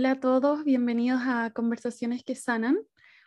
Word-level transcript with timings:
Hola 0.00 0.12
a 0.12 0.20
todos, 0.20 0.64
bienvenidos 0.64 1.20
a 1.26 1.50
Conversaciones 1.50 2.24
que 2.24 2.34
Sanan. 2.34 2.78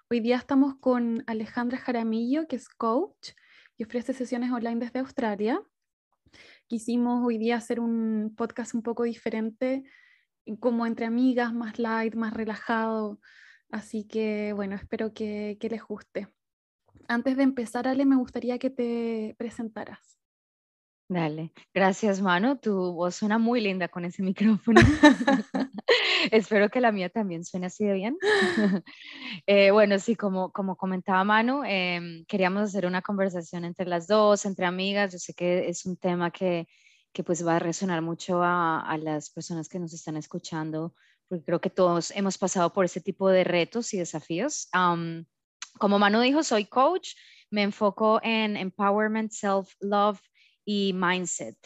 Hoy 0.10 0.22
día 0.22 0.38
estamos 0.38 0.74
con 0.80 1.24
Alejandra 1.28 1.78
Jaramillo, 1.78 2.48
que 2.48 2.56
es 2.56 2.68
coach 2.68 3.34
y 3.78 3.84
ofrece 3.84 4.12
sesiones 4.12 4.52
online 4.52 4.84
desde 4.84 4.98
Australia. 4.98 5.62
Quisimos 6.66 7.24
hoy 7.24 7.38
día 7.38 7.58
hacer 7.58 7.80
un 7.80 8.34
podcast 8.36 8.74
un 8.74 8.82
poco 8.82 9.04
diferente, 9.04 9.84
como 10.60 10.88
entre 10.88 11.06
amigas, 11.06 11.54
más 11.54 11.78
light, 11.78 12.16
más 12.16 12.34
relajado. 12.34 13.20
Así 13.70 14.08
que 14.08 14.54
bueno, 14.54 14.76
espero 14.76 15.14
que, 15.14 15.60
que 15.60 15.70
les 15.70 15.84
guste. 15.84 16.28
Antes 17.08 17.38
de 17.38 17.44
empezar, 17.44 17.88
Ale, 17.88 18.08
me 18.08 18.16
gustaría 18.16 18.58
que 18.58 18.72
te 18.72 19.36
presentaras. 19.38 20.14
Dale, 21.08 21.54
gracias 21.72 22.22
Manu, 22.22 22.58
tu 22.58 22.94
voz 22.94 23.14
suena 23.14 23.38
muy 23.38 23.62
linda 23.62 23.88
con 23.90 24.06
ese 24.06 24.24
micrófono. 24.24 24.82
Espero 26.32 26.70
que 26.70 26.82
la 26.82 26.92
mía 26.92 27.10
también 27.10 27.44
suene 27.44 27.68
así 27.68 27.86
de 27.86 27.94
bien. 27.94 28.18
Eh, 29.48 29.72
bueno, 29.72 30.00
sí, 30.00 30.16
como, 30.16 30.52
como 30.52 30.78
comentaba 30.78 31.24
Manu, 31.24 31.64
em, 31.66 32.24
queríamos 32.26 32.64
hacer 32.64 32.86
una 32.86 33.02
conversación 33.02 33.66
entre 33.66 33.88
las 33.88 34.08
dos, 34.08 34.46
entre 34.46 34.66
amigas. 34.66 35.12
Yo 35.12 35.20
sé 35.20 35.34
que 35.34 35.68
es 35.68 35.86
un 35.86 35.98
tema 35.98 36.32
que, 36.32 36.68
que 37.12 37.24
pues 37.24 37.46
va 37.46 37.58
a 37.58 37.60
resonar 37.60 38.02
mucho 38.02 38.42
a, 38.42 38.80
a, 38.80 38.98
las 38.98 39.32
personas 39.32 39.68
que 39.68 39.80
nos 39.80 39.94
están 39.94 40.16
escuchando, 40.18 40.94
porque 41.28 41.44
creo 41.44 41.60
que 41.60 41.70
todos 41.70 42.12
hemos 42.12 42.38
pasado 42.38 42.72
por 42.72 42.86
ese 42.86 43.02
tipo 43.02 43.30
de 43.30 43.44
retos 43.44 43.94
y 43.94 43.98
desafíos. 43.98 44.70
como 45.80 46.00
Manu 46.00 46.22
dijo, 46.22 46.44
soy 46.44 46.66
coach, 46.66 47.10
me 47.50 47.64
enfoco 47.64 48.20
en 48.24 48.56
empowerment, 48.56 49.32
self-love 49.32 50.22
y 50.64 50.94
mindset. 50.94 51.58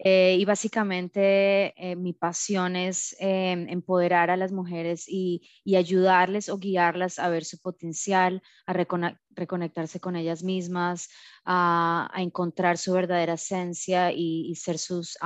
Eh, 0.00 0.36
y 0.38 0.44
básicamente 0.44 1.74
eh, 1.76 1.96
mi 1.96 2.12
pasión 2.12 2.76
es 2.76 3.16
em, 3.18 3.68
empoderar 3.68 4.30
a 4.30 4.36
las 4.36 4.52
mujeres 4.52 5.06
y, 5.08 5.42
ayudarles 5.76 6.48
o 6.48 6.58
guiarlas 6.58 7.18
a 7.18 7.28
ver 7.28 7.44
su 7.44 7.58
potencial, 7.60 8.42
a 8.66 8.72
reconectarse 8.72 10.00
con 10.00 10.16
ellas 10.16 10.42
mismas, 10.44 11.08
a, 11.44 12.10
encontrar 12.16 12.78
su 12.78 12.92
verdadera 12.92 13.34
esencia 13.34 14.12
y, 14.12 14.54
ser 14.54 14.78
sus 14.78 15.18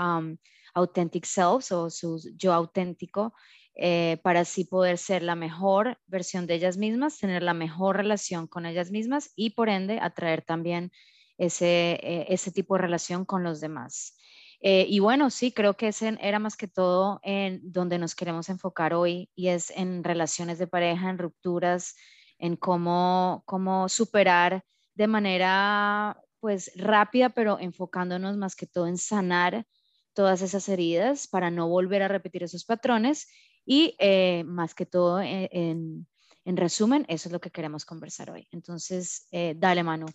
authentic 0.75 1.25
selves 1.27 1.71
o 1.73 1.91
su 1.91 2.21
yo 2.37 2.53
auténtico. 2.53 3.35
Eh, 3.75 4.19
para 4.23 4.41
así 4.41 4.65
poder 4.65 4.99
ser 4.99 5.23
la 5.23 5.35
mejor 5.35 5.99
versión 6.07 6.47
de 6.47 6.55
ellas 6.55 6.77
mismas, 6.77 7.19
tener 7.19 7.43
la 7.43 7.55
mejor 7.55 7.97
relación 7.97 8.47
con 8.47 8.67
ellas 8.67 8.91
mismas 8.91 9.33
y 9.35 9.51
por 9.51 9.71
ende 9.71 9.99
atraer 9.99 10.43
también 10.43 10.93
ese, 11.39 11.93
eh, 12.03 12.27
ese 12.29 12.53
tipo 12.53 12.75
de 12.75 12.83
relación 12.83 13.25
con 13.25 13.43
los 13.43 13.61
demás. 13.61 14.15
Eh, 14.63 14.87
y 14.89 15.01
bueno, 15.01 15.29
sí, 15.31 15.53
creo 15.53 15.75
que 15.75 15.89
ese 15.89 16.17
era 16.21 16.39
más 16.39 16.57
que 16.57 16.69
todo 16.69 17.21
en 17.25 17.61
donde 17.73 17.99
nos 17.99 18.15
queremos 18.15 18.49
enfocar 18.49 18.95
hoy 18.95 19.29
y 19.35 19.49
es 19.49 19.71
en 19.71 20.05
relaciones 20.05 20.59
de 20.59 20.69
pareja, 20.69 21.11
en 21.11 21.19
rupturas, 21.19 21.97
en 22.39 22.57
cómo, 22.57 23.43
cómo 23.45 23.89
superar 23.89 24.65
de 24.95 25.07
manera 25.09 26.17
pues 26.41 26.73
rápida, 26.77 27.31
pero 27.31 27.59
enfocándonos 27.59 28.37
más 28.37 28.55
que 28.57 28.67
todo 28.67 28.87
en 28.87 28.99
sanar 28.99 29.67
todas 30.13 30.43
esas 30.43 30.69
heridas 30.69 31.27
para 31.27 31.51
no 31.51 31.69
volver 31.69 32.03
a 32.03 32.09
repetir 32.09 32.45
esos 32.45 32.65
patrones 32.65 33.29
y 33.65 33.97
eh, 33.99 34.45
más 34.45 34.75
que 34.75 34.87
todo 34.87 35.21
en, 35.21 36.07
en 36.45 36.57
resumen, 36.57 37.05
eso 37.09 37.29
es 37.29 37.33
lo 37.33 37.41
que 37.41 37.51
queremos 37.51 37.85
conversar 37.85 38.31
hoy. 38.31 38.49
Entonces, 38.51 39.29
eh, 39.31 39.55
dale, 39.57 39.83
Manu, 39.83 40.07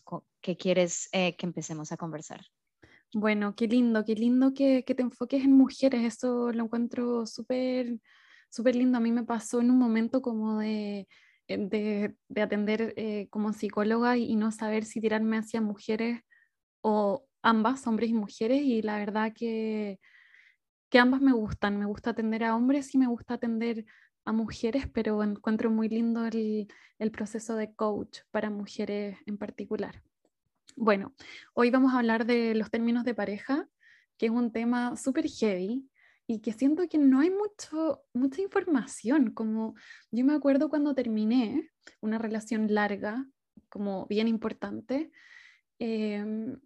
¿qué 0.41 0.57
quieres 0.57 1.09
eh, 1.11 1.35
que 1.37 1.45
empecemos 1.45 1.91
a 1.91 1.97
conversar? 1.97 2.41
Bueno, 3.13 3.55
qué 3.55 3.67
lindo, 3.67 4.03
qué 4.05 4.15
lindo 4.15 4.53
que, 4.53 4.83
te 4.83 5.01
enfoques 5.01 5.43
en 5.43 5.53
mujeres. 5.53 6.03
Eso 6.03 6.51
lo 6.51 6.65
encuentro 6.65 7.25
súper, 7.25 7.99
súper 8.49 8.75
lindo. 8.75 8.97
A 8.97 9.01
mí 9.01 9.11
me 9.11 9.23
pasó 9.23 9.61
en 9.61 9.71
un 9.71 9.77
momento 9.79 10.21
como 10.21 10.59
de, 10.59 11.07
eh, 11.47 12.13
de, 12.29 12.41
atender 12.41 12.93
como 13.29 13.53
psicóloga 13.53 14.17
y, 14.17 14.35
no 14.35 14.51
saber 14.51 14.83
si 14.85 14.99
tirarme 15.01 15.37
hacia 15.37 15.61
mujeres 15.61 16.21
o 16.81 17.25
ambas, 17.41 17.87
hombres 17.87 18.09
y 18.09 18.13
mujeres. 18.13 18.61
Y 18.63 18.81
la 18.81 18.97
verdad 18.97 19.33
que, 19.35 19.99
que 20.89 20.99
ambas 20.99 21.21
me 21.21 21.33
gustan. 21.33 21.79
Me 21.79 21.85
gusta 21.85 22.11
atender 22.11 22.43
a 22.43 22.55
hombres 22.55 22.93
y 22.95 22.97
me 22.99 23.07
gusta 23.07 23.35
atender 23.35 23.85
a 24.25 24.33
mujeres, 24.33 24.87
pero 24.93 25.23
encuentro 25.23 25.71
muy 25.71 25.89
lindo 25.89 26.25
el, 26.25 26.67
el, 26.99 27.11
proceso 27.11 27.55
de 27.55 27.73
coach 27.75 28.19
para 28.31 28.49
mujeres 28.49 29.17
en 29.25 29.37
particular. 29.37 30.03
Bueno, 30.79 31.15
hoy 31.55 31.71
vamos 31.71 31.91
a 31.91 31.97
hablar 31.97 32.27
de 32.27 32.53
los 32.53 32.69
términos 32.69 33.03
de 33.03 33.15
pareja, 33.15 33.67
que 34.15 34.27
es 34.27 34.31
un 34.31 34.51
tema 34.51 34.95
súper 34.95 35.27
heavy 35.27 35.89
y 36.27 36.39
que 36.39 36.53
siento 36.53 36.87
que 36.87 36.99
no 36.99 37.19
hay 37.19 37.31
mucho, 37.31 38.03
mucha 38.13 38.43
información. 38.43 39.31
Como 39.31 39.73
yo 40.11 40.23
me 40.23 40.35
acuerdo 40.35 40.69
cuando 40.69 40.93
terminé 40.93 41.71
una 41.99 42.19
relación 42.19 42.71
larga, 42.71 43.25
como 43.69 44.05
bien 44.05 44.27
importante, 44.27 45.11
em, 45.79 46.59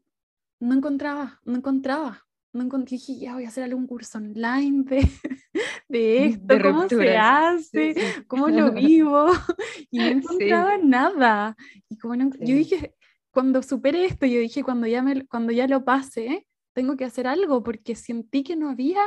no 0.59 0.75
encontraba, 0.75 1.39
no 1.45 1.55
encontraba 1.55 2.25
no 2.53 2.63
encontré, 2.63 2.97
dije, 2.97 3.17
ya 3.17 3.33
voy 3.33 3.45
a 3.45 3.47
hacer 3.47 3.63
algún 3.63 3.87
curso 3.87 4.17
online 4.17 4.83
de, 4.83 4.99
de 5.89 6.25
esto, 6.25 6.57
cómo 6.61 6.89
se 6.89 7.17
hace, 7.17 7.95
cómo 8.27 8.49
lo 8.49 8.73
vivo, 8.73 9.27
y 9.91 9.99
no 9.99 10.05
encontraba 10.05 10.77
nada. 10.77 11.55
Y 11.89 11.97
como 11.97 12.15
yo 12.15 12.55
dije, 12.55 12.95
cuando 13.31 13.63
supere 13.63 14.05
esto, 14.05 14.25
yo 14.25 14.39
dije, 14.39 14.63
cuando 14.63 14.87
ya, 14.87 15.01
me, 15.01 15.25
cuando 15.27 15.51
ya 15.51 15.67
lo 15.67 15.83
pase, 15.83 16.47
tengo 16.73 16.95
que 16.95 17.05
hacer 17.05 17.27
algo, 17.27 17.63
porque 17.63 17.95
sentí 17.95 18.43
que 18.43 18.55
no 18.55 18.69
había 18.69 19.01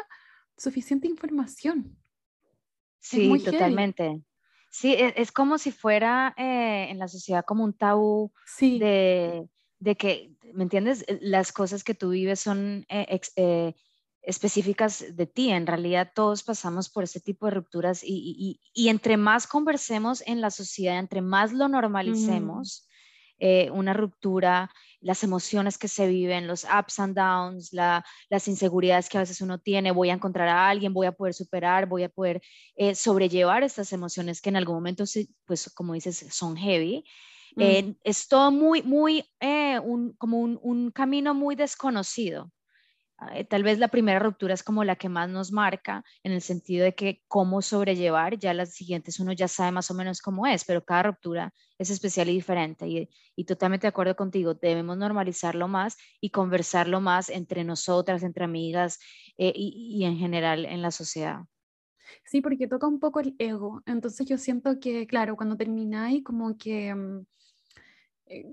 suficiente 0.56 1.06
información. 1.08 1.96
Sí, 3.00 3.30
totalmente. 3.44 4.22
Sí, 4.70 4.94
es, 4.94 5.12
es, 5.16 5.32
como 5.32 5.58
si 5.58 5.70
fuera 5.70 6.34
eh, 6.36 6.88
en 6.90 6.98
la 6.98 7.06
sociedad 7.06 7.44
como 7.44 7.62
un 7.62 7.74
tabú 7.74 8.32
sí. 8.44 8.78
de 8.78 9.48
de 9.84 9.96
que, 9.96 10.32
¿me 10.54 10.64
entiendes? 10.64 11.04
Eh, 11.06 11.18
las 11.20 11.52
cosas 11.52 11.84
que 11.84 11.94
tú 11.94 12.10
vives 12.10 12.40
son 12.40 12.86
eh, 12.88 13.20
eh, 13.36 13.74
específicas 14.22 15.04
de 15.14 15.26
ti. 15.26 15.50
En 15.50 15.66
realidad 15.66 16.12
todos 16.14 16.42
pasamos 16.42 16.88
por 16.88 17.04
ese 17.04 17.20
tipo 17.20 17.46
de 17.46 17.52
rupturas 17.52 18.00
y, 18.02 18.58
entre 18.74 19.18
más 19.18 19.46
conversemos 19.46 20.22
en 20.26 20.40
la 20.40 20.50
sociedad, 20.50 20.98
entre 20.98 21.20
más 21.20 21.52
lo 21.52 21.68
normalicemos, 21.68 22.88
una 23.72 23.92
ruptura, 23.92 24.70
las 25.00 25.22
emociones 25.22 25.76
que 25.76 25.88
se 25.88 26.06
viven, 26.06 26.46
los 26.46 26.64
ups 26.64 26.98
and 26.98 27.16
downs, 27.16 27.72
las 27.72 28.48
inseguridades 28.48 29.08
que 29.08 29.18
a 29.18 29.20
veces 29.20 29.40
uno 29.40 29.58
tiene, 29.58 29.90
voy 29.90 30.10
a 30.10 30.14
encontrar 30.14 30.48
a 30.48 30.68
alguien, 30.68 30.94
voy 30.94 31.06
a 31.06 31.12
poder 31.12 31.34
superar, 31.34 31.86
voy 31.86 32.04
a 32.04 32.08
poder 32.08 32.40
sobrellevar 32.94 33.62
estas 33.62 33.92
emociones 33.92 34.40
que 34.40 34.48
en 34.48 34.56
algún 34.56 34.76
momento, 34.76 35.04
pues 35.44 35.70
como 35.74 35.94
dices, 35.94 36.26
son 36.30 36.56
heavy. 36.56 37.04
Mm. 37.56 37.62
Eh, 37.62 37.96
es 38.04 38.28
todo 38.28 38.50
muy, 38.50 38.82
muy, 38.82 39.24
eh, 39.40 39.78
un, 39.78 40.12
como 40.14 40.40
un, 40.40 40.58
un, 40.62 40.90
camino 40.90 41.34
muy 41.34 41.54
desconocido. 41.54 42.50
Eh, 43.32 43.44
tal 43.44 43.62
vez 43.62 43.78
la 43.78 43.88
primera 43.88 44.18
ruptura 44.18 44.54
es 44.54 44.62
como 44.62 44.84
la 44.84 44.96
que 44.96 45.08
más 45.08 45.28
nos 45.30 45.52
marca 45.52 46.04
en 46.22 46.32
el 46.32 46.42
sentido 46.42 46.84
de 46.84 46.94
que 46.94 47.22
cómo 47.28 47.62
sobrellevar, 47.62 48.38
ya 48.38 48.52
las 48.54 48.74
siguientes 48.74 49.20
uno 49.20 49.32
ya 49.32 49.48
sabe 49.48 49.72
más 49.72 49.90
o 49.90 49.94
menos 49.94 50.20
cómo 50.20 50.46
es, 50.46 50.64
pero 50.64 50.84
cada 50.84 51.04
ruptura 51.04 51.52
es 51.78 51.90
especial 51.90 52.28
y 52.28 52.34
diferente. 52.34 52.86
Y, 52.88 53.08
y 53.36 53.44
totalmente 53.44 53.86
de 53.86 53.90
acuerdo 53.90 54.16
contigo, 54.16 54.54
debemos 54.54 54.96
normalizarlo 54.96 55.68
más 55.68 55.96
y 56.20 56.30
conversarlo 56.30 57.00
más 57.00 57.30
entre 57.30 57.64
nosotras, 57.64 58.22
entre 58.22 58.44
amigas 58.44 58.98
y, 59.36 59.52
y 60.00 60.04
en 60.04 60.16
general 60.16 60.66
en 60.66 60.82
la 60.82 60.90
sociedad. 60.90 61.40
Sí, 62.24 62.40
porque 62.40 62.68
toca 62.68 62.86
un 62.86 63.00
poco 63.00 63.20
el 63.20 63.34
ego. 63.38 63.82
Entonces 63.86 64.26
yo 64.26 64.38
siento 64.38 64.78
que, 64.80 65.06
claro, 65.06 65.36
cuando 65.36 65.56
termináis, 65.56 66.22
como 66.22 66.56
que 66.56 66.90
eh, 66.90 66.94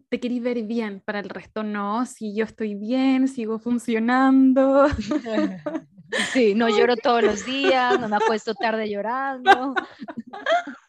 te 0.09 0.19
querís 0.19 0.41
ver 0.41 0.61
bien, 0.63 1.01
para 1.03 1.19
el 1.19 1.29
resto 1.29 1.63
no, 1.63 2.05
si 2.05 2.35
yo 2.35 2.45
estoy 2.45 2.75
bien, 2.75 3.27
sigo 3.27 3.59
funcionando. 3.59 4.87
Sí, 6.33 6.55
no 6.55 6.67
lloro 6.69 6.97
todos 6.97 7.23
los 7.23 7.45
días, 7.45 7.99
no 7.99 8.09
me 8.09 8.17
acuesto 8.17 8.53
tarde 8.53 8.89
llorando. 8.89 9.73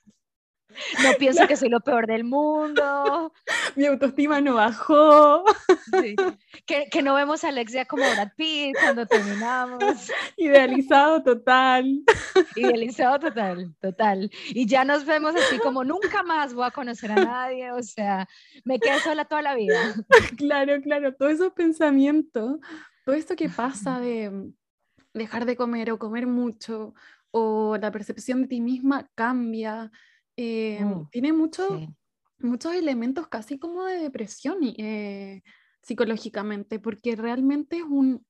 No 1.03 1.13
pienso 1.19 1.47
que 1.47 1.57
soy 1.57 1.69
lo 1.69 1.81
peor 1.81 2.07
del 2.07 2.25
mundo. 2.25 3.33
Mi 3.77 3.87
autoestima 3.87 4.41
no 4.41 4.55
bajó. 4.55 5.45
Que, 6.67 6.89
que, 6.91 7.03
no 7.03 7.15
vemos 7.15 7.45
a 7.45 7.49
Alexia 7.49 7.85
como 7.85 8.03
Brad 8.03 8.33
Pitt 8.37 8.77
cuando 8.81 9.07
terminamos. 9.07 9.83
Idealizado 10.37 11.23
total. 11.23 12.03
Idealizado 12.57 13.19
total, 13.19 13.75
total. 13.81 14.31
Y 14.49 14.67
ya 14.67 14.85
nos 14.85 15.05
vemos 15.05 15.35
así 15.35 15.59
como 15.59 15.85
nunca 15.85 16.23
más 16.23 16.55
voy 16.55 16.67
a 16.67 16.71
conocer 16.71 17.13
a 17.13 17.17
nadie, 17.17 17.73
o 17.73 17.83
sea, 17.83 18.29
me 18.65 18.79
quedé 18.79 19.01
sola 19.01 19.25
toda 19.25 19.43
la 19.43 19.55
vida. 19.55 19.95
Claro, 20.37 20.81
claro, 20.83 21.15
todos 21.15 21.33
esos 21.33 21.53
pensamientos, 21.53 22.59
todo 23.05 23.15
esto 23.15 23.37
que 23.37 23.49
pasa 23.49 24.01
de 24.01 24.53
dejar 25.15 25.45
de 25.45 25.57
comer 25.57 25.91
o 25.91 25.99
comer 25.99 26.27
mucho, 26.27 26.95
o 27.33 27.77
la 27.81 27.91
percepción 27.91 28.43
de 28.43 28.49
ti 28.49 28.61
misma 28.61 29.11
cambia 29.15 29.91
Mm, 30.37 31.09
tiene 31.11 31.33
mucho, 31.33 31.81
muchos 32.39 32.75
elementos 32.75 33.29
casi 33.29 33.59
como 33.59 33.85
de 33.85 33.99
depresión 33.99 34.59
eh, 34.63 35.43
psicológicamente, 35.83 36.79
porque 36.79 37.17
realmente 37.17 37.79
es 37.79 37.85
un, 37.85 38.25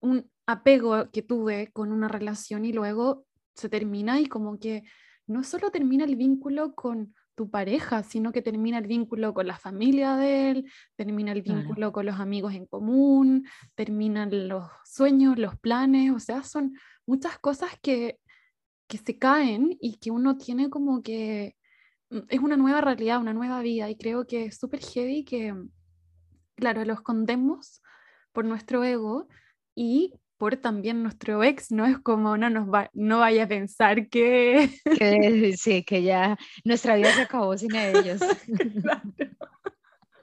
un 0.00 0.30
apego 0.46 1.10
que 1.10 1.22
tuve 1.22 1.70
con 1.72 1.92
una 1.92 2.08
relación 2.08 2.64
y 2.64 2.72
luego 2.72 3.26
se 3.54 3.68
termina 3.68 4.20
y 4.20 4.26
como 4.26 4.58
que 4.58 4.82
no 5.26 5.44
solo 5.44 5.70
termina 5.70 6.04
el 6.04 6.16
vínculo 6.16 6.74
con 6.74 7.14
tu 7.36 7.50
pareja, 7.50 8.02
sino 8.02 8.32
que 8.32 8.42
termina 8.42 8.78
el 8.78 8.86
vínculo 8.86 9.32
con 9.32 9.46
la 9.46 9.56
familia 9.56 10.16
de 10.16 10.50
él, 10.50 10.70
termina 10.96 11.32
el 11.32 11.42
vínculo 11.42 11.92
con 11.92 12.04
los 12.04 12.20
amigos 12.20 12.52
en 12.54 12.66
común, 12.66 13.46
terminan 13.74 14.48
los 14.48 14.68
sueños, 14.84 15.38
los 15.38 15.56
planes, 15.58 16.12
o 16.12 16.18
sea, 16.18 16.42
son 16.42 16.74
muchas 17.06 17.38
cosas 17.38 17.70
que, 17.80 18.18
que 18.90 18.98
se 18.98 19.16
caen 19.16 19.78
y 19.80 19.98
que 19.98 20.10
uno 20.10 20.36
tiene 20.36 20.68
como 20.68 21.02
que 21.02 21.56
mm, 22.10 22.18
es 22.28 22.40
una 22.40 22.56
nueva 22.56 22.80
realidad, 22.80 23.20
una 23.20 23.32
nueva 23.32 23.62
vida 23.62 23.88
y 23.88 23.96
creo 23.96 24.26
que 24.26 24.46
es 24.46 24.58
súper 24.58 24.80
heavy 24.80 25.24
que, 25.24 25.54
claro, 26.56 26.84
lo 26.84 26.94
escondemos 26.94 27.80
por 28.32 28.44
nuestro 28.44 28.84
ego 28.84 29.28
y 29.74 30.14
por 30.36 30.56
también 30.56 31.02
nuestro 31.02 31.44
ex, 31.44 31.70
¿no? 31.70 31.86
Es 31.86 31.98
como 31.98 32.36
no 32.36 32.50
nos 32.50 32.68
va, 32.68 32.90
no 32.94 33.20
vaya 33.20 33.44
a 33.44 33.48
pensar 33.48 34.08
que... 34.08 34.70
sí, 35.56 35.84
que 35.84 36.02
ya 36.02 36.38
nuestra 36.64 36.96
vida 36.96 37.12
se 37.14 37.22
acabó 37.22 37.56
sin 37.56 37.74
ellos. 37.76 38.20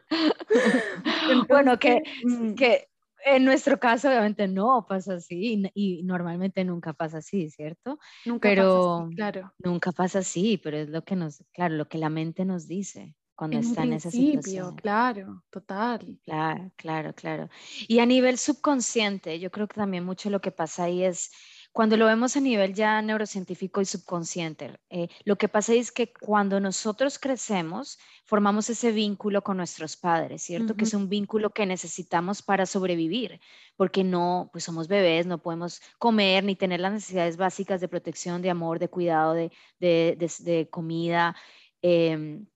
bueno, 1.50 1.78
que, 1.80 2.02
mm. 2.24 2.56
que 2.56 2.88
en 3.36 3.46
nuestro 3.46 3.80
caso 3.80 4.08
obviamente 4.08 4.48
no 4.48 4.86
pasa 4.88 5.16
así 5.16 5.64
y, 5.74 6.04
normalmente 6.04 6.64
nunca 6.64 6.94
pasa 6.94 7.20
así, 7.20 7.50
¿cierto? 7.50 8.00
Nunca 8.26 8.50
pero, 8.50 8.64
pasa 8.64 9.04
así, 9.06 9.16
claro. 9.16 9.54
Nunca 9.60 9.92
pasa 9.92 10.20
así, 10.20 10.58
pero 10.58 10.78
es 10.78 10.90
lo 10.90 11.04
que 11.04 11.16
nos, 11.16 11.44
claro, 11.54 11.76
lo 11.76 11.88
que 11.88 11.98
la 11.98 12.10
mente 12.10 12.46
nos 12.46 12.68
dice 12.68 13.16
cuando 13.36 13.60
está 13.60 13.84
en 13.84 13.94
esa 13.94 14.10
situación. 14.10 14.76
Claro, 14.78 15.44
total. 15.52 16.18
Claro, 16.24 16.72
claro, 16.76 17.14
claro. 17.14 17.50
Y 17.88 18.00
a 18.00 18.06
nivel 18.06 18.38
subconsciente, 18.38 19.40
yo 19.40 19.52
creo 19.52 19.68
que 19.68 19.76
también 19.76 20.04
mucho 20.04 20.30
lo 20.30 20.42
que 20.42 20.52
pasa 20.52 20.86
ahí 20.86 21.04
es 21.04 21.32
cuando 21.78 21.96
lo 21.96 22.08
vemos 22.08 22.36
a 22.36 22.40
nivel 22.40 22.74
ya 22.74 23.00
neurocientífico 23.04 23.82
y 23.82 23.86
subconsciente, 23.86 24.80
eh, 24.90 25.10
lo 25.26 25.36
que 25.36 25.48
pasa 25.48 25.76
es 25.76 25.92
que 25.92 26.12
cuando 26.12 26.60
nosotros 26.60 27.20
crecemos, 27.20 28.00
formamos 28.26 28.68
ese 28.72 28.92
vínculo 28.92 29.44
con 29.44 29.58
nuestros 29.58 29.96
padres, 29.96 30.42
¿cierto? 30.42 30.76
Que 30.76 30.86
es 30.86 30.96
un 30.96 31.08
vínculo 31.08 31.52
que 31.52 31.68
necesitamos 31.68 32.42
para 32.42 32.66
sobrevivir, 32.66 33.40
porque 33.76 34.04
no, 34.04 34.50
pues 34.52 34.64
somos 34.64 34.88
bebés, 34.88 35.28
no 35.28 35.38
podemos 35.38 35.80
comer 36.00 36.46
ni 36.46 36.56
tener 36.56 36.80
las 36.80 36.94
necesidades 36.94 37.38
básicas 37.38 37.80
de 37.80 37.88
protección, 37.88 38.42
de 38.42 38.50
amor, 38.50 38.80
de 38.80 38.90
cuidado, 38.90 39.36
de, 39.36 39.52
de, 39.80 40.68
comida. 40.72 41.36
Em, 41.84 42.48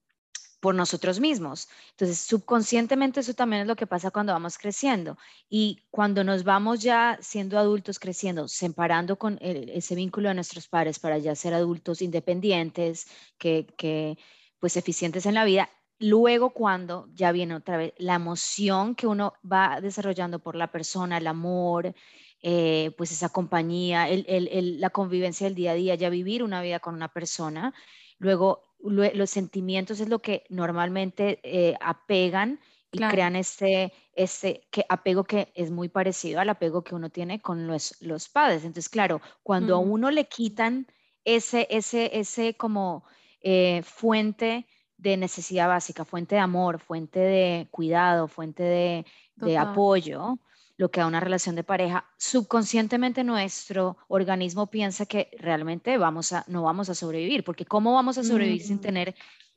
por 0.62 0.76
nosotros 0.76 1.18
mismos. 1.18 1.68
Entonces, 1.90 2.20
subconscientemente 2.20 3.18
eso 3.18 3.34
también 3.34 3.62
es 3.62 3.68
lo 3.68 3.74
que 3.74 3.88
pasa 3.88 4.12
cuando 4.12 4.32
vamos 4.32 4.58
creciendo. 4.58 5.18
Y 5.50 5.82
cuando 5.90 6.22
nos 6.22 6.44
vamos 6.44 6.80
ya 6.80 7.18
siendo 7.20 7.58
adultos, 7.58 7.98
creciendo, 7.98 8.46
separando 8.46 9.18
con 9.18 9.38
ese 9.40 9.96
vínculo 9.96 10.28
de 10.28 10.36
nuestros 10.36 10.68
padres 10.68 11.00
para 11.00 11.18
ya 11.18 11.34
ser 11.34 11.52
adultos 11.52 12.00
independientes, 12.00 13.08
que, 13.38 13.66
que 13.76 14.16
pues 14.60 14.76
eficientes 14.76 15.26
en 15.26 15.34
la 15.34 15.44
vida, 15.44 15.68
luego 15.98 16.50
cuando 16.50 17.08
ya 17.12 17.32
viene 17.32 17.56
otra 17.56 17.76
vez 17.76 17.92
la 17.98 18.14
emoción 18.14 18.94
que 18.94 19.08
uno 19.08 19.34
va 19.44 19.80
desarrollando 19.80 20.38
por 20.38 20.54
la 20.54 20.70
persona, 20.70 21.18
el 21.18 21.26
amor, 21.26 21.92
eh, 22.40 22.92
pues 22.96 23.10
esa 23.10 23.30
compañía, 23.30 24.08
el, 24.08 24.24
el, 24.28 24.80
la 24.80 24.90
convivencia 24.90 25.48
del 25.48 25.56
día 25.56 25.72
a 25.72 25.74
día, 25.74 25.96
ya 25.96 26.08
vivir 26.08 26.44
una 26.44 26.62
vida 26.62 26.78
con 26.78 26.94
una 26.94 27.08
persona, 27.08 27.74
luego 28.18 28.62
los 28.82 29.30
sentimientos 29.30 30.00
es 30.00 30.08
lo 30.08 30.20
que 30.20 30.44
normalmente 30.48 31.40
eh, 31.42 31.76
apegan 31.80 32.60
y 32.90 32.98
crean 32.98 33.36
este, 33.36 33.92
este 34.12 34.68
que 34.70 34.84
apego 34.88 35.24
que 35.24 35.50
es 35.54 35.70
muy 35.70 35.88
parecido 35.88 36.40
al 36.40 36.50
apego 36.50 36.84
que 36.84 36.94
uno 36.94 37.08
tiene 37.10 37.40
con 37.40 37.66
los, 37.66 37.96
los 38.02 38.28
padres. 38.28 38.64
Entonces, 38.64 38.90
claro, 38.90 39.20
cuando 39.42 39.76
a 39.76 39.78
uno 39.78 40.10
le 40.10 40.26
quitan 40.28 40.86
ese, 41.24 41.66
ese, 41.70 42.18
ese 42.18 42.54
como 42.56 43.04
eh, 43.40 43.82
fuente 43.82 44.66
de 44.98 45.16
necesidad 45.16 45.68
básica, 45.68 46.04
fuente 46.04 46.34
de 46.34 46.40
amor, 46.42 46.78
fuente 46.78 47.18
de 47.18 47.68
cuidado, 47.70 48.28
fuente 48.28 48.62
de, 48.62 49.06
de 49.36 49.56
apoyo, 49.56 50.38
lo 50.82 50.90
que 50.90 51.00
a 51.00 51.06
una 51.06 51.20
relación 51.20 51.54
de 51.54 51.62
pareja, 51.62 52.04
subconscientemente 52.18 53.22
nuestro 53.22 53.98
organismo 54.08 54.66
piensa 54.66 55.06
que 55.06 55.30
realmente 55.38 55.96
vamos 55.96 56.32
a, 56.32 56.44
no 56.48 56.64
vamos 56.64 56.90
a 56.90 56.94
sobrevivir, 56.96 57.44
porque 57.44 57.64
¿cómo 57.64 57.94
vamos 57.94 58.18
a 58.18 58.24
sobrevivir 58.24 58.62
sin 58.62 58.80
tener 58.80 59.14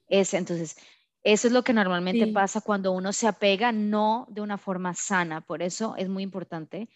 ese? 0.08 0.38
Entonces, 0.38 0.78
eso 1.24 1.48
es 1.48 1.54
lo 1.54 1.64
que 1.64 1.74
normalmente 1.74 2.28
pasa 2.28 2.62
cuando 2.62 2.92
uno 2.92 3.12
se 3.12 3.28
apega 3.28 3.72
no 3.72 4.28
de 4.30 4.42
una 4.42 4.60
forma 4.60 4.94
sana. 4.94 5.42
Por 5.42 5.64
eso 5.64 5.96
es 5.98 6.10
muy 6.10 6.22
importante 6.22 6.90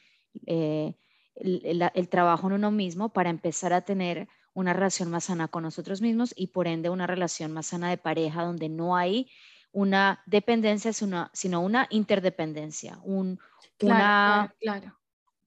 eh, 0.46 0.94
el, 1.34 2.10
trabajo 2.10 2.46
en 2.46 2.54
uno 2.54 2.70
mismo 2.70 3.10
para 3.10 3.32
empezar 3.32 3.74
a 3.74 3.82
tener 3.82 4.28
una 4.54 4.74
relación 4.74 5.10
más 5.10 5.24
sana 5.24 5.48
con 5.48 5.64
nosotros 5.64 6.02
mismos 6.02 6.36
y 6.38 6.48
por 6.48 6.68
ende 6.68 6.92
una 6.92 7.08
relación 7.08 7.52
más 7.52 7.66
sana 7.66 7.90
de 7.90 7.98
pareja 7.98 8.44
donde 8.44 8.70
no 8.70 8.96
hay 8.96 9.28
una 9.72 10.24
dependencia, 10.26 10.92
sino 10.94 11.62
una 11.62 11.88
interdependencia, 11.90 13.00
un, 13.04 13.40
una, 13.82 14.54
claro, 14.60 15.00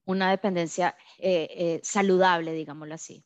una 0.04 0.30
dependencia 0.30 0.96
eh, 1.18 1.48
eh, 1.50 1.80
saludable, 1.82 2.52
digámoslo 2.52 2.94
así. 2.94 3.24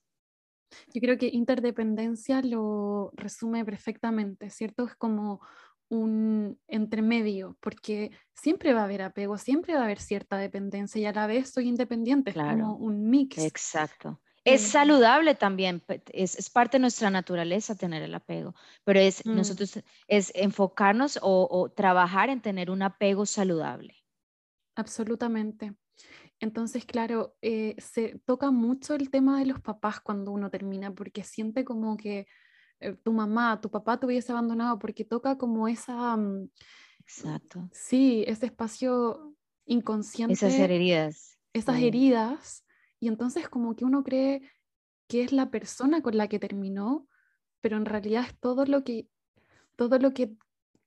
Yo 0.93 1.01
creo 1.01 1.17
que 1.17 1.29
interdependencia 1.33 2.43
lo 2.43 3.13
resume 3.15 3.65
perfectamente, 3.65 4.51
¿cierto? 4.51 4.85
Es 4.85 4.97
como 4.97 5.41
un 5.89 6.59
entremedio, 6.67 7.57
porque 7.61 8.11
siempre 8.35 8.73
va 8.73 8.81
a 8.81 8.85
haber 8.85 9.03
apego, 9.03 9.39
siempre 9.39 9.75
va 9.75 9.83
a 9.83 9.85
haber 9.85 10.01
cierta 10.01 10.37
dependencia 10.37 11.01
y 11.01 11.05
a 11.07 11.13
la 11.13 11.27
vez 11.27 11.51
soy 11.51 11.69
independiente, 11.69 12.31
es 12.31 12.37
como 12.37 12.77
un 12.77 13.09
mix. 13.09 13.39
Exacto. 13.39 14.21
Es 14.47 14.65
eh, 14.65 14.69
saludable 14.69 15.35
también, 15.35 15.83
es, 16.13 16.39
es, 16.39 16.51
parte 16.51 16.77
de 16.77 16.83
nuestra 16.83 17.11
naturaleza 17.11 17.75
tener 17.75 18.03
el 18.03 18.15
apego, 18.15 18.55
pero 18.85 19.01
es 19.01 19.27
mm. 19.27 19.35
nosotros 19.35 19.81
es 20.07 20.33
enfocarnos 20.35 21.19
o, 21.21 21.49
o, 21.51 21.69
trabajar 21.69 22.31
en 22.31 22.41
tener 22.41 22.71
un 22.71 22.83
apego 22.83 23.27
saludable. 23.27 23.97
Absolutamente. 24.77 25.75
Entonces, 26.39 26.85
claro, 26.85 27.35
eh, 27.43 27.75
se 27.79 28.21
toca 28.25 28.51
mucho 28.51 28.95
el 28.95 29.11
tema 29.11 29.39
de 29.39 29.47
los 29.47 29.61
papás 29.61 30.01
cuando 30.01 30.31
uno 30.33 30.51
termina, 30.51 30.95
porque 30.95 31.25
siente 31.25 31.65
como 31.65 31.97
que 31.97 32.27
eh, 32.81 32.95
tu 33.03 33.13
mamá, 33.13 33.61
tu 33.61 33.71
papá 33.71 33.99
te 33.99 34.07
hubiese 34.07 34.33
abandonado, 34.33 34.79
porque 34.79 35.05
toca 35.05 35.37
como 35.39 35.67
esa... 35.67 36.17
Mm, 36.17 36.51
Exacto. 37.01 37.69
Sí, 37.73 38.25
ese 38.27 38.47
espacio 38.47 39.35
inconsciente. 39.65 40.35
Esas 40.35 40.55
heridas. 40.55 41.39
Esas 41.53 41.81
heridas. 41.81 42.66
Y 43.01 43.09
entonces 43.09 43.49
como 43.49 43.77
que 43.77 43.85
uno 43.85 44.03
cree 44.03 44.43
que 45.09 45.23
es 45.23 45.33
la 45.33 45.51
persona 45.51 46.03
con 46.03 46.17
la 46.17 46.29
que 46.29 46.39
terminó, 46.39 47.09
pero 47.61 47.77
en 47.77 47.85
realidad 47.85 48.25
es 48.27 48.39
todo 48.39 48.65
lo 48.65 48.85
que, 48.85 49.09
todo 49.77 49.99
lo 49.99 50.13
que 50.13 50.37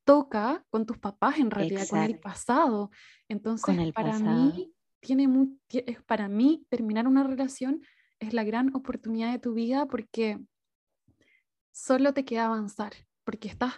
toca 0.04 0.66
con 0.70 0.86
tus 0.86 0.98
papás 0.98 1.38
en 1.38 1.52
realidad, 1.52 1.88
con 1.88 2.00
el 2.00 2.20
pasado. 2.20 2.90
Entonces, 3.28 3.94
para 3.94 4.18
mí, 4.20 4.74
tiene 5.00 5.28
muy, 5.28 5.60
para 6.06 6.28
mí 6.28 6.66
terminar 6.70 7.08
una 7.08 7.24
relación 7.24 7.82
es 8.20 8.34
la 8.34 8.44
gran 8.44 8.76
oportunidad 8.76 9.32
de 9.32 9.40
tu 9.40 9.54
vida 9.54 9.88
porque 9.88 10.40
solo 11.72 12.14
te 12.14 12.26
queda 12.26 12.46
avanzar, 12.46 12.94
porque 13.24 13.48
estás 13.48 13.76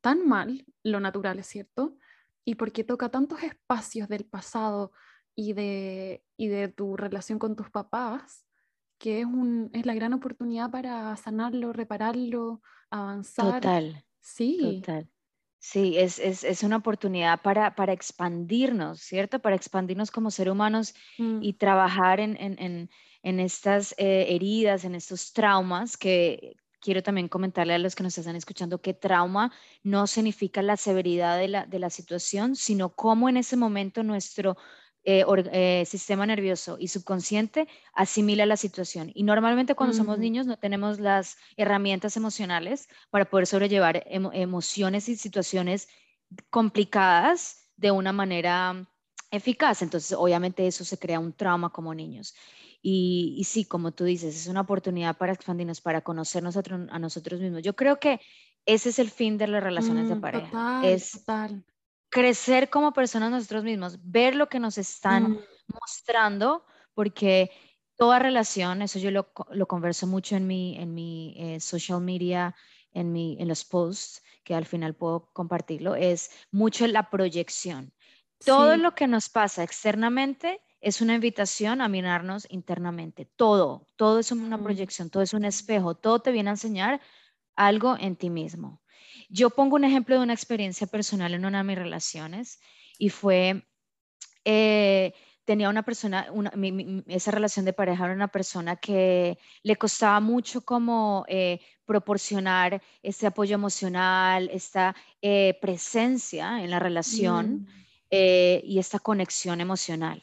tan 0.00 0.26
mal, 0.26 0.64
lo 0.82 1.00
natural 1.00 1.38
es 1.38 1.46
cierto, 1.46 1.96
y 2.44 2.54
porque 2.56 2.84
toca 2.84 3.10
tantos 3.10 3.42
espacios 3.42 4.08
del 4.08 4.24
pasado 4.24 4.92
y 5.34 5.52
de, 5.52 6.24
y 6.36 6.48
de 6.48 6.68
tu 6.68 6.96
relación 6.96 7.38
con 7.38 7.56
tus 7.56 7.70
papás, 7.70 8.46
que 8.98 9.20
es, 9.20 9.26
un, 9.26 9.70
es 9.72 9.86
la 9.86 9.94
gran 9.94 10.12
oportunidad 10.12 10.70
para 10.70 11.16
sanarlo, 11.16 11.72
repararlo, 11.72 12.62
avanzar. 12.90 13.60
Total. 13.60 14.04
Sí. 14.20 14.80
Total. 14.80 15.08
Sí, 15.58 15.96
es, 15.96 16.18
es, 16.18 16.42
es 16.42 16.64
una 16.64 16.76
oportunidad 16.76 17.40
para, 17.40 17.76
para, 17.76 17.92
expandirnos, 17.92 19.00
¿cierto? 19.00 19.38
Para 19.38 19.54
expandirnos 19.54 20.10
como 20.10 20.32
seres 20.32 20.52
humanos 20.52 20.92
mm. 21.18 21.38
y 21.40 21.52
trabajar 21.52 22.18
en, 22.18 22.36
en, 22.36 22.58
en, 22.58 22.90
en 23.22 23.38
estas 23.38 23.94
eh, 23.96 24.26
heridas, 24.30 24.84
en 24.84 24.96
estos 24.96 25.32
traumas 25.32 25.96
que 25.96 26.56
quiero 26.80 27.02
también 27.02 27.28
comentarle 27.28 27.74
a 27.74 27.78
los 27.78 27.94
que 27.94 28.02
nos 28.02 28.18
están 28.18 28.34
escuchando 28.34 28.82
que 28.82 28.92
trauma 28.92 29.52
no 29.84 30.06
significa 30.08 30.62
la 30.62 30.76
severidad 30.76 31.38
de 31.38 31.48
la, 31.48 31.64
de 31.64 31.78
la 31.78 31.90
situación, 31.90 32.56
sino 32.56 32.94
cómo 32.94 33.28
en 33.28 33.36
ese 33.36 33.56
momento 33.56 34.02
nuestro 34.02 34.56
eh, 35.04 35.24
eh, 35.26 35.84
sistema 35.84 36.26
nervioso 36.26 36.76
y 36.78 36.86
subconsciente 36.86 37.66
asimila 37.92 38.46
la 38.46 38.56
situación. 38.56 39.10
Y 39.14 39.24
normalmente 39.24 39.74
cuando 39.74 39.96
somos 39.96 40.20
niños 40.20 40.46
no 40.46 40.56
tenemos 40.58 41.00
las 41.00 41.36
herramientas 41.56 42.16
emocionales 42.16 42.88
para 43.10 43.24
poder 43.24 43.48
sobrellevar 43.48 44.04
emociones 44.06 45.08
y 45.08 45.16
situaciones 45.16 45.88
complicadas 46.50 47.68
de 47.76 47.90
una 47.90 48.12
manera 48.12 48.88
eficaz. 49.32 49.82
Entonces, 49.82 50.16
obviamente 50.16 50.68
eso 50.68 50.84
se 50.84 50.98
crea 50.98 51.18
un 51.18 51.32
trauma 51.32 51.70
como 51.70 51.92
niños. 51.94 52.34
Y, 52.80 53.42
sí, 53.44 53.64
como 53.64 53.90
tú 53.92 54.04
dices, 54.04 54.36
es 54.36 54.46
una 54.46 54.60
oportunidad 54.60 55.16
para 55.16 55.32
expandirnos, 55.32 55.80
para 55.80 56.02
conocernos 56.02 56.56
a, 56.56 56.98
nosotros 57.00 57.40
mismos. 57.40 57.62
Yo 57.62 57.74
creo 57.74 57.98
que 57.98 58.20
ese 58.66 58.90
es 58.90 59.00
el 59.00 59.10
fin 59.10 59.36
de 59.36 59.48
las 59.48 59.62
relaciones 59.64 60.08
de 60.08 60.14
mm, 60.14 60.20
pareja. 60.20 60.82
es 60.84 61.10
total 61.10 61.64
crecer 62.12 62.68
como 62.68 62.92
personas 62.92 63.30
nosotros 63.30 63.64
mismos, 63.64 63.98
ver 64.02 64.34
lo 64.34 64.50
que 64.50 64.60
nos 64.60 64.76
están 64.76 65.30
mm. 65.30 65.40
mostrando, 65.80 66.62
porque 66.92 67.50
toda 67.96 68.18
relación, 68.18 68.82
eso 68.82 68.98
yo 68.98 69.10
lo, 69.10 69.32
lo 69.50 69.66
converso 69.66 70.06
mucho 70.06 70.36
en 70.36 70.46
mi, 70.46 70.76
en 70.76 70.92
mi 70.92 71.34
eh, 71.38 71.58
social 71.58 72.02
media, 72.02 72.54
en, 72.92 73.12
mi, 73.12 73.38
en 73.40 73.48
los 73.48 73.64
posts, 73.64 74.22
que 74.44 74.54
al 74.54 74.66
final 74.66 74.94
puedo 74.94 75.32
compartirlo, 75.32 75.94
es 75.94 76.30
mucho 76.50 76.86
la 76.86 77.08
proyección. 77.08 77.94
Todo 78.44 78.76
lo 78.76 78.94
que 78.94 79.08
nos 79.08 79.30
pasa 79.30 79.62
externamente 79.62 80.60
es 80.82 81.00
una 81.00 81.14
invitación 81.14 81.80
a 81.80 81.88
mirarnos 81.88 82.46
internamente. 82.50 83.24
Todo, 83.24 83.86
todo 83.96 84.18
es 84.18 84.30
una 84.32 84.58
mm. 84.58 84.64
proyección, 84.64 85.08
todo 85.08 85.22
es 85.22 85.32
un 85.32 85.46
espejo, 85.46 85.94
todo 85.94 86.20
te 86.20 86.30
viene 86.30 86.50
a 86.50 86.54
enseñar 86.54 87.00
algo 87.56 87.96
en 87.98 88.16
ti 88.16 88.28
mismo. 88.28 88.81
Yo 89.34 89.48
pongo 89.48 89.76
un 89.76 89.84
ejemplo 89.84 90.14
de 90.14 90.22
una 90.22 90.34
experiencia 90.34 90.86
personal 90.86 91.32
en 91.32 91.46
una 91.46 91.58
de 91.58 91.64
mis 91.64 91.78
relaciones 91.78 92.60
y 92.98 93.08
fue, 93.08 93.66
eh, 94.44 95.14
tenía 95.46 95.70
una 95.70 95.82
persona, 95.82 96.26
esa 97.06 97.30
relación 97.30 97.64
de 97.64 97.72
pareja 97.72 98.04
era 98.04 98.14
una 98.14 98.28
persona 98.28 98.76
que 98.76 99.38
le 99.62 99.76
costaba 99.76 100.20
mucho 100.20 100.66
como 100.66 101.24
eh, 101.28 101.60
proporcionar 101.86 102.82
ese 103.02 103.26
apoyo 103.26 103.54
emocional, 103.54 104.50
esta 104.52 104.94
eh, 105.22 105.56
presencia 105.62 106.62
en 106.62 106.70
la 106.70 106.78
relación 106.78 107.62
mm. 107.62 107.66
y 108.10 108.78
esta 108.78 108.98
conexión 108.98 109.62
emocional. 109.62 110.22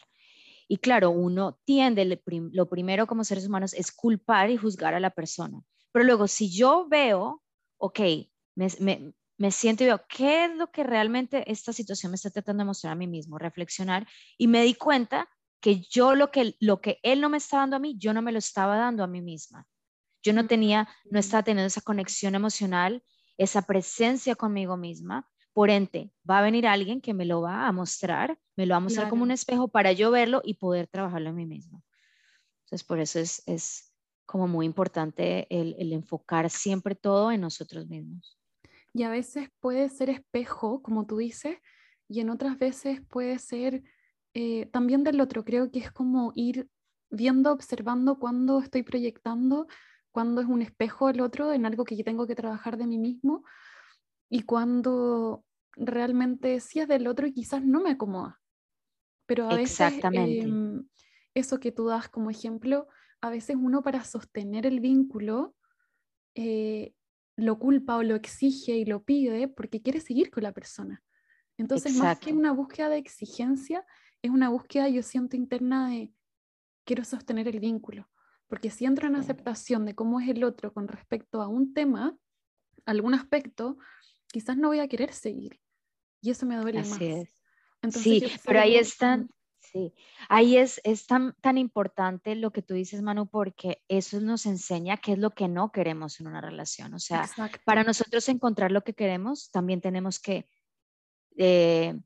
Y 0.67 0.77
claro, 0.77 1.09
uno 1.09 1.59
tiende, 1.65 2.21
lo 2.51 2.69
primero 2.69 3.07
como 3.07 3.23
seres 3.23 3.47
humanos 3.47 3.73
es 3.73 3.91
culpar 3.91 4.51
y 4.51 4.57
juzgar 4.57 4.93
a 4.93 4.99
la 4.99 5.09
persona. 5.09 5.63
Pero 5.91 6.05
luego, 6.05 6.27
si 6.27 6.51
yo 6.51 6.87
veo, 6.87 7.41
ok, 7.79 7.99
me, 9.37 9.51
siento 9.51 9.83
y 9.83 9.87
veo, 9.87 10.01
¿qué 10.07 10.45
es 10.45 10.55
lo 10.55 10.71
que 10.71 10.83
realmente 10.83 11.49
esta 11.51 11.71
situación 11.73 12.11
me 12.11 12.15
está 12.15 12.29
tratando 12.29 12.61
de 12.61 12.67
mostrar 12.67 12.93
a 12.93 12.95
mí 12.95 13.07
mismo? 13.07 13.37
Reflexionar 13.37 14.07
y 14.37 14.47
me 14.47 14.63
di 14.63 14.73
cuenta 14.73 15.29
que 15.61 15.81
yo 15.81 16.15
lo 16.15 16.31
que, 16.31 16.55
lo 16.59 16.81
que 16.81 16.99
él 17.03 17.21
no 17.21 17.29
me 17.29 17.37
está 17.37 17.57
dando 17.57 17.75
a 17.75 17.79
mí, 17.79 17.95
yo 17.97 18.13
no 18.13 18.21
me 18.21 18.31
lo 18.31 18.39
estaba 18.39 18.77
dando 18.77 19.03
a 19.03 19.07
mí 19.07 19.21
misma. 19.21 19.67
Yo 20.21 20.33
no 20.33 20.47
tenía, 20.47 20.89
no 21.09 21.19
estaba 21.19 21.43
teniendo 21.43 21.67
esa 21.67 21.81
conexión 21.81 22.35
emocional, 22.35 23.03
esa 23.37 23.61
presencia 23.61 24.35
conmigo 24.35 24.75
misma 24.75 25.27
por 25.53 25.69
ente, 25.69 26.13
va 26.29 26.39
a 26.39 26.41
venir 26.41 26.67
alguien 26.67 27.01
que 27.01 27.13
me 27.13 27.25
lo 27.25 27.41
va 27.41 27.67
a 27.67 27.71
mostrar, 27.71 28.39
me 28.55 28.65
lo 28.65 28.73
va 28.73 28.77
a 28.77 28.81
mostrar 28.81 29.09
como 29.09 29.23
un 29.23 29.31
espejo 29.31 29.67
para 29.67 29.91
yo 29.91 30.11
verlo 30.11 30.41
y 30.43 30.53
poder 30.53 30.87
trabajarlo 30.87 31.29
en 31.29 31.35
mí 31.35 31.45
mismo. 31.45 31.83
Entonces, 32.65 32.85
por 32.85 32.99
eso 32.99 33.19
es, 33.19 33.41
es 33.45 33.91
como 34.25 34.47
muy 34.47 34.65
importante 34.65 35.47
el, 35.49 35.75
el, 35.79 35.91
enfocar 35.91 36.49
siempre 36.51 36.93
todo 36.93 37.31
en 37.31 37.41
nosotros 37.41 37.87
mismos. 37.87 38.37
Y 38.93 39.03
a 39.03 39.09
veces 39.09 39.49
puede 39.59 39.89
ser 39.89 40.09
espejo, 40.09 40.81
como 40.81 41.05
tú 41.05 41.17
dices, 41.17 41.57
y 42.07 42.21
en 42.21 42.29
otras 42.29 42.57
veces 42.57 43.01
puede 43.07 43.37
ser 43.39 43.83
eh, 44.33 44.65
también 44.67 45.03
del 45.03 45.21
otro. 45.21 45.45
Creo 45.45 45.71
que 45.71 45.79
es 45.79 45.91
como 45.91 46.31
ir 46.35 46.67
viendo, 47.09 47.51
observando 47.51 48.19
cuando 48.19 48.59
estoy 48.59 48.83
proyectando, 48.83 49.67
cuando 50.11 50.41
es 50.41 50.47
un 50.47 50.61
espejo 50.61 51.09
el 51.09 51.21
otro 51.21 51.53
en 51.53 51.65
algo 51.65 51.85
que 51.85 51.95
yo 51.95 52.03
tengo 52.03 52.27
que 52.27 52.35
trabajar 52.35 52.77
de 52.77 52.87
mí 52.87 52.97
mismo 52.97 53.43
y 54.29 54.43
cuando 54.43 55.43
realmente 55.75 56.59
sí 56.59 56.79
es 56.79 56.87
del 56.87 57.07
otro 57.07 57.27
y 57.27 57.33
quizás 57.33 57.63
no 57.63 57.81
me 57.81 57.91
acomoda. 57.91 58.39
Pero 59.25 59.49
a 59.49 59.55
veces 59.55 59.79
Exactamente. 59.79 60.41
Em, 60.41 60.87
eso 61.33 61.59
que 61.59 61.71
tú 61.71 61.85
das 61.87 62.09
como 62.09 62.29
ejemplo, 62.29 62.87
a 63.21 63.29
veces 63.29 63.55
uno 63.59 63.81
para 63.81 64.03
sostener 64.03 64.65
el 64.65 64.79
vínculo 64.79 65.55
eh, 66.35 66.93
lo 67.39 67.57
culpa 67.57 67.97
o 67.97 68.03
lo 68.03 68.15
exige 68.15 68.77
y 68.77 68.85
lo 68.85 69.03
pide 69.03 69.47
porque 69.47 69.81
quiere 69.81 70.01
seguir 70.01 70.29
con 70.29 70.43
la 70.43 70.51
persona. 70.51 71.03
Entonces, 71.57 71.95
más 71.97 72.19
que 72.19 72.31
una 72.31 72.51
búsqueda 72.51 72.89
de 72.89 72.97
exigencia, 72.97 73.85
es 74.21 74.31
una 74.31 74.49
búsqueda, 74.49 74.87
yo 74.87 75.03
siento, 75.03 75.35
interna 75.35 75.89
de 75.89 76.13
quiero 76.85 77.03
sostener 77.03 77.47
el 77.47 77.59
vínculo. 77.59 78.09
Porque 78.47 78.71
si 78.71 78.85
entro 78.85 79.07
en 79.07 79.15
aceptación 79.15 79.85
de 79.85 79.93
cómo 79.93 80.19
es 80.19 80.29
el 80.29 80.43
otro 80.43 80.73
con 80.73 80.87
respecto 80.87 81.41
a 81.41 81.47
un 81.47 81.73
tema, 81.73 82.17
algún 82.85 83.13
aspecto, 83.13 83.77
quizás 84.27 84.57
no 84.57 84.69
voy 84.69 84.79
a 84.79 84.87
querer 84.87 85.13
seguir. 85.13 85.59
Y 86.21 86.31
eso 86.31 86.45
me 86.45 86.57
duele 86.57 86.79
Así 86.79 86.91
más. 86.91 87.01
Es. 87.01 88.01
sí, 88.01 88.23
pero 88.45 88.59
ahí 88.59 88.75
están, 88.75 89.29
sí, 89.71 89.93
ahí 90.27 90.57
es, 90.57 90.81
es 90.83 91.05
tan, 91.05 91.35
tan 91.41 91.57
importante 91.57 92.35
lo 92.35 92.51
que 92.51 92.61
tú 92.61 92.73
dices, 92.73 93.01
Manu, 93.01 93.27
porque 93.27 93.83
eso 93.87 94.19
nos 94.19 94.45
enseña 94.45 94.97
qué 94.97 95.13
es 95.13 95.19
lo 95.19 95.31
que 95.31 95.47
no 95.47 95.71
queremos 95.71 96.19
en 96.19 96.27
una 96.27 96.41
relación. 96.41 96.93
O 96.93 96.99
sea, 96.99 97.29
para 97.65 97.83
nosotros 97.83 98.27
encontrar 98.29 98.71
lo 98.71 98.83
que 98.83 98.93
queremos, 98.93 99.51
también 99.51 99.81
tenemos 99.81 100.19
que 100.19 100.47
eh, 101.37 101.99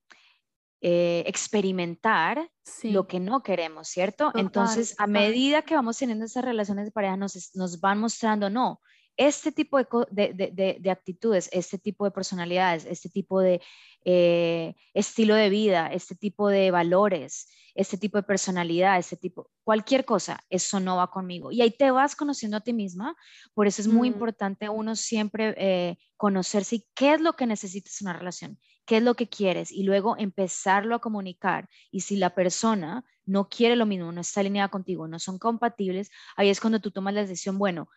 eh, 0.82 1.24
experimentar 1.27 2.51
lo 2.84 3.08
que 3.08 3.20
no 3.20 3.41
queremos, 3.41 3.88
¿cierto? 3.88 4.32
Entonces, 4.36 4.96
a 4.98 5.08
medida 5.08 5.62
que 5.62 5.75
vamos 5.75 5.98
teniendo 5.98 6.25
esas 6.25 6.43
relaciones 6.43 6.86
de 6.86 6.91
pareja, 6.91 7.15
nos, 7.15 7.55
nos 7.55 7.79
van 7.79 8.00
mostrando, 8.00 8.50
no, 8.50 8.82
este 9.17 9.51
tipo 9.51 9.77
de, 10.10 10.89
actitudes, 10.91 11.50
este 11.51 11.77
tipo 11.77 12.05
de 12.05 12.12
personalidades, 12.12 12.86
este 12.86 13.10
tipo 13.10 13.39
de 13.41 13.62
eh, 14.05 14.75
estilo 14.93 15.36
de 15.36 15.50
vida, 15.50 15.88
este 15.88 16.15
tipo 16.15 16.50
de 16.50 16.72
valores, 16.72 17.48
este 17.75 17.98
tipo 17.98 18.17
de 18.17 18.24
personalidad, 18.24 19.00
este 19.00 19.17
tipo, 19.17 19.50
cualquier 19.63 20.05
cosa, 20.05 20.43
eso 20.50 20.79
no 20.79 20.98
va 20.98 21.10
conmigo. 21.10 21.51
Y 21.51 21.62
ahí 21.62 21.72
te 21.72 21.91
vas 21.91 22.15
conociendo 22.15 22.58
a 22.58 22.62
ti 22.62 22.74
misma, 22.74 23.15
por 23.53 23.67
eso 23.67 23.82
es 23.82 23.88
muy 23.88 24.10
mm. 24.10 24.13
importante 24.13 24.70
uno 24.70 24.96
siempre 24.96 25.55
eh, 25.58 25.98
conocerse 26.17 26.75
y 26.77 26.86
qué 26.93 27.13
es 27.13 27.22
lo 27.22 27.34
que 27.34 27.48
necesitas 27.48 28.00
en 28.01 28.08
una 28.08 28.17
relación, 28.17 28.60
qué 28.86 28.98
es 28.98 29.03
lo 29.03 29.15
que 29.15 29.27
quieres 29.27 29.72
y 29.72 29.84
luego 29.84 30.15
empezarlo 30.17 30.96
a 30.96 31.00
comunicar. 31.00 31.67
Y 31.91 32.01
si 32.01 32.15
la 32.15 32.36
persona 32.36 33.05
no 33.25 33.50
quiere 33.50 33.75
lo 33.75 33.86
mismo, 33.86 34.12
no 34.12 34.22
está 34.22 34.41
alineada 34.41 34.70
contigo, 34.70 35.08
no 35.08 35.17
son 35.20 35.39
compatibles, 35.39 36.10
ahí 36.36 36.50
es 36.50 36.60
cuando 36.60 36.79
tú 36.79 36.91
tomas 36.91 37.13
la 37.13 37.22
decisión, 37.22 37.58
bueno, 37.58 37.89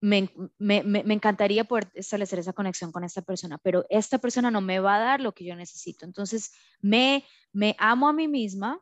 me, 0.00 0.30
me, 0.58 0.82
me, 0.82 1.14
encantaría 1.14 1.64
poder 1.64 1.88
establecer 1.94 2.38
esa 2.38 2.52
conexión 2.52 2.92
con 2.92 3.04
esta 3.04 3.22
persona, 3.22 3.58
pero 3.58 3.84
esta 3.88 4.18
persona 4.18 4.50
no 4.50 4.60
me 4.60 4.78
va 4.78 4.96
a 4.96 5.00
dar 5.00 5.20
lo 5.20 5.32
que 5.32 5.44
yo 5.44 5.56
necesito. 5.56 6.04
Entonces, 6.04 6.52
me, 6.80 7.24
me 7.52 7.74
amo 7.78 8.08
a 8.08 8.12
mí 8.12 8.28
misma, 8.28 8.80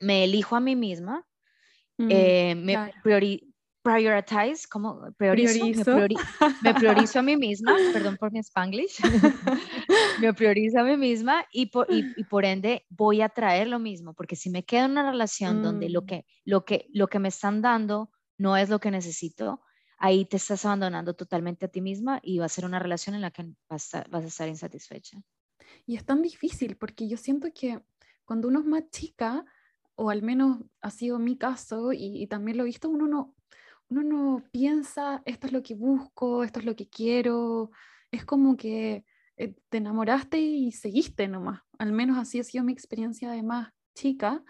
me 0.00 0.24
elijo 0.24 0.54
a 0.54 0.60
mí 0.60 0.76
misma, 0.76 1.26
mm, 1.96 2.08
eh, 2.10 2.54
me 2.54 2.92
prioritize, 3.82 4.68
como 4.68 5.12
priorizo, 5.16 5.66
Me, 6.62 6.74
priorizo. 6.74 7.18
a 7.18 7.22
mí 7.22 7.36
misma, 7.36 7.74
perdón 7.92 8.16
por 8.16 8.30
mi 8.30 8.40
spanglish, 8.40 9.00
me 10.20 10.34
priorizo 10.34 10.80
a 10.80 10.84
mí 10.84 10.96
misma 10.96 11.46
y 11.50 11.66
por, 11.66 11.86
y, 11.88 12.24
por, 12.24 12.44
ende 12.44 12.84
voy 12.90 13.22
a 13.22 13.28
traer 13.30 13.68
lo 13.68 13.78
mismo, 13.78 14.14
porque 14.14 14.36
si 14.36 14.50
me 14.50 14.64
quedo 14.64 14.84
en 14.84 14.92
una 14.92 15.10
relación 15.10 15.62
donde 15.62 15.88
lo 15.88 16.02
mm. 16.02 16.06
que, 16.06 16.26
lo, 16.44 16.64
que, 16.64 16.86
lo 16.92 17.08
que 17.08 17.18
me 17.18 17.28
están 17.28 17.62
dando 17.62 18.10
no 18.38 18.56
es 18.56 18.68
lo 18.68 18.80
que 18.80 18.90
necesito, 18.90 19.60
ahí 20.02 20.24
te 20.24 20.36
estás 20.36 20.64
abandonando 20.64 21.14
totalmente 21.14 21.66
a 21.66 21.68
ti 21.68 21.80
misma 21.80 22.18
y 22.24 22.38
va 22.38 22.46
a 22.46 22.48
ser 22.48 22.64
una 22.64 22.80
relación 22.80 23.14
en 23.14 23.20
la 23.20 23.30
que 23.30 23.54
vas 23.68 23.94
a, 23.94 24.04
vas 24.10 24.24
a 24.24 24.26
estar 24.26 24.48
insatisfecha. 24.48 25.22
Y 25.86 25.94
es 25.94 26.04
tan 26.04 26.22
difícil 26.22 26.76
porque 26.76 27.06
yo 27.08 27.16
siento 27.16 27.48
que 27.54 27.80
cuando 28.24 28.48
uno 28.48 28.58
es 28.60 28.66
más 28.66 28.90
chica, 28.90 29.44
o 29.94 30.10
al 30.10 30.22
menos 30.22 30.58
ha 30.80 30.90
sido 30.90 31.20
mi 31.20 31.38
caso, 31.38 31.92
y, 31.92 32.26
también 32.26 32.56
lo 32.56 32.64
he 32.64 32.66
visto, 32.66 32.90
uno 32.90 33.06
no, 33.06 33.36
uno 33.90 34.02
no 34.02 34.44
piensa, 34.50 35.22
esto 35.24 35.46
es 35.46 35.52
lo 35.52 35.62
que 35.62 35.76
busco, 35.76 36.42
esto 36.42 36.58
es 36.58 36.66
lo 36.66 36.74
que 36.74 36.88
quiero, 36.88 37.70
es 38.10 38.24
como 38.24 38.56
que 38.56 39.04
eh, 39.36 39.54
te 39.68 39.78
enamoraste 39.78 40.40
y 40.40 40.72
seguiste 40.72 41.28
nomás, 41.28 41.60
al 41.78 41.92
menos 41.92 42.18
así 42.18 42.40
ha 42.40 42.44
sido 42.44 42.64
mi 42.64 42.72
experiencia 42.72 43.30
de 43.30 43.44
más 43.44 43.72
chica, 43.94 44.42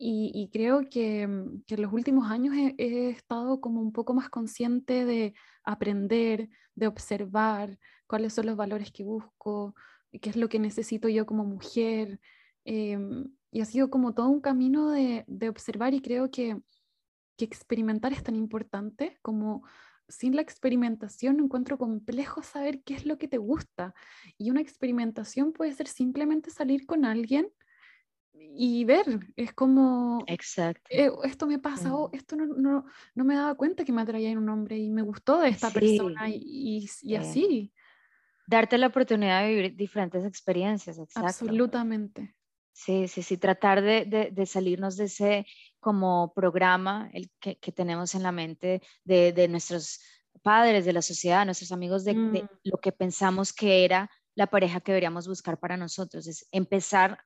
y, 0.00 0.48
creo 0.52 0.88
que, 0.88 1.26
mm, 1.26 1.62
que, 1.66 1.74
en 1.74 1.82
los 1.82 1.92
últimos 1.92 2.30
años 2.30 2.54
he, 2.56 3.10
estado 3.10 3.60
como 3.60 3.80
un 3.80 3.92
poco 3.92 4.14
más 4.14 4.30
consciente 4.30 5.04
de 5.04 5.34
aprender, 5.64 6.48
de 6.76 6.86
observar 6.86 7.78
cuáles 8.06 8.32
son 8.32 8.46
los 8.46 8.56
valores 8.56 8.92
que 8.92 9.02
busco, 9.02 9.74
qué 10.22 10.30
es 10.30 10.36
lo 10.36 10.48
que 10.48 10.60
necesito 10.60 11.08
yo 11.08 11.26
como 11.26 11.44
mujer. 11.44 12.20
Em, 12.64 13.26
y 13.50 13.60
ha 13.60 13.64
sido 13.64 13.90
como 13.90 14.14
todo 14.14 14.28
un 14.28 14.40
camino 14.40 14.90
de, 14.90 15.24
de 15.26 15.48
observar 15.48 15.94
y 15.94 16.00
creo 16.00 16.30
que, 16.30 16.60
que, 17.36 17.44
experimentar 17.44 18.12
es 18.12 18.22
tan 18.22 18.36
importante 18.36 19.18
como 19.22 19.64
sin 20.08 20.36
la 20.36 20.42
experimentación 20.42 21.40
encuentro 21.40 21.76
complejo 21.78 22.42
saber 22.42 22.82
qué 22.82 22.94
es 22.94 23.04
lo 23.04 23.18
que 23.18 23.28
te 23.28 23.38
gusta. 23.38 23.94
Y 24.38 24.50
una 24.50 24.60
experimentación 24.60 25.52
puede 25.52 25.72
ser 25.74 25.88
simplemente 25.88 26.50
salir 26.50 26.86
con 26.86 27.04
alguien 27.04 27.50
y 28.40 28.84
ver, 28.84 29.04
es 29.36 29.52
como, 29.52 30.24
Exacto. 30.26 30.88
Eh, 30.90 31.10
esto 31.24 31.46
me 31.46 31.58
pasa, 31.58 31.94
oh, 31.94 32.10
esto 32.12 32.34
no, 32.34 32.46
no, 32.46 32.86
no, 33.14 33.24
me 33.24 33.36
daba 33.36 33.54
cuenta 33.54 33.84
que 33.84 33.92
me 33.92 34.02
atraía 34.02 34.30
en 34.30 34.38
un 34.38 34.48
hombre 34.48 34.76
y 34.76 34.90
me 34.90 35.02
gustó 35.02 35.40
de 35.40 35.50
esta 35.50 35.70
persona 35.70 36.28
y, 36.28 36.88
y, 37.02 37.14
así. 37.14 37.72
Darte 38.46 38.78
la 38.78 38.88
oportunidad 38.88 39.42
de 39.42 39.54
vivir 39.54 39.76
diferentes 39.76 40.24
experiencias, 40.24 40.98
exacto. 40.98 41.28
Absolutamente. 41.28 42.34
Sí, 42.72 43.08
sí, 43.08 43.22
sí, 43.22 43.36
tratar 43.36 43.82
de, 43.82 44.04
de, 44.04 44.30
de 44.30 44.46
salirnos 44.46 44.96
de 44.96 45.04
ese 45.04 45.46
como 45.80 46.32
programa 46.34 47.10
el 47.12 47.30
que, 47.40 47.58
que 47.58 47.72
tenemos 47.72 48.14
en 48.14 48.22
la 48.22 48.32
mente 48.32 48.82
de, 49.04 49.32
de, 49.32 49.48
nuestros 49.48 50.00
padres, 50.42 50.84
de 50.84 50.92
la 50.92 51.02
sociedad, 51.02 51.44
nuestros 51.44 51.72
amigos, 51.72 52.04
de, 52.04 52.14
mm. 52.14 52.48
lo 52.64 52.78
que 52.78 52.92
pensamos 52.92 53.52
que 53.52 53.84
era 53.84 54.10
la 54.38 54.46
pareja 54.46 54.80
que 54.80 54.92
deberíamos 54.92 55.26
buscar 55.26 55.58
para 55.58 55.76
nosotros, 55.76 56.28
es 56.28 56.46
empezar 56.52 57.18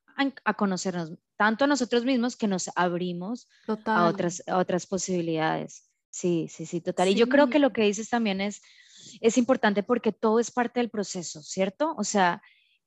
a, 0.44 0.54
conocernos 0.54 1.12
tanto 1.36 1.64
a 1.64 1.66
nosotros 1.66 2.06
mismos 2.06 2.36
que 2.36 2.48
nos 2.48 2.70
abrimos 2.74 3.50
a 3.84 4.06
otras, 4.06 4.42
otras 4.50 4.86
posibilidades. 4.86 5.90
Sí, 6.08 6.46
sí, 6.48 6.64
sí, 6.64 6.80
total. 6.80 7.08
Y 7.08 7.14
yo 7.14 7.28
creo 7.28 7.50
que 7.50 7.58
lo 7.58 7.70
que 7.70 7.82
dices 7.82 8.08
también 8.08 8.40
es, 8.40 8.62
es 9.20 9.36
importante 9.36 9.82
porque 9.82 10.12
todo 10.12 10.40
es 10.40 10.50
parte 10.50 10.80
del 10.80 10.88
proceso, 10.88 11.42
¿cierto? 11.42 11.94
O 11.98 12.04
sea, 12.04 12.40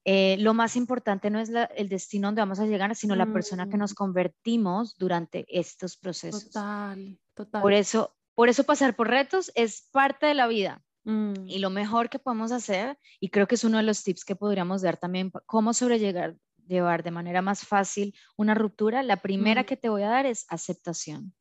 eh, 0.06 0.38
lo 0.40 0.56
más 0.56 0.76
importante 0.76 1.30
no 1.30 1.40
es 1.40 1.52
el 1.76 1.88
destino 1.88 2.30
donde 2.30 2.42
vamos 2.42 2.60
a 2.60 2.66
llegar, 2.66 2.96
sino 2.96 3.16
la 3.16 3.32
persona 3.32 3.70
que 3.70 3.78
nos 3.78 3.92
mm. 3.92 3.96
convertimos 3.96 4.98
durante 4.98 5.46
estos 5.50 5.98
procesos. 5.98 6.46
Total, 6.46 7.20
total. 7.36 7.62
Por 7.62 7.74
eso, 7.74 8.16
por 8.34 8.50
eso 8.50 8.64
pasar 8.64 8.96
por 8.96 9.08
retos 9.08 9.52
es 9.54 9.88
parte 9.92 10.26
de 10.26 10.34
la 10.34 10.48
vida. 10.48 10.84
Mm. 11.06 11.48
Y 11.48 11.60
lo 11.60 11.70
mejor 11.70 12.10
que 12.10 12.20
podemos 12.20 12.52
hacer, 12.52 12.98
y 13.20 13.30
creo 13.30 13.48
que 13.48 13.56
es 13.56 13.64
uno 13.64 13.78
de 13.78 13.84
los 13.84 14.04
tips 14.04 14.26
que 14.26 14.36
podríamos 14.36 14.82
dar 14.82 14.98
también, 14.98 15.32
cómo 15.46 15.74
sobrellevar 15.74 16.36
llevar 16.68 17.04
de 17.04 17.12
manera 17.12 17.42
más 17.42 17.66
fácil 17.66 18.16
una 18.38 18.54
ruptura, 18.56 19.04
la 19.04 19.18
primera 19.18 19.64
mm. 19.64 19.66
que 19.66 19.78
te 19.78 19.90
voy 19.90 20.04
a 20.04 20.10
dar 20.10 20.26
es 20.26 20.46
aceptación. 20.50 21.34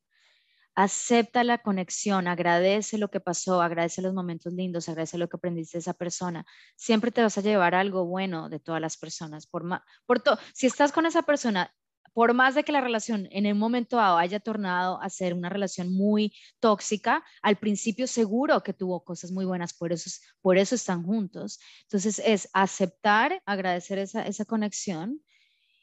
Acepta 0.75 1.43
la 1.45 1.59
conexión, 1.59 2.27
agradece 2.27 2.97
lo 2.97 3.09
que 3.09 3.21
pasó, 3.21 3.61
agradece 3.61 4.01
los 4.01 4.13
momentos 4.13 4.51
lindos, 4.53 4.89
agradece 4.89 5.17
lo 5.17 5.29
que 5.29 5.37
aprendiste 5.37 5.77
de 5.77 5.79
esa 5.79 5.93
persona. 5.93 6.45
Siempre 6.75 7.11
te 7.11 7.21
vas 7.21 7.37
a 7.37 7.41
llevar 7.41 7.75
algo 7.75 8.05
bueno 8.05 8.49
de 8.49 8.59
todas 8.59 8.81
las 8.81 8.97
personas. 8.97 9.47
Por, 9.47 9.63
por 10.05 10.21
si 10.53 10.67
estás 10.67 10.91
con 10.91 11.05
esa 11.05 11.21
persona 11.21 11.73
por 12.15 12.33
más 12.33 12.55
de 12.55 12.63
que 12.63 12.71
la 12.71 12.79
relación 12.79 13.27
en 13.29 13.45
el 13.45 13.55
momento 13.55 13.97
dado 13.97 14.17
haya 14.17 14.39
tornado 14.39 15.01
a 15.01 15.09
ser 15.09 15.33
una 15.33 15.49
relación 15.49 15.91
muy 15.91 16.33
tóxica, 16.61 17.25
al 17.41 17.57
principio 17.57 18.07
seguro 18.07 18.63
que 18.63 18.71
tuvo 18.71 19.03
cosas 19.03 19.33
muy 19.33 19.43
buenas, 19.43 19.73
por 19.73 19.91
eso, 19.91 20.09
por 20.39 20.57
eso 20.57 20.75
están 20.75 21.03
juntos. 21.03 21.59
Entonces 21.81 22.21
es 22.25 22.49
aceptar, 22.53 23.43
agradecer 23.45 23.99
esa, 23.99 24.25
esa 24.25 24.45
conexión 24.45 25.21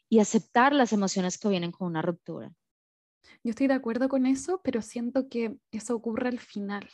y 0.09 0.21
aceptar 0.21 0.73
las 0.73 0.91
emociones 0.91 1.37
que 1.37 1.49
vienen 1.49 1.71
con 1.71 1.87
una 1.87 2.01
ruptura. 2.01 2.51
Yo 3.43 3.51
estoy 3.51 3.67
de 3.67 3.75
acuerdo 3.75 4.09
con 4.09 4.25
eso, 4.25 4.59
pero 4.63 4.81
siento 4.81 5.29
que 5.29 5.55
eso 5.69 5.95
ocurre 5.95 6.29
al 6.29 6.39
final. 6.39 6.89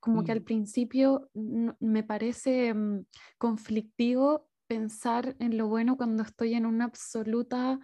Como 0.00 0.24
que 0.24 0.32
al 0.32 0.40
mm. 0.40 0.44
principio 0.44 1.28
me 1.34 2.02
parece 2.04 2.72
mm, 2.72 3.04
conflictivo 3.36 4.48
pensar 4.66 5.36
en 5.40 5.58
lo 5.58 5.68
bueno 5.68 5.98
cuando 5.98 6.22
estoy 6.22 6.54
en 6.54 6.64
una 6.64 6.86
absoluta 6.86 7.78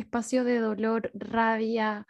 espacio 0.00 0.44
de 0.44 0.58
dolor, 0.58 1.10
rabia, 1.14 2.06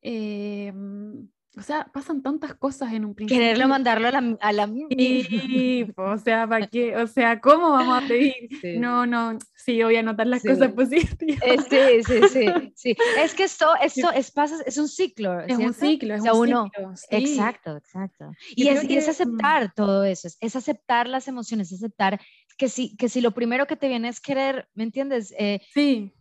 em, 0.00 1.28
o 1.54 1.60
sea, 1.60 1.86
pasan 1.92 2.22
tantas 2.22 2.54
cosas 2.54 2.94
en 2.94 3.04
un 3.04 3.14
principio. 3.14 3.38
Quererlo 3.38 3.68
mandarlo 3.68 4.08
a 4.08 4.10
la, 4.10 4.36
a 4.40 4.52
la 4.52 4.66
sí, 4.66 5.86
o 5.96 6.16
sea, 6.16 6.48
¿para 6.48 6.66
qué? 6.66 6.96
O 6.96 7.06
sea, 7.06 7.40
¿cómo 7.40 7.72
vamos 7.72 8.02
a 8.02 8.08
pedir? 8.08 8.48
No, 8.78 9.04
no, 9.04 9.38
sí, 9.54 9.82
voy 9.82 9.96
a 9.96 10.00
anotar 10.00 10.26
las 10.26 10.42
cosas 10.42 10.72
positivas. 10.72 11.42
Eh, 11.42 12.02
sí, 12.02 12.04
sí, 12.06 12.28
sí, 12.28 12.72
sí. 12.74 12.96
Es 13.18 13.34
que 13.34 13.44
esto, 13.44 13.66
esto 13.82 14.10
es, 14.12 14.32
es 14.64 14.78
un 14.78 14.88
ciclo. 14.88 15.40
Es 15.40 15.58
un 15.58 15.74
ciclo, 15.74 16.14
es 16.14 16.22
un 16.22 16.30
uno, 16.30 16.70
ciclo. 16.72 16.94
Exacto, 17.10 17.76
exacto. 17.76 18.32
Y 18.56 18.68
es, 18.68 18.84
y 18.84 18.96
es, 18.96 19.08
aceptar 19.08 19.66
mm. 19.66 19.72
todo 19.76 20.04
eso, 20.04 20.28
es, 20.28 20.38
es, 20.40 20.56
aceptar 20.56 21.06
las 21.06 21.28
emociones, 21.28 21.70
es 21.70 21.82
aceptar 21.82 22.18
que 22.56 22.70
si, 22.70 22.96
que 22.96 23.10
si 23.10 23.20
lo 23.20 23.32
primero 23.32 23.66
que 23.66 23.76
te 23.76 23.88
viene 23.88 24.08
es 24.08 24.20
querer, 24.20 24.68
¿me 24.74 24.84
entiendes? 24.84 25.34
Eh, 25.38 25.60
sí 25.74 26.14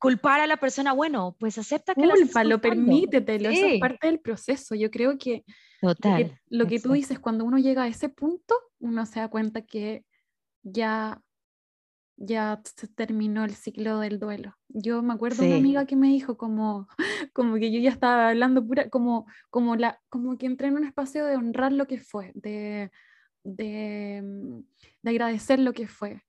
culpar 0.00 0.40
a 0.40 0.46
la 0.46 0.56
persona, 0.56 0.92
bueno, 0.94 1.36
pues 1.38 1.58
acepta 1.58 1.94
que 1.94 2.00
Culpa, 2.00 2.42
lo 2.42 2.60
permítetelo, 2.60 3.50
eso 3.50 3.66
es 3.66 3.78
parte 3.78 4.06
del 4.06 4.18
proceso. 4.18 4.74
Yo 4.74 4.90
creo 4.90 5.18
que, 5.18 5.44
Total, 5.80 6.40
lo 6.48 6.66
que, 6.66 6.80
tú 6.80 6.92
dices, 6.92 7.18
cuando 7.18 7.44
uno 7.44 7.58
llega 7.58 7.82
a 7.82 7.88
ese 7.88 8.08
punto, 8.08 8.54
uno 8.78 9.04
se 9.04 9.20
da 9.20 9.28
cuenta 9.28 9.60
que 9.60 10.06
ya, 10.62 11.20
ya 12.16 12.62
se 12.64 12.88
terminó 12.88 13.44
el 13.44 13.54
ciclo 13.54 14.00
del 14.00 14.18
duelo. 14.18 14.56
Yo 14.68 15.02
me 15.02 15.12
acuerdo 15.12 15.42
de 15.42 15.48
una 15.48 15.58
amiga 15.58 15.84
que 15.84 15.96
me 15.96 16.08
dijo 16.08 16.38
como, 16.38 16.88
como 17.34 17.56
que 17.56 17.70
yo 17.70 17.78
ya 17.78 17.90
estaba 17.90 18.30
hablando 18.30 18.66
pura, 18.66 18.88
como, 18.88 19.26
como, 19.50 19.76
la, 19.76 20.00
como 20.08 20.38
que 20.38 20.46
entré 20.46 20.68
en 20.68 20.76
un 20.76 20.84
espacio 20.84 21.26
de 21.26 21.36
honrar 21.36 21.72
lo 21.72 21.86
que 21.86 21.98
fue, 21.98 22.32
de, 22.34 22.90
de, 23.44 24.22
mm, 24.24 24.60
de 25.02 25.10
agradecer 25.10 25.58
lo 25.58 25.74
que 25.74 25.86
fue 25.86 26.22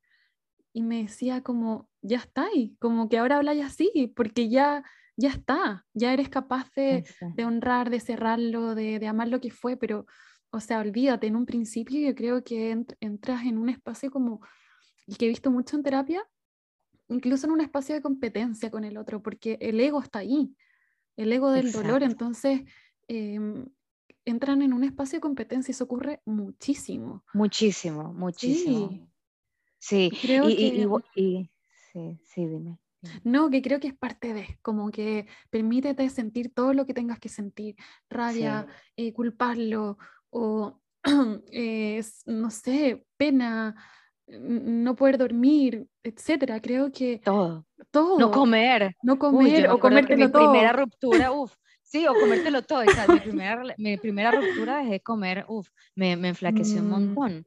y 0.73 0.83
me 0.83 1.03
decía 1.03 1.41
como, 1.41 1.89
ya 2.01 2.17
está 2.17 2.45
ahí, 2.45 2.75
como 2.79 3.09
que 3.09 3.17
ahora 3.17 3.37
habláis 3.37 3.63
así, 3.63 4.11
porque 4.15 4.49
ya, 4.49 4.83
ya 5.17 5.29
está, 5.29 5.85
ya 5.93 6.13
eres 6.13 6.29
capaz 6.29 6.71
de, 6.75 7.03
de 7.35 7.45
honrar, 7.45 7.89
de 7.89 7.99
cerrarlo, 7.99 8.75
de, 8.75 8.99
de, 8.99 9.07
amar 9.07 9.27
lo 9.27 9.41
que 9.41 9.51
fue, 9.51 9.77
pero, 9.77 10.05
o 10.51 10.59
sea, 10.59 10.79
olvídate, 10.79 11.27
en 11.27 11.35
un 11.35 11.45
principio 11.45 11.99
yo 11.99 12.15
creo 12.15 12.43
que 12.43 12.71
entras 12.99 13.45
en 13.45 13.57
un 13.57 13.69
espacio 13.69 14.11
como, 14.11 14.41
y 15.05 15.15
que 15.15 15.25
he 15.25 15.29
visto 15.29 15.51
mucho 15.51 15.75
en 15.75 15.83
terapia, 15.83 16.23
incluso 17.09 17.47
en 17.47 17.53
un 17.53 17.61
espacio 17.61 17.95
de 17.95 18.01
competencia 18.01 18.71
con 18.71 18.85
el 18.85 18.97
otro, 18.97 19.21
porque 19.21 19.57
el 19.61 19.79
ego 19.79 20.01
está 20.01 20.19
ahí, 20.19 20.55
el 21.17 21.31
ego 21.31 21.51
del 21.51 21.71
dolor, 21.71 22.03
entonces... 22.03 22.61
Em, 23.07 23.65
entran 24.23 24.61
en 24.61 24.73
un 24.73 24.83
espacio 24.83 25.17
de 25.17 25.21
competencia 25.21 25.71
y 25.71 25.73
eso 25.73 25.85
ocurre 25.85 26.21
muchísimo. 26.25 27.23
Muchísimo, 27.33 28.13
muchísimo. 28.13 28.89
Sí, 28.89 29.10
creo 30.21 30.49
y, 30.49 30.55
que... 30.55 31.49
sí, 31.91 32.19
sí, 32.23 32.45
dime. 32.45 32.77
No, 33.23 33.49
que 33.49 33.61
creo 33.61 33.79
que 33.79 33.87
es 33.87 33.97
parte 33.97 34.33
de, 34.33 34.59
como 34.61 34.91
que 34.91 35.25
permítete 35.49 36.07
sentir 36.09 36.53
todo 36.53 36.73
lo 36.73 36.85
que 36.85 36.93
tengas 36.93 37.19
que 37.19 37.29
sentir, 37.29 37.75
rabia, 38.09 38.67
eh, 38.95 39.11
culparlo, 39.11 39.97
o 40.29 40.79
no 42.25 42.49
sé, 42.51 43.05
pena, 43.17 43.75
no 44.27 44.95
poder 44.95 45.17
dormir, 45.17 45.87
etcétera. 46.03 46.61
Creo 46.61 46.91
que 46.91 47.19
todo. 47.23 47.65
Todo. 47.89 48.19
No 48.19 48.31
comer. 48.31 48.95
No 49.01 49.17
comer 49.17 49.69
o 49.69 49.79
comértelo 49.79 50.27
mi 50.27 50.31
primera 50.31 50.73
ruptura, 50.73 51.31
uff. 51.31 51.55
Sí, 51.83 52.07
o 52.07 52.13
comértelo 52.13 52.61
todo. 52.61 52.83
mi, 52.85 53.19
primera, 53.19 53.63
mi 53.77 53.97
primera 53.97 54.31
ruptura 54.31 54.77
dejé 54.77 54.91
de 54.91 54.99
comer, 55.01 55.45
uff, 55.49 55.67
me, 55.95 56.15
me 56.15 56.29
enflaqueció 56.29 56.81
un 56.81 56.87
mm. 56.87 56.91
montón. 56.91 57.45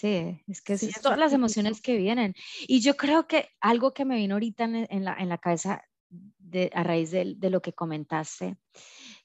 Sí, 0.00 0.42
es 0.46 0.60
que 0.60 0.76
son 0.76 0.90
todas 1.02 1.18
las 1.18 1.32
emociones 1.32 1.80
que 1.80 1.96
vienen. 1.96 2.34
Y 2.68 2.80
yo 2.80 2.96
creo 2.96 3.26
que 3.26 3.48
algo 3.60 3.94
que 3.94 4.04
me 4.04 4.16
vino 4.16 4.34
ahorita 4.34 4.64
en, 4.64 5.04
la, 5.04 5.14
en 5.14 5.28
la, 5.30 5.38
cabeza 5.38 5.82
de, 6.10 6.70
a 6.74 6.82
raíz 6.82 7.10
de, 7.12 7.34
de, 7.36 7.50
lo 7.50 7.62
que 7.62 7.72
comentaste, 7.72 8.58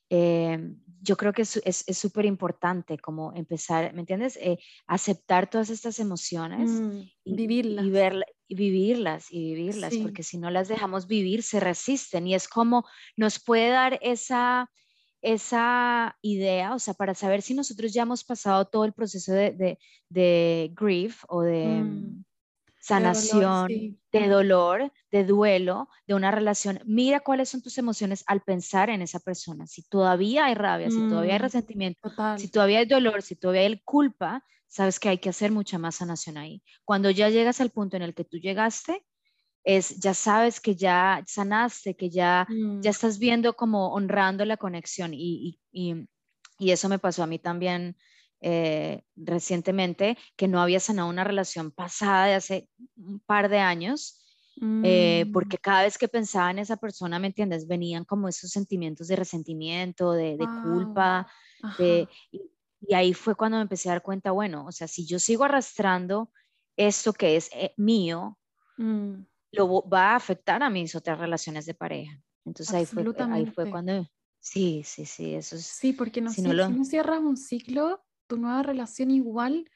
eh, 0.09 0.57
yo 1.01 1.17
creo 1.17 1.33
que 1.33 1.41
es 1.41 1.85
súper 1.91 2.25
importante 2.25 2.97
como 2.99 3.33
empezar, 3.33 3.93
¿me 3.93 3.99
entiendes? 3.99 4.37
Eh, 4.37 4.59
aceptar 4.87 5.49
todas 5.49 5.69
estas 5.69 5.99
emociones 5.99 6.69
mm, 6.69 7.01
y, 7.25 7.35
vivirlas. 7.35 7.85
Y, 7.85 7.89
ver, 7.89 8.25
y 8.47 8.55
vivirlas 8.55 9.27
y 9.29 9.53
vivirlas, 9.53 9.93
porque 9.97 10.23
si 10.23 10.37
no 10.37 10.51
las 10.51 10.69
dejamos 10.69 11.07
vivir, 11.07 11.43
se 11.43 11.59
resisten 11.59 12.27
y 12.27 12.35
es 12.35 12.47
como 12.47 12.85
nos 13.17 13.43
puede 13.43 13.69
dar 13.69 13.99
esa 14.01 14.69
esa 15.21 16.17
idea, 16.21 16.73
o 16.73 16.79
sea, 16.79 16.93
para 16.93 17.13
saber 17.13 17.41
si 17.41 17.53
nosotros 17.53 17.93
ya 17.93 18.03
hemos 18.03 18.23
pasado 18.23 18.65
todo 18.65 18.85
el 18.85 18.93
proceso 18.93 19.31
de, 19.33 19.77
de, 20.09 20.71
grief 20.73 21.23
o 21.27 21.41
de 21.41 21.65
mm, 21.65 22.23
sanación, 22.79 23.67
de 24.11 24.27
dolor, 24.27 24.91
de 25.11 25.23
duelo, 25.23 25.89
de 26.07 26.15
una 26.15 26.31
relación, 26.31 26.79
mira 26.85 27.19
cuáles 27.19 27.49
son 27.49 27.61
tus 27.61 27.77
emociones 27.77 28.23
al 28.27 28.41
pensar 28.41 28.89
en 28.89 29.01
esa 29.01 29.19
persona. 29.19 29.67
Si 29.67 29.83
todavía 29.83 30.45
hay 30.45 30.55
rabia, 30.55 30.89
si 30.89 31.07
todavía 31.07 31.33
hay 31.33 31.39
mm, 31.39 31.43
resentimiento, 31.43 32.11
si 32.37 32.47
todavía 32.49 32.79
hay 32.79 32.85
dolor, 32.85 33.21
si 33.21 33.35
todavía 33.35 33.61
hay 33.61 33.79
culpa, 33.85 34.43
sabes 34.67 34.99
que 34.99 35.09
hay 35.09 35.19
que 35.19 35.29
hacer 35.29 35.51
mucha 35.51 35.77
más 35.77 35.95
sanación 35.95 36.37
ahí. 36.37 36.63
Cuando 36.83 37.11
ya 37.11 37.29
llegas 37.29 37.61
al 37.61 37.69
punto 37.69 37.97
en 37.97 38.03
el 38.03 38.15
que 38.15 38.23
tú 38.23 38.37
llegaste, 38.37 39.05
es 39.63 39.99
ya 39.99 40.13
sabes 40.13 40.59
que 40.59 40.75
ya 40.75 41.23
sanaste, 41.27 41.95
que 41.95 42.09
ya, 42.09 42.47
ya 42.49 42.55
mm. 42.55 42.81
estás 42.85 43.19
viendo 43.19 43.55
como 43.55 43.93
honrando 43.93 44.45
la 44.45 44.57
conexión 44.57 45.13
y, 45.13 45.59
y, 45.71 46.07
y, 46.57 46.71
eso 46.71 46.89
me 46.89 46.99
pasó 46.99 47.23
a 47.23 47.27
mí 47.27 47.37
también 47.39 47.95
eh, 48.39 49.03
recientemente, 49.15 50.17
que 50.35 50.47
no 50.47 50.61
había 50.61 50.79
sanado 50.79 51.09
una 51.09 51.23
relación 51.23 51.71
pasada 51.71 52.25
de 52.25 52.33
hace 52.35 52.69
un 52.95 53.19
par 53.19 53.49
de 53.49 53.59
años. 53.59 54.17
Eh, 54.83 55.25
mm. 55.25 55.31
porque 55.31 55.57
cada 55.57 55.83
vez 55.83 55.97
que 55.97 56.07
pensaba 56.07 56.51
en 56.51 56.59
esa 56.59 56.77
persona, 56.77 57.17
¿me 57.17 57.27
entiendes? 57.27 57.67
Venían 57.67 58.03
como 58.05 58.27
esos 58.27 58.51
sentimientos 58.51 59.07
de 59.07 59.15
resentimiento, 59.15 60.11
de, 60.11 60.37
de 60.37 60.45
culpa, 60.61 61.25
de, 61.79 62.07
y, 62.31 62.93
ahí 62.93 63.13
fue 63.13 63.33
cuando 63.33 63.57
me 63.57 63.63
empecé 63.63 63.89
a 63.89 63.93
dar 63.93 64.03
cuenta, 64.03 64.31
bueno, 64.31 64.67
o 64.67 64.71
sea, 64.71 64.87
si 64.87 65.07
yo 65.07 65.17
sigo 65.17 65.45
arrastrando 65.45 66.31
esto 66.75 67.11
que 67.13 67.37
es 67.37 67.49
eh, 67.53 67.73
mío, 67.77 68.37
mm 68.77 69.21
lo 69.51 69.87
va 69.87 70.11
a 70.11 70.15
afectar 70.15 70.63
a 70.63 70.69
mis 70.69 70.95
otras 70.95 71.19
relaciones 71.19 71.65
de 71.65 71.73
pareja. 71.73 72.19
Entonces 72.45 72.73
ahí 72.73 72.85
fue, 72.85 73.05
ahí 73.31 73.45
fue 73.45 73.69
cuando, 73.69 74.07
sí, 74.39 74.81
sí, 74.83 75.05
sí, 75.05 75.35
eso 75.35 75.55
es. 75.55 75.65
Sí, 75.65 75.93
porque 75.93 76.21
no, 76.21 76.31
si, 76.31 76.41
no, 76.41 76.67
si 76.67 76.73
no 76.73 76.85
cierras 76.85 77.19
un 77.19 77.37
ciclo, 77.37 78.03
tu 78.27 78.37
nueva 78.37 78.63
relación 78.63 79.11
igual 79.11 79.69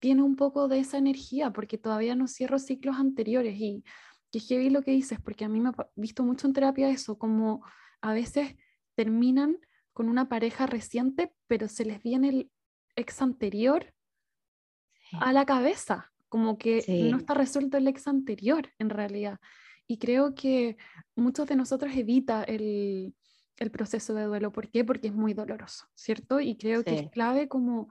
tiene 0.00 0.22
un 0.22 0.36
poco 0.36 0.68
de 0.68 0.80
esa 0.80 0.98
energía, 0.98 1.52
porque 1.52 1.78
todavía 1.78 2.14
no 2.14 2.26
cierro 2.26 2.58
ciclos 2.58 2.96
anteriores 2.96 3.56
y 3.58 3.84
que 4.30 4.40
heavy 4.40 4.70
lo 4.70 4.82
que 4.82 4.92
dices, 4.92 5.20
porque 5.20 5.44
a 5.44 5.48
mí 5.48 5.60
me 5.60 5.70
ha 5.70 5.74
visto 5.96 6.22
mucho 6.22 6.46
en 6.46 6.52
terapia 6.52 6.90
eso, 6.90 7.18
como 7.18 7.64
a 8.00 8.12
veces 8.12 8.54
terminan 8.94 9.58
con 9.92 10.08
una 10.08 10.28
pareja 10.28 10.66
reciente, 10.66 11.34
pero 11.46 11.68
se 11.68 11.84
les 11.84 12.02
viene 12.02 12.28
el 12.28 12.50
ex 12.94 13.22
anterior 13.22 13.94
a 15.12 15.32
la 15.32 15.46
cabeza 15.46 16.12
como 16.28 16.58
que 16.58 16.84
no 17.10 17.16
está 17.16 17.34
resuelto 17.34 17.76
el 17.76 17.88
ex 17.88 18.06
anterior 18.06 18.70
en 18.78 18.90
realidad. 18.90 19.38
Y 19.86 19.98
creo 19.98 20.34
que 20.34 20.76
muchos 21.16 21.46
de 21.48 21.56
nosotros 21.56 21.94
evita 21.96 22.42
el, 22.44 23.14
el 23.58 23.70
proceso 23.70 24.14
de 24.14 24.24
duelo. 24.24 24.52
¿Por 24.52 24.70
qué? 24.70 24.84
Porque 24.84 25.08
es 25.08 25.14
muy 25.14 25.34
doloroso, 25.34 25.86
¿cierto? 25.94 26.40
Y 26.40 26.56
creo 26.56 26.84
que 26.84 26.98
es 26.98 27.10
clave 27.10 27.48
como, 27.48 27.88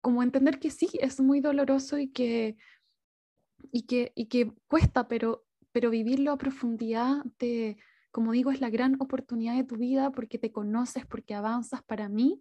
como 0.00 0.22
entender 0.22 0.58
que 0.58 0.70
sí, 0.70 0.88
es 1.00 1.20
muy 1.20 1.40
doloroso 1.40 1.98
y 1.98 2.08
que, 2.08 2.56
y 3.72 3.82
que, 3.82 4.12
y 4.14 4.26
que 4.26 4.52
cuesta, 4.66 5.08
pero, 5.08 5.44
pero 5.72 5.90
vivirlo 5.90 6.32
a 6.32 6.38
profundidad, 6.38 7.24
te, 7.36 7.78
como 8.10 8.32
digo, 8.32 8.50
es 8.50 8.60
la 8.60 8.70
gran 8.70 8.96
oportunidad 9.00 9.56
de 9.56 9.64
tu 9.64 9.76
vida 9.76 10.10
porque 10.10 10.38
te 10.38 10.52
conoces, 10.52 11.06
porque 11.06 11.34
avanzas. 11.34 11.82
Para 11.82 12.08
mí, 12.08 12.40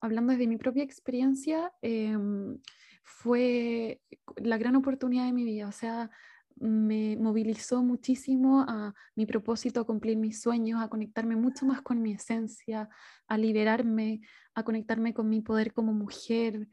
hablando 0.00 0.32
desde 0.32 0.46
mi 0.46 0.56
propia 0.56 0.82
experiencia, 0.82 1.72
em, 1.82 2.58
fue 3.02 4.00
la 4.36 4.58
gran 4.58 4.76
oportunidad 4.76 5.26
de 5.26 5.32
mi 5.32 5.44
vida. 5.44 5.68
O 5.68 5.72
sea, 5.72 6.10
me 6.56 7.16
movilizó 7.16 7.82
muchísimo 7.82 8.64
a 8.68 8.94
mi 9.14 9.26
propósito, 9.26 9.80
a 9.80 9.84
cumplir 9.84 10.16
mis 10.16 10.40
sueños, 10.40 10.80
a 10.82 10.88
conectarme 10.88 11.36
mucho 11.36 11.66
más 11.66 11.82
con 11.82 12.02
mi 12.02 12.12
esencia, 12.12 12.88
a 13.26 13.38
liberarme, 13.38 14.20
a 14.54 14.62
conectarme 14.62 15.14
con 15.14 15.28
mi 15.28 15.40
poder 15.40 15.72
como 15.72 15.92
mujer, 15.92 16.68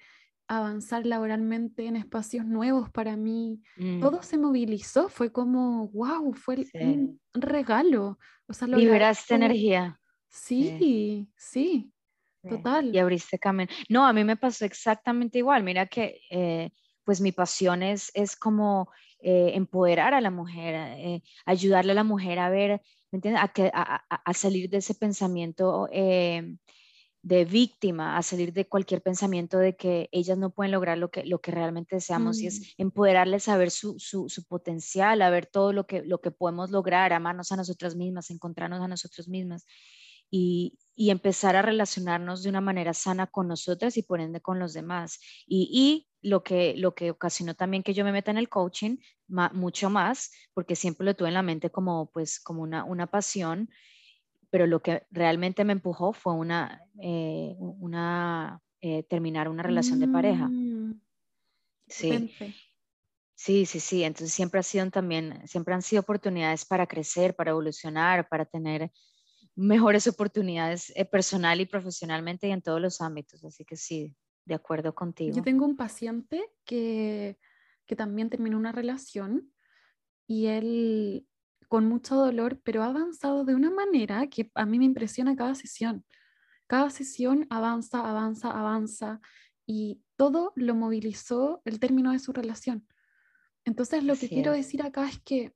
a 0.47 0.57
avanzar 0.57 1.05
laboralmente 1.05 1.85
en 1.85 1.95
espacios 1.95 2.45
nuevos 2.45 2.89
para 2.89 3.15
mí. 3.15 3.61
Mm. 3.77 3.99
Todo 4.01 4.21
se 4.23 4.37
movilizó, 4.37 5.09
fue 5.09 5.31
como, 5.31 5.89
wow, 5.89 6.33
fue 6.33 6.65
un 6.73 7.19
regalo. 7.33 8.17
O 8.47 8.53
sea, 8.53 8.67
Liberaste 8.67 9.35
energía. 9.35 9.99
Sí, 10.27 11.27
sí, 11.35 11.91
total. 12.47 12.93
Y 12.93 12.99
abriste 12.99 13.39
camino. 13.39 13.71
No, 13.89 14.06
a 14.06 14.13
mí 14.13 14.23
me 14.23 14.38
pasó 14.38 14.65
exactamente 14.65 15.38
igual. 15.39 15.63
Mira 15.63 15.88
que... 15.88 16.21
Eh, 16.30 16.69
pues 17.10 17.21
mi 17.21 17.32
pasión 17.32 17.82
es, 17.82 18.12
es 18.13 18.36
como 18.36 18.88
eh, 19.19 19.54
empoderar 19.56 20.13
a 20.13 20.21
la 20.21 20.30
mujer, 20.30 20.75
eh, 20.75 21.23
ayudarle 21.43 21.93
a 21.93 21.95
la 21.95 22.04
mujer 22.04 22.38
a 22.38 22.52
ver, 22.52 22.84
¿me 23.10 23.17
entiendes? 23.17 23.43
A, 23.43 23.47
que, 23.47 23.71
a, 23.73 24.34
salir 24.36 24.69
de 24.69 24.78
ese 24.78 24.93
pensamiento 24.93 25.89
eh, 25.91 26.56
de 27.23 27.45
víctima, 27.45 28.15
a 28.15 28.21
salir 28.21 28.54
de 28.54 28.67
cualquier 28.67 29.02
pensamiento 29.02 29.58
de 29.58 29.75
que 29.75 30.08
ellas 30.12 30.38
no 30.38 30.52
pueden 30.52 30.71
lograr 30.71 30.99
lo 30.99 31.10
que, 31.10 31.25
lo 31.25 31.41
que 31.41 31.49
realmente 31.49 31.95
deseamos 31.95 32.39
y 32.41 32.45
es 32.45 32.60
mm. 32.60 32.84
empoderarles 32.84 33.47
a 33.47 33.58
ver 33.58 33.71
su, 33.71 33.97
su, 33.97 34.30
su, 34.30 34.43
potencial, 34.43 35.23
a 35.23 35.32
ver 35.32 35.47
todo 35.47 35.73
lo 35.73 35.88
que, 35.88 36.04
lo 36.04 36.21
que 36.21 36.30
podemos 36.30 36.69
lograr, 36.69 37.12
amarnos 37.12 37.52
a 37.52 37.56
nosotras 37.56 37.95
mismas, 37.95 38.30
encontrarnos 38.30 38.82
a 38.82 38.88
nosotras 38.88 39.28
mismas 39.28 39.65
y, 40.29 40.77
y 40.95 41.09
empezar 41.11 41.55
a 41.55 41.61
relacionarnos 41.61 42.43
de 42.43 42.49
una 42.49 42.61
manera 42.61 42.93
sana 42.93 43.27
con 43.27 43.47
nosotras 43.47 43.97
y 43.97 44.03
por 44.03 44.21
ende 44.21 44.41
con 44.41 44.59
los 44.59 44.73
demás. 44.73 45.19
Y, 45.47 45.69
y 45.71 46.07
lo 46.27 46.43
que, 46.43 46.75
lo 46.75 46.95
que 46.95 47.11
ocasionó 47.11 47.53
también 47.55 47.83
que 47.83 47.93
yo 47.93 48.03
me 48.03 48.11
meta 48.11 48.31
en 48.31 48.37
el 48.37 48.49
coaching 48.49 48.97
mucho 49.27 49.89
más, 49.89 50.31
porque 50.53 50.75
siempre 50.75 51.05
lo 51.05 51.15
tuve 51.15 51.29
en 51.29 51.35
la 51.35 51.43
mente 51.43 51.69
como, 51.69 52.11
pues, 52.11 52.39
como 52.39 52.61
una, 52.63 52.83
una 52.83 53.07
pasión, 53.07 53.69
pero 54.49 54.67
lo 54.67 54.81
que 54.81 55.03
realmente 55.11 55.63
me 55.63 55.73
empujó 55.73 56.11
fue 56.13 56.33
una, 56.33 56.81
eh, 57.01 57.55
una 57.59 58.61
eh, 58.81 59.03
terminar 59.03 59.47
una 59.47 59.63
relación 59.63 59.99
de 59.99 60.07
pareja. 60.07 60.47
Mm, 60.47 60.93
sí. 61.87 62.35
Sí, 63.35 63.65
sí, 63.65 63.79
sí. 63.79 64.03
Entonces 64.03 64.33
siempre 64.33 64.59
ha 64.59 64.63
sido 64.63 64.89
también, 64.91 65.47
siempre 65.47 65.73
han 65.73 65.81
sido 65.81 66.01
oportunidades 66.01 66.65
para 66.65 66.87
crecer, 66.87 67.35
para 67.35 67.51
evolucionar, 67.51 68.27
para 68.27 68.45
tener 68.45 68.91
mejores 69.59 70.07
oportunidades 70.07 70.93
eh, 70.95 71.03
personal 71.03 71.59
y 71.59 71.65
profesionalmente 71.65 72.47
y 72.47 72.51
en 72.51 72.61
todos 72.61 72.79
los 72.79 73.01
ámbitos. 73.01 73.43
Así 73.43 73.65
que 73.65 73.75
sí, 73.75 74.15
de 74.45 74.55
acuerdo 74.55 74.95
contigo. 74.95 75.35
Yo 75.35 75.43
tengo 75.43 75.65
un 75.65 75.75
paciente 75.75 76.49
que, 76.63 77.37
que 77.85 77.95
también 77.95 78.29
terminó 78.29 78.57
una 78.57 78.71
relación 78.71 79.51
y 80.27 80.47
él 80.47 81.27
con 81.67 81.87
mucho 81.87 82.15
dolor, 82.15 82.61
pero 82.63 82.83
ha 82.83 82.87
avanzado 82.87 83.43
de 83.43 83.53
una 83.53 83.69
manera 83.69 84.27
que 84.27 84.49
a 84.55 84.65
mí 84.65 84.79
me 84.79 84.85
impresiona 84.85 85.35
cada 85.35 85.55
sesión. 85.55 86.05
Cada 86.65 86.89
sesión 86.89 87.45
avanza, 87.49 88.09
avanza, 88.09 88.51
avanza 88.51 89.19
y 89.65 90.01
todo 90.15 90.53
lo 90.55 90.73
movilizó 90.73 91.61
el 91.65 91.79
término 91.79 92.13
de 92.13 92.19
su 92.19 92.31
relación. 92.31 92.87
Entonces 93.65 94.03
lo 94.03 94.15
que 94.15 94.29
quiero 94.29 94.53
decir 94.53 94.81
acá 94.81 95.09
es 95.09 95.19
que 95.19 95.53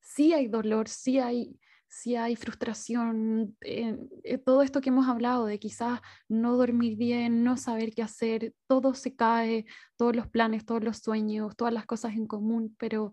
sí 0.00 0.34
hay 0.34 0.46
dolor, 0.46 0.88
sí 0.88 1.18
hay 1.18 1.58
si 1.88 2.16
hay 2.16 2.36
frustración, 2.36 3.56
eh, 3.60 3.96
eh, 4.24 4.38
todo 4.38 4.62
esto 4.62 4.80
que 4.80 4.90
hemos 4.90 5.08
hablado 5.08 5.46
de 5.46 5.58
quizás 5.58 6.00
no 6.28 6.56
dormir 6.56 6.96
bien, 6.96 7.44
no 7.44 7.56
saber 7.56 7.94
qué 7.94 8.02
hacer, 8.02 8.54
todo 8.66 8.94
se 8.94 9.14
cae, 9.14 9.66
todos 9.96 10.14
los 10.14 10.26
planes, 10.28 10.66
todos 10.66 10.82
los 10.82 10.98
sueños, 10.98 11.56
todas 11.56 11.72
las 11.72 11.86
cosas 11.86 12.14
en 12.14 12.26
común, 12.26 12.74
pero 12.78 13.12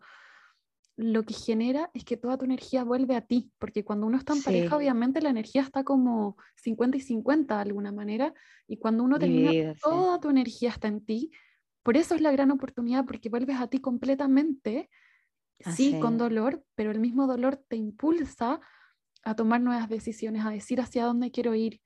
lo 0.96 1.24
que 1.24 1.34
genera 1.34 1.90
es 1.94 2.04
que 2.04 2.18
toda 2.18 2.38
tu 2.38 2.46
energía 2.46 2.84
vuelve 2.84 3.16
a 3.16 3.22
ti, 3.22 3.52
porque 3.58 3.84
cuando 3.84 4.06
uno 4.06 4.18
está 4.18 4.34
en 4.34 4.44
pareja, 4.44 4.76
obviamente 4.76 5.22
la 5.22 5.30
energía 5.30 5.62
está 5.62 5.84
como 5.84 6.38
50 6.58 6.98
y 6.98 7.02
50 7.02 7.56
de 7.56 7.62
alguna 7.62 7.92
manera, 7.92 8.34
y 8.68 8.78
cuando 8.78 9.04
uno 9.04 9.18
termina, 9.18 9.74
toda 9.82 10.20
tu 10.20 10.30
energía 10.30 10.70
está 10.70 10.88
en 10.88 11.04
ti, 11.04 11.32
por 11.84 11.98
eso 11.98 12.16
es 12.16 12.22
la 12.22 12.32
gran 12.32 12.52
oportunidad, 12.52 13.06
porque 13.06 13.30
vuelves 13.30 13.60
a 13.60 13.68
ti 13.68 13.80
completamente 13.80 14.90
sí, 15.76 16.00
con 16.00 16.18
dolor, 16.18 16.64
pero 16.76 16.92
el 16.92 17.00
mismo 17.00 17.28
dolor 17.28 17.58
te 17.68 17.76
impulsa 17.76 18.60
a 19.24 19.36
tomar 19.36 19.62
nuevas 19.62 19.90
decisiones, 19.90 20.46
a 20.46 20.50
decir 20.50 20.82
hacia 20.82 21.06
dónde 21.06 21.32
quiero 21.32 21.56
ir. 21.56 21.82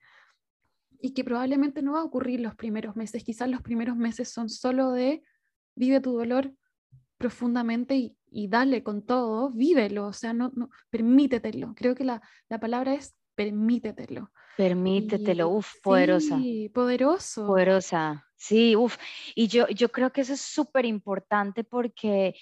Y 1.00 1.14
que 1.14 1.24
probablemente 1.24 1.82
no 1.82 1.92
va 1.92 2.00
a 2.00 2.04
ocurrir 2.04 2.40
los 2.40 2.56
primeros 2.56 2.96
meses, 2.96 3.22
quizás 3.22 3.48
los 3.48 3.62
primeros 3.62 3.96
meses 3.96 4.28
son 4.30 4.48
solo 4.48 4.90
de 4.90 5.22
vive 5.76 6.00
tu 6.00 6.12
dolor 6.12 6.52
profundamente 7.18 8.14
y, 8.30 8.48
dale 8.48 8.82
con 8.82 9.04
todo, 9.04 9.50
vívelo, 9.50 10.06
o 10.06 10.12
sea, 10.12 10.32
no, 10.32 10.52
no 10.54 10.70
permítetelo. 10.90 11.74
Creo 11.74 11.94
que 11.94 12.04
la, 12.04 12.20
palabra 12.60 12.94
es 12.94 13.16
permítetelo. 13.34 14.30
Permítetelo, 14.56 15.48
uff, 15.48 15.74
poderosa. 15.82 16.38
Sí, 16.38 16.68
poderoso. 16.68 17.46
Poderosa, 17.46 18.26
sí, 18.36 18.74
uff. 18.74 18.96
Y 19.34 19.46
yo, 19.46 19.68
yo 19.68 19.90
creo 19.90 20.12
que 20.12 20.22
eso 20.22 20.32
es 20.32 20.40
súper 20.40 20.84
importante 20.84 21.62
porque 21.64 22.34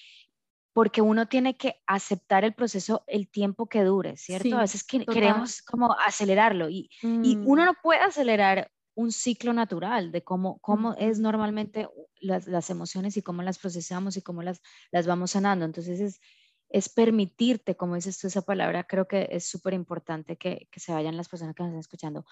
porque 0.76 1.00
uno 1.00 1.26
tiene 1.26 1.56
que 1.56 1.76
aceptar 1.86 2.44
el 2.44 2.52
proceso 2.52 3.02
el 3.06 3.30
tiempo 3.30 3.66
que 3.66 3.82
dure, 3.82 4.18
¿cierto? 4.18 4.58
a 4.58 4.60
veces 4.60 4.84
queremos 4.84 5.62
como 5.62 5.96
acelerarlo 5.98 6.68
y, 6.68 6.90
y, 7.00 7.38
uno 7.46 7.62
mm. 7.62 7.64
no 7.64 7.74
puede 7.82 8.00
acelerar 8.00 8.70
un 8.94 9.10
ciclo 9.10 9.54
natural 9.54 10.12
de 10.12 10.22
cómo, 10.22 10.58
cómo 10.58 10.92
es 10.98 11.18
normalmente 11.18 11.88
las, 12.20 12.46
las, 12.46 12.68
emociones 12.68 13.16
y 13.16 13.22
cómo 13.22 13.40
las 13.40 13.58
procesamos 13.58 14.18
y 14.18 14.22
cómo 14.22 14.42
las, 14.42 14.60
las 14.92 15.06
vamos 15.06 15.30
sanando. 15.30 15.64
Entonces 15.64 15.98
es, 15.98 16.20
es 16.68 16.90
permitirte, 16.90 17.74
como 17.74 17.94
dices 17.94 18.18
tú 18.18 18.26
esa 18.26 18.42
palabra, 18.42 18.84
creo 18.84 19.08
que 19.08 19.28
es 19.30 19.48
súper 19.48 19.72
importante 19.72 20.36
que, 20.36 20.68
que, 20.70 20.78
se 20.78 20.92
vayan 20.92 21.16
las 21.16 21.30
personas 21.30 21.54
que 21.54 21.62
nos 21.62 21.70
están 21.70 21.80
escuchando. 21.80 22.26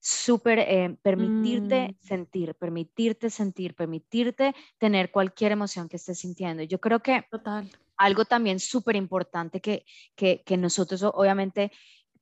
Súper 0.00 0.60
eh, 0.60 0.96
permitirte 1.02 1.88
mm. 1.88 2.06
sentir, 2.06 2.54
permitirte 2.54 3.30
sentir, 3.30 3.74
permitirte 3.74 4.54
tener 4.78 5.10
cualquier 5.10 5.52
emoción 5.52 5.88
que 5.88 5.96
estés 5.96 6.20
sintiendo. 6.20 6.62
Yo 6.62 6.80
creo 6.80 7.00
que 7.00 7.24
Total. 7.30 7.68
algo 7.96 8.24
también 8.24 8.60
súper 8.60 8.94
importante 8.96 9.60
que, 9.60 9.84
que, 10.14 10.42
que, 10.44 10.56
nosotros 10.56 11.02
obviamente 11.02 11.72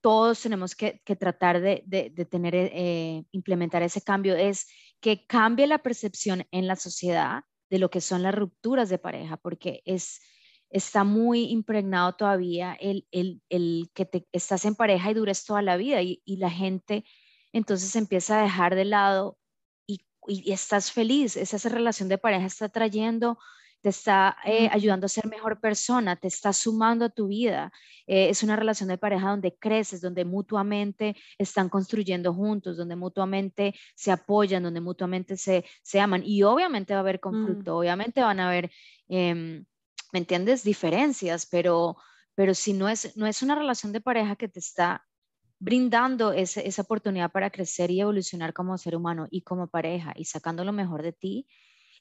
todos 0.01 0.41
tenemos 0.41 0.75
que, 0.75 1.03
que 1.05 1.17
tratar 1.17 1.61
de, 1.61 1.83
de, 1.87 2.11
de 2.11 2.25
tener, 2.25 2.55
eh, 2.55 3.25
implementar 3.33 3.83
ese 3.83 4.01
cambio 4.01 4.37
es 4.37 4.69
que 5.01 5.27
cambie 5.27 5.67
la 5.67 5.79
percepción 5.79 6.47
en 6.51 6.67
la 6.67 6.77
sociedad 6.77 7.43
de 7.69 7.79
lo 7.79 7.91
que 7.91 8.01
son 8.01 8.23
las 8.23 8.35
rupturas 8.35 8.89
de 8.89 8.99
pareja, 8.99 9.37
porque 9.37 9.83
es, 9.85 10.21
está 10.71 11.05
muy 11.05 11.51
impregnado 11.51 12.15
todavía 12.15 12.75
el, 12.75 13.07
el, 13.11 13.43
el 13.49 13.91
que 13.95 14.07
te, 14.07 14.27
estás 14.33 14.65
en 14.65 14.75
pareja 14.75 15.11
y 15.11 15.15
dures 15.15 15.45
toda 15.45 15.63
la 15.63 15.77
vida 15.77 16.01
y, 16.03 16.23
y 16.25 16.37
la 16.37 16.51
gente 16.51 17.05
entonces 17.57 17.97
empieza 17.97 18.39
a 18.39 18.43
dejar 18.43 18.75
de 18.75 18.85
lado 18.85 19.39
y, 19.87 20.01
estás 20.53 20.91
feliz. 20.91 21.37
Esa, 21.37 21.69
relación 21.69 22.09
de 22.09 22.19
pareja 22.19 22.47
está 22.47 22.69
trayendo, 22.69 23.39
te 23.81 23.91
está 23.91 24.37
eh, 24.45 24.69
ayudando 24.73 25.07
a 25.07 25.09
ser 25.09 25.27
mejor 25.29 25.61
persona, 25.61 26.17
te 26.17 26.27
está 26.27 26.53
sumando 26.53 27.05
a 27.05 27.11
tu 27.11 27.29
vida. 27.29 27.73
Eh, 28.09 28.29
es 28.29 28.43
una 28.43 28.57
relación 28.57 28.89
de 28.89 28.99
pareja 28.99 29.31
donde 29.31 29.57
creces, 29.57 30.01
donde 30.01 30.25
mutuamente 30.25 31.17
están 31.39 31.69
construyendo 31.69 32.35
juntos, 32.35 32.77
donde 32.77 32.97
mutuamente 32.97 33.75
se 33.95 34.11
apoyan, 34.11 34.65
donde 34.65 34.81
mutuamente 34.81 35.37
se, 35.37 35.65
se 35.83 36.01
aman. 36.01 36.23
Y 36.25 36.43
obviamente 36.43 36.93
va 36.93 36.99
a 36.99 37.03
haber 37.03 37.21
conflicto, 37.21 37.75
mm. 37.75 37.79
obviamente 37.79 38.21
van 38.21 38.41
a 38.41 38.49
haber, 38.49 38.71
em, 39.09 39.65
¿me 40.13 40.19
entiendes? 40.19 40.65
Diferencias, 40.65 41.47
pero 41.47 41.97
pero 42.37 42.55
si 42.55 42.75
no 42.75 42.89
es, 42.89 43.17
no 43.17 43.27
es 43.27 43.43
una 43.43 43.57
relación 43.57 43.93
de 43.93 44.01
pareja 44.03 44.37
que 44.37 44.47
te 44.47 44.61
está 44.61 45.05
brindando 45.59 46.33
esa 46.33 46.83
oportunidad 46.83 47.31
para 47.33 47.51
crecer 47.51 47.91
y 47.91 48.01
evolucionar 48.01 48.53
como 48.53 48.77
ser 48.79 48.97
humano 48.97 49.27
y 49.31 49.43
como 49.43 49.69
pareja 49.69 50.13
y 50.17 50.25
sacando 50.27 50.65
lo 50.65 50.73
mejor 50.73 51.03
de 51.03 51.13
ti, 51.13 51.49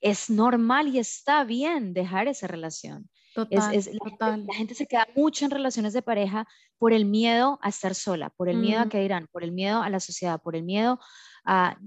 es 0.02 0.30
normal 0.30 0.90
y 0.90 1.00
está 1.00 1.44
bien 1.44 1.94
dejar 1.94 2.28
esa 2.28 2.48
relación. 2.48 3.10
Total, 3.34 3.74
es, 3.74 3.90
La, 4.20 4.54
gente, 4.54 4.76
se 4.76 4.88
queda 4.88 5.08
mucho 5.16 5.46
en 5.46 5.52
relaciones 5.52 5.94
de 5.94 6.02
pareja 6.02 6.48
por 6.78 6.94
el 6.94 7.06
miedo 7.06 7.60
a 7.62 7.70
estar 7.70 7.94
sola, 7.94 8.30
por 8.30 8.48
el 8.48 8.58
miedo 8.58 8.82
a 8.82 8.86
mm. 8.86 8.90
que 8.90 9.02
dirán, 9.02 9.28
por 9.32 9.44
el 9.44 9.52
miedo 9.52 9.82
a 9.82 9.90
la 9.90 10.00
sociedad, 10.00 10.42
por 10.42 10.56
el 10.56 10.64
miedo 10.64 11.00
a... 11.44 11.78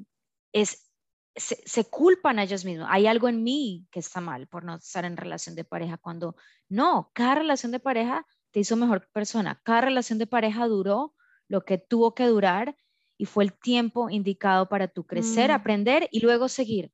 Es, 0.53 0.91
se, 1.37 1.85
culpan 1.85 2.39
a 2.39 2.43
ellos 2.43 2.65
mismos. 2.65 2.89
Hay 2.91 3.07
algo 3.07 3.29
en 3.29 3.43
mí 3.45 3.87
que 3.91 4.01
está 4.01 4.21
mal 4.21 4.49
por 4.49 4.65
no 4.65 4.75
estar 4.75 5.05
en 5.05 5.17
relación 5.17 5.55
de 5.55 5.65
pareja, 5.65 5.97
cuando 5.97 6.37
no, 6.69 7.11
cada 7.15 7.37
relación 7.37 7.73
de 7.73 7.81
pareja 7.81 8.27
te 8.51 8.61
hizo 8.61 8.77
mejor 8.77 9.09
persona, 9.13 9.61
cada 9.63 9.83
relación 9.83 10.19
de 10.19 10.27
pareja 10.27 10.67
duró 10.67 11.15
lo 11.49 11.65
que 11.65 11.79
tuvo 11.79 12.15
que 12.15 12.27
durar 12.27 12.77
y 13.17 13.25
fue 13.25 13.45
el 13.45 13.53
tiempo 13.53 14.09
indicado 14.11 14.69
para 14.69 14.89
tú 14.89 15.05
crecer, 15.05 15.51
mm. 15.51 15.55
aprender 15.55 16.09
y 16.13 16.21
luego 16.21 16.49
seguir. 16.49 16.93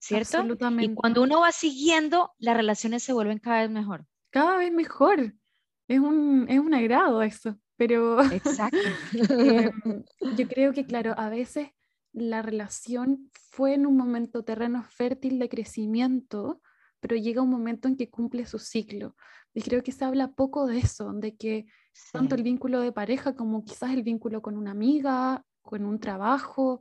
¿Cierto? 0.00 0.38
Absolutamente. 0.38 0.92
Y 0.92 0.94
cuando 0.94 1.22
uno 1.22 1.40
va 1.40 1.52
siguiendo, 1.52 2.32
las 2.38 2.56
relaciones 2.56 3.02
se 3.02 3.12
vuelven 3.12 3.38
cada 3.38 3.62
vez 3.62 3.70
mejor. 3.70 4.06
Cada 4.30 4.56
vez 4.56 4.72
mejor. 4.72 5.34
Es 5.86 6.00
un, 6.00 6.46
es 6.48 6.58
un 6.58 6.74
agrado 6.74 7.22
eso, 7.22 7.58
pero 7.76 8.22
Exacto. 8.22 8.78
Em, 9.12 10.04
yo 10.36 10.48
creo 10.48 10.72
que, 10.72 10.86
claro, 10.86 11.14
a 11.16 11.28
veces 11.28 11.68
la 12.12 12.42
relación 12.42 13.30
fue 13.50 13.74
en 13.74 13.86
un 13.86 13.96
momento 13.96 14.42
terreno 14.42 14.82
fértil 14.82 15.38
de 15.38 15.48
crecimiento, 15.48 16.60
pero 17.00 17.16
llega 17.16 17.42
un 17.42 17.50
momento 17.50 17.88
en 17.88 17.96
que 17.96 18.10
cumple 18.10 18.46
su 18.46 18.58
ciclo. 18.58 19.14
Y 19.54 19.62
creo 19.62 19.82
que 19.82 19.92
se 19.92 20.04
habla 20.04 20.32
poco 20.32 20.66
de 20.66 20.78
eso, 20.78 21.12
de 21.12 21.36
que 21.36 21.66
tanto 22.12 22.34
el 22.34 22.42
vínculo 22.42 22.80
de 22.80 22.92
pareja 22.92 23.34
como 23.34 23.64
quizás 23.64 23.90
el 23.92 24.02
vínculo 24.02 24.42
con 24.42 24.56
una 24.56 24.70
amiga, 24.70 25.44
con 25.62 25.84
un 25.84 26.00
trabajo, 26.00 26.80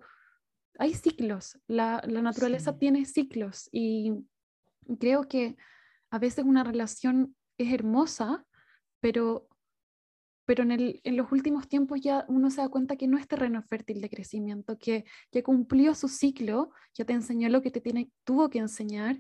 hay 0.78 0.94
ciclos, 0.94 1.60
la, 1.68 2.02
naturaleza 2.08 2.78
tiene 2.78 3.06
ciclos 3.06 3.70
y 3.72 4.14
creo 5.00 5.28
que 5.28 5.58
a 6.10 6.20
veces 6.20 6.46
una 6.46 6.64
relación 6.64 7.36
es 7.58 7.74
hermosa, 7.74 8.46
pero 9.00 9.48
pero 10.46 10.64
en, 10.64 11.16
los 11.16 11.32
últimos 11.32 11.70
tiempos 11.70 12.02
ya 12.02 12.26
uno 12.28 12.50
se 12.50 12.60
da 12.60 12.68
cuenta 12.68 12.98
que 12.98 13.08
no 13.08 13.18
es 13.18 13.26
terreno 13.26 13.64
fértil 13.64 14.02
de 14.02 14.10
crecimiento, 14.10 14.78
que 14.78 15.06
ya 15.32 15.44
cumplió 15.44 15.96
su 15.96 16.10
ciclo, 16.10 16.72
ya 16.94 17.06
te 17.06 17.14
enseñó 17.14 17.48
lo 17.48 17.62
que 17.62 17.72
te 17.72 17.80
tiene, 17.80 18.12
tuvo 18.26 18.50
que 18.50 18.60
enseñar, 18.60 19.18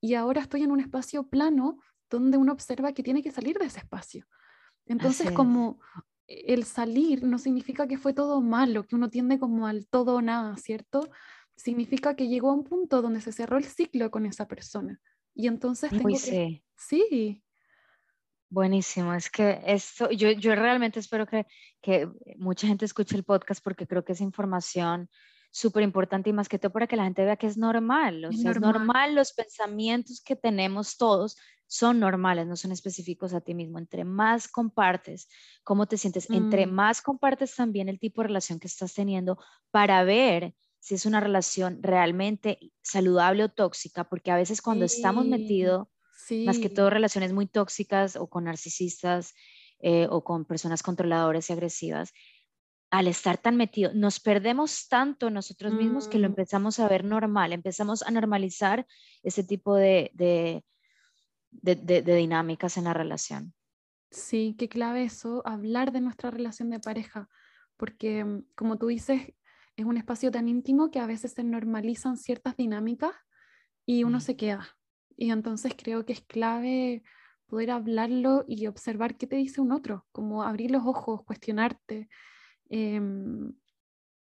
y 0.00 0.14
ahora 0.14 0.42
estoy 0.42 0.62
en 0.62 0.70
un 0.70 0.78
espacio 0.78 1.26
plano 1.26 1.78
donde 2.08 2.36
uno 2.36 2.52
observa 2.52 2.92
que 2.92 3.02
tiene 3.02 3.22
que 3.22 3.32
salir 3.32 3.58
de 3.58 3.64
ese 3.64 3.80
espacio. 3.80 4.26
Entonces, 4.88 5.30
como 5.32 5.78
el 6.26 6.64
salir 6.64 7.22
no 7.24 7.38
significa 7.38 7.86
que 7.86 7.98
fue 7.98 8.12
todo 8.12 8.40
malo, 8.40 8.86
que 8.86 8.96
uno 8.96 9.08
tiende 9.08 9.38
como 9.38 9.66
al 9.66 9.86
todo 9.86 10.16
o 10.16 10.22
nada, 10.22 10.56
¿cierto? 10.56 11.08
Significa 11.56 12.16
que 12.16 12.28
llegó 12.28 12.50
a 12.50 12.54
un 12.54 12.64
punto 12.64 13.02
donde 13.02 13.20
se 13.20 13.32
cerró 13.32 13.56
el 13.56 13.64
ciclo 13.64 14.10
con 14.10 14.26
esa 14.26 14.46
persona. 14.46 15.00
Y 15.34 15.46
entonces 15.46 15.90
tengo 15.90 16.08
que... 16.08 16.62
Sí, 16.76 17.42
Buenísimo, 18.50 19.12
es 19.12 19.28
que 19.28 19.60
esto, 19.66 20.10
yo, 20.10 20.30
yo 20.30 20.54
realmente 20.54 21.00
espero 21.00 21.26
que, 21.26 21.46
que 21.82 22.08
mucha 22.38 22.66
gente 22.66 22.86
escuche 22.86 23.14
el 23.14 23.24
podcast 23.24 23.62
porque 23.62 23.86
creo 23.86 24.04
que 24.04 24.12
es 24.12 24.22
información 24.22 25.10
súper 25.50 25.82
importante 25.82 26.30
y 26.30 26.32
más 26.32 26.48
que 26.48 26.58
todo 26.58 26.72
para 26.72 26.86
que 26.86 26.96
la 26.96 27.04
gente 27.04 27.24
vea 27.24 27.36
que 27.36 27.46
es 27.46 27.56
normal, 27.56 28.24
o 28.24 28.30
es 28.30 28.42
sea, 28.42 28.52
normal. 28.52 28.70
es 28.70 28.78
normal, 28.78 29.14
los 29.14 29.32
pensamientos 29.32 30.20
que 30.20 30.36
tenemos 30.36 30.96
todos 30.96 31.36
son 31.66 32.00
normales, 32.00 32.46
no 32.46 32.56
son 32.56 32.72
específicos 32.72 33.34
a 33.34 33.40
ti 33.40 33.54
mismo. 33.54 33.78
Entre 33.78 34.04
más 34.04 34.48
compartes 34.48 35.28
cómo 35.62 35.86
te 35.86 35.98
sientes, 35.98 36.28
entre 36.30 36.66
mm. 36.66 36.72
más 36.72 37.02
compartes 37.02 37.54
también 37.54 37.88
el 37.88 38.00
tipo 38.00 38.22
de 38.22 38.28
relación 38.28 38.58
que 38.58 38.66
estás 38.66 38.94
teniendo 38.94 39.38
para 39.70 40.02
ver 40.04 40.54
si 40.80 40.94
es 40.94 41.06
una 41.06 41.20
relación 41.20 41.82
realmente 41.82 42.58
saludable 42.82 43.44
o 43.44 43.48
tóxica, 43.48 44.04
porque 44.04 44.30
a 44.30 44.36
veces 44.36 44.62
cuando 44.62 44.84
estamos 44.84 45.26
metidos 45.26 45.88
más 46.44 46.58
que 46.58 46.68
todo 46.68 46.90
relaciones 46.90 47.32
muy 47.32 47.46
tóxicas 47.46 48.16
o 48.16 48.28
con 48.28 48.44
narcisistas 48.44 49.34
eh, 49.80 50.06
o 50.10 50.24
con 50.24 50.44
personas 50.44 50.82
controladoras 50.82 51.48
y 51.48 51.52
agresivas, 51.52 52.12
al 52.90 53.06
estar 53.06 53.36
tan 53.36 53.56
metido, 53.56 53.92
nos 53.92 54.18
perdemos 54.18 54.88
tanto 54.88 55.30
nosotros 55.30 55.74
mismos 55.74 56.08
que 56.08 56.18
lo 56.18 56.28
mm. 56.28 56.32
empezamos 56.32 56.78
a 56.78 56.88
ver 56.88 57.04
normal, 57.04 57.52
empezamos 57.52 58.02
a 58.02 58.10
normalizar 58.10 58.86
ese 59.22 59.44
tipo 59.44 59.74
de, 59.74 60.10
de, 60.14 60.64
de, 61.50 62.02
dinámicas 62.02 62.78
en 62.78 62.84
la 62.84 62.94
relación. 62.94 63.52
Sí, 64.10 64.54
qué 64.58 64.70
clave 64.70 65.04
eso, 65.04 65.42
hablar 65.46 65.92
de 65.92 66.00
nuestra 66.00 66.30
relación 66.30 66.70
de 66.70 66.80
pareja, 66.80 67.28
porque 67.76 68.24
mm, 68.24 68.44
como 68.54 68.78
tú 68.78 68.86
dices, 68.86 69.34
es 69.76 69.84
un 69.84 69.98
espacio 69.98 70.30
tan 70.30 70.48
íntimo 70.48 70.90
que 70.90 70.98
a 70.98 71.06
veces 71.06 71.32
se 71.32 71.44
normalizan 71.44 72.16
ciertas 72.16 72.56
dinámicas 72.56 73.12
y 73.84 74.04
uno 74.04 74.20
se 74.20 74.36
queda. 74.36 74.76
Y 75.16 75.30
entonces 75.30 75.74
creo 75.76 76.06
que 76.06 76.14
es 76.14 76.22
clave 76.22 77.02
poder 77.46 77.70
hablarlo 77.70 78.44
y 78.48 78.66
observar 78.66 79.16
qué 79.16 79.26
te 79.26 79.36
dice 79.36 79.60
un 79.60 79.72
otro, 79.72 80.06
como 80.10 80.42
abrir 80.42 80.70
los 80.70 80.84
ojos, 80.84 81.22
cuestionarte. 81.24 82.08
Em, 82.68 83.52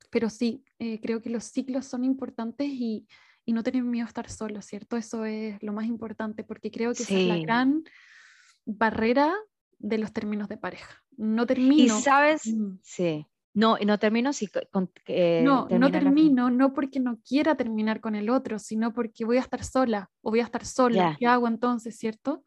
pero 0.10 0.30
sí, 0.30 0.64
eh, 0.80 1.00
creo 1.02 1.22
que 1.22 1.30
los 1.30 1.44
ciclos 1.44 1.86
son 1.86 2.04
importantes 2.04 2.68
y, 2.68 3.08
y, 3.46 3.54
no 3.54 3.64
tener 3.64 3.84
miedo 3.84 4.06
a 4.06 4.08
estar 4.08 4.30
solo, 4.30 4.62
¿cierto? 4.62 4.98
Eso 4.98 5.26
es 5.26 5.62
lo 5.62 5.74
más 5.74 5.86
importante 5.86 6.44
porque 6.44 6.72
creo 6.72 6.94
que 6.94 7.04
es 7.04 7.12
la 7.12 7.38
gran 7.38 7.84
barrera 8.66 9.34
de 9.80 9.98
los 9.98 10.14
términos 10.14 10.50
de 10.50 10.58
pareja. 10.58 11.04
No 11.18 11.46
termino. 11.46 11.98
Y 11.98 12.02
sabes, 12.02 12.44
sí. 12.84 13.28
No, 13.58 13.76
no 13.84 13.98
termino 13.98 14.34
si 14.34 14.48
con, 14.48 14.92
no, 15.44 15.68
no 15.68 15.92
termino, 15.92 16.52
no 16.52 16.74
porque 16.76 17.00
no 17.00 17.20
quiera 17.28 17.56
terminar 17.56 18.02
con 18.02 18.14
el 18.14 18.30
otro, 18.30 18.60
sino 18.60 18.94
porque 18.94 19.26
voy 19.26 19.38
a 19.38 19.42
estar 19.42 19.64
sola 19.64 20.12
o 20.22 20.30
voy 20.30 20.42
a 20.42 20.44
estar 20.44 20.64
sola. 20.64 21.16
¿Qué 21.18 21.26
hago 21.26 21.48
entonces, 21.48 21.98
cierto? 21.98 22.44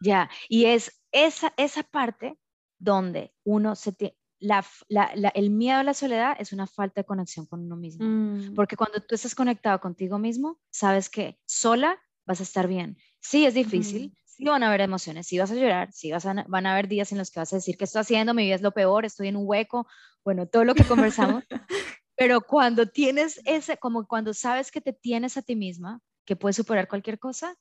Ya, 0.00 0.28
y 0.48 0.64
es 0.64 1.00
esa, 1.12 1.54
esa 1.56 1.84
parte 1.84 2.36
donde 2.80 3.32
uno 3.44 3.76
se 3.76 3.92
te, 3.92 4.16
la, 4.40 4.64
la, 4.88 5.28
el 5.34 5.50
miedo 5.50 5.78
a 5.78 5.84
la 5.84 5.94
soledad 5.94 6.36
es 6.38 6.52
una 6.52 6.66
falta 6.66 7.00
de 7.00 7.06
conexión 7.06 7.46
con 7.46 7.60
uno 7.60 7.76
mismo. 7.76 8.04
Mm. 8.06 8.54
Porque 8.54 8.76
cuando 8.76 9.00
tú 9.00 9.14
estás 9.14 9.34
conectado 9.34 9.80
contigo 9.80 10.18
mismo, 10.18 10.60
sabes 10.70 11.08
que 11.08 11.38
sola 11.46 11.98
vas 12.26 12.40
a 12.40 12.44
estar 12.44 12.68
bien. 12.68 12.96
Sí, 13.20 13.46
es 13.46 13.54
difícil, 13.54 14.14
sí 14.24 14.44
van 14.44 14.62
a 14.62 14.68
haber 14.68 14.82
emociones, 14.82 15.26
sí 15.26 15.38
vas 15.38 15.50
a 15.50 15.54
llorar, 15.54 15.92
sí 15.92 16.12
vas 16.12 16.24
a, 16.26 16.44
van 16.46 16.66
a 16.66 16.72
haber 16.72 16.88
días 16.88 17.10
en 17.12 17.18
los 17.18 17.30
que 17.30 17.40
vas 17.40 17.52
a 17.52 17.56
decir, 17.56 17.76
¿qué 17.76 17.84
estoy 17.84 18.00
haciendo? 18.00 18.34
Mi 18.34 18.44
vida 18.44 18.54
es 18.54 18.62
lo 18.62 18.72
peor, 18.72 19.04
estoy 19.04 19.28
en 19.28 19.36
un 19.36 19.44
hueco, 19.46 19.86
bueno, 20.24 20.46
todo 20.46 20.64
lo 20.64 20.74
que 20.74 20.84
conversamos. 20.84 21.44
Pero 22.16 22.40
cuando 22.40 22.86
tienes 22.86 23.40
ese, 23.44 23.76
como 23.78 24.06
cuando 24.06 24.34
sabes 24.34 24.70
que 24.70 24.80
te 24.80 24.92
tienes 24.92 25.36
a 25.36 25.42
ti 25.42 25.56
misma, 25.56 26.00
que 26.24 26.36
puedes 26.36 26.56
superar 26.56 26.88
cualquier 26.88 27.18
cosa, 27.18 27.56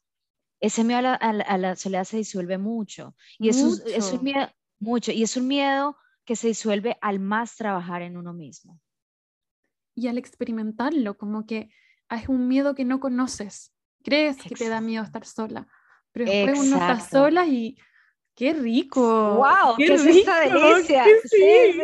ese 0.60 0.84
miedo 0.84 1.18
a 1.20 1.58
la, 1.58 1.76
soledad 1.76 2.04
se 2.04 2.18
disuelve 2.18 2.58
mucho. 2.58 3.16
Y 3.38 3.50
es 3.50 3.58
un, 3.58 4.24
miedo, 4.24 4.50
mucho, 4.80 5.12
y 5.12 5.24
es 5.24 5.38
un 5.38 5.48
miedo 5.48 5.98
que 6.28 6.36
se 6.36 6.50
disuelve 6.50 6.98
al 7.02 7.20
más 7.20 7.56
trabajar 7.56 8.02
en 8.02 8.18
uno 8.18 8.34
mismo. 8.34 8.80
Y 9.96 10.10
al 10.10 10.18
experimentarlo, 10.18 11.18
como 11.18 11.48
que 11.48 11.70
es 12.10 12.28
un 12.28 12.50
miedo 12.50 12.76
que 12.76 12.84
no 12.84 13.00
conoces. 13.00 13.74
Crees 14.04 14.36
que 14.38 14.54
te 14.54 14.68
da 14.68 14.82
miedo 14.82 15.04
estar 15.04 15.26
sola, 15.26 15.68
pero 16.12 16.30
después 16.30 16.60
uno 16.60 16.76
está 16.76 17.00
sola 17.00 17.48
y 17.48 17.78
qué 18.36 18.54
rico. 18.54 19.36
¡Wow! 19.36 19.78
¡Qué, 19.78 19.94
es 19.94 20.06
esta 20.06 20.42
delicia! 20.42 21.06
sí. 21.24 21.80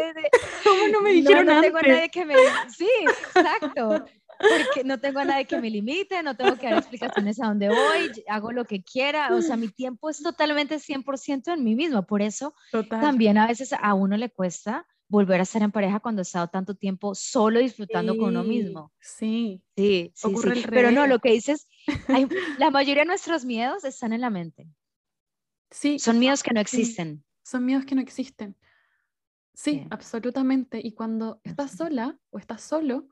¿Cómo 0.63 0.89
no 0.89 1.01
me 1.01 1.13
dijeron 1.13 1.45
no, 1.45 1.55
no 1.55 1.61
tengo 1.61 1.77
a 1.77 1.81
nadie 1.81 2.09
que 2.09 2.25
me... 2.25 2.35
Sí, 2.67 2.89
exacto. 3.01 4.05
Porque 4.43 4.83
no 4.83 4.99
tengo 4.99 5.19
a 5.19 5.25
nadie 5.25 5.45
que 5.45 5.59
me 5.59 5.69
limite, 5.69 6.21
no 6.23 6.35
tengo 6.35 6.57
que 6.57 6.67
dar 6.67 6.77
explicaciones 6.77 7.41
a 7.41 7.47
dónde 7.47 7.69
voy, 7.69 8.11
hago 8.27 8.51
lo 8.51 8.65
que 8.65 8.83
quiera, 8.83 9.33
o 9.33 9.41
sea, 9.41 9.55
mi 9.55 9.69
tiempo 9.69 10.09
es 10.09 10.21
totalmente 10.21 10.79
100% 10.79 11.53
en 11.53 11.63
mí 11.63 11.75
mismo, 11.75 12.05
por 12.05 12.21
eso 12.21 12.53
también 12.89 13.37
a 13.37 13.47
veces 13.47 13.73
a 13.73 13.93
uno 13.93 14.17
le 14.17 14.29
cuesta 14.29 14.85
volver 15.07 15.39
a 15.39 15.43
estar 15.43 15.61
en 15.61 15.71
pareja 15.71 15.99
cuando 15.99 16.21
ha 16.21 16.23
estado 16.23 16.47
tanto 16.47 16.75
tiempo 16.75 17.13
solo 17.13 17.59
disfrutando 17.59 18.17
con 18.17 18.29
uno 18.29 18.43
mismo. 18.43 18.91
Sí, 18.99 19.61
sí, 19.77 20.11
sí, 20.15 20.35
sí. 20.35 20.63
Pero 20.69 20.91
no, 20.91 21.05
lo 21.05 21.19
que 21.19 21.31
dices, 21.31 21.67
la 22.57 22.71
mayoría 22.71 23.03
de 23.03 23.07
nuestros 23.07 23.45
miedos 23.45 23.83
están 23.83 24.13
en 24.13 24.21
la 24.21 24.29
mente. 24.29 24.67
Sí. 25.69 25.99
Son 25.99 26.17
miedos 26.19 26.41
que 26.41 26.53
no 26.53 26.59
existen. 26.59 27.23
Son 27.43 27.63
miedos 27.65 27.85
que 27.85 27.95
no 27.95 28.01
existen. 28.01 28.55
Sí, 29.53 29.85
absolutamente. 29.91 30.81
Y 30.83 30.93
cuando 30.93 31.39
estás 31.43 31.71
sola 31.77 32.17
o 32.31 32.39
estás 32.39 32.63
solo, 32.63 33.07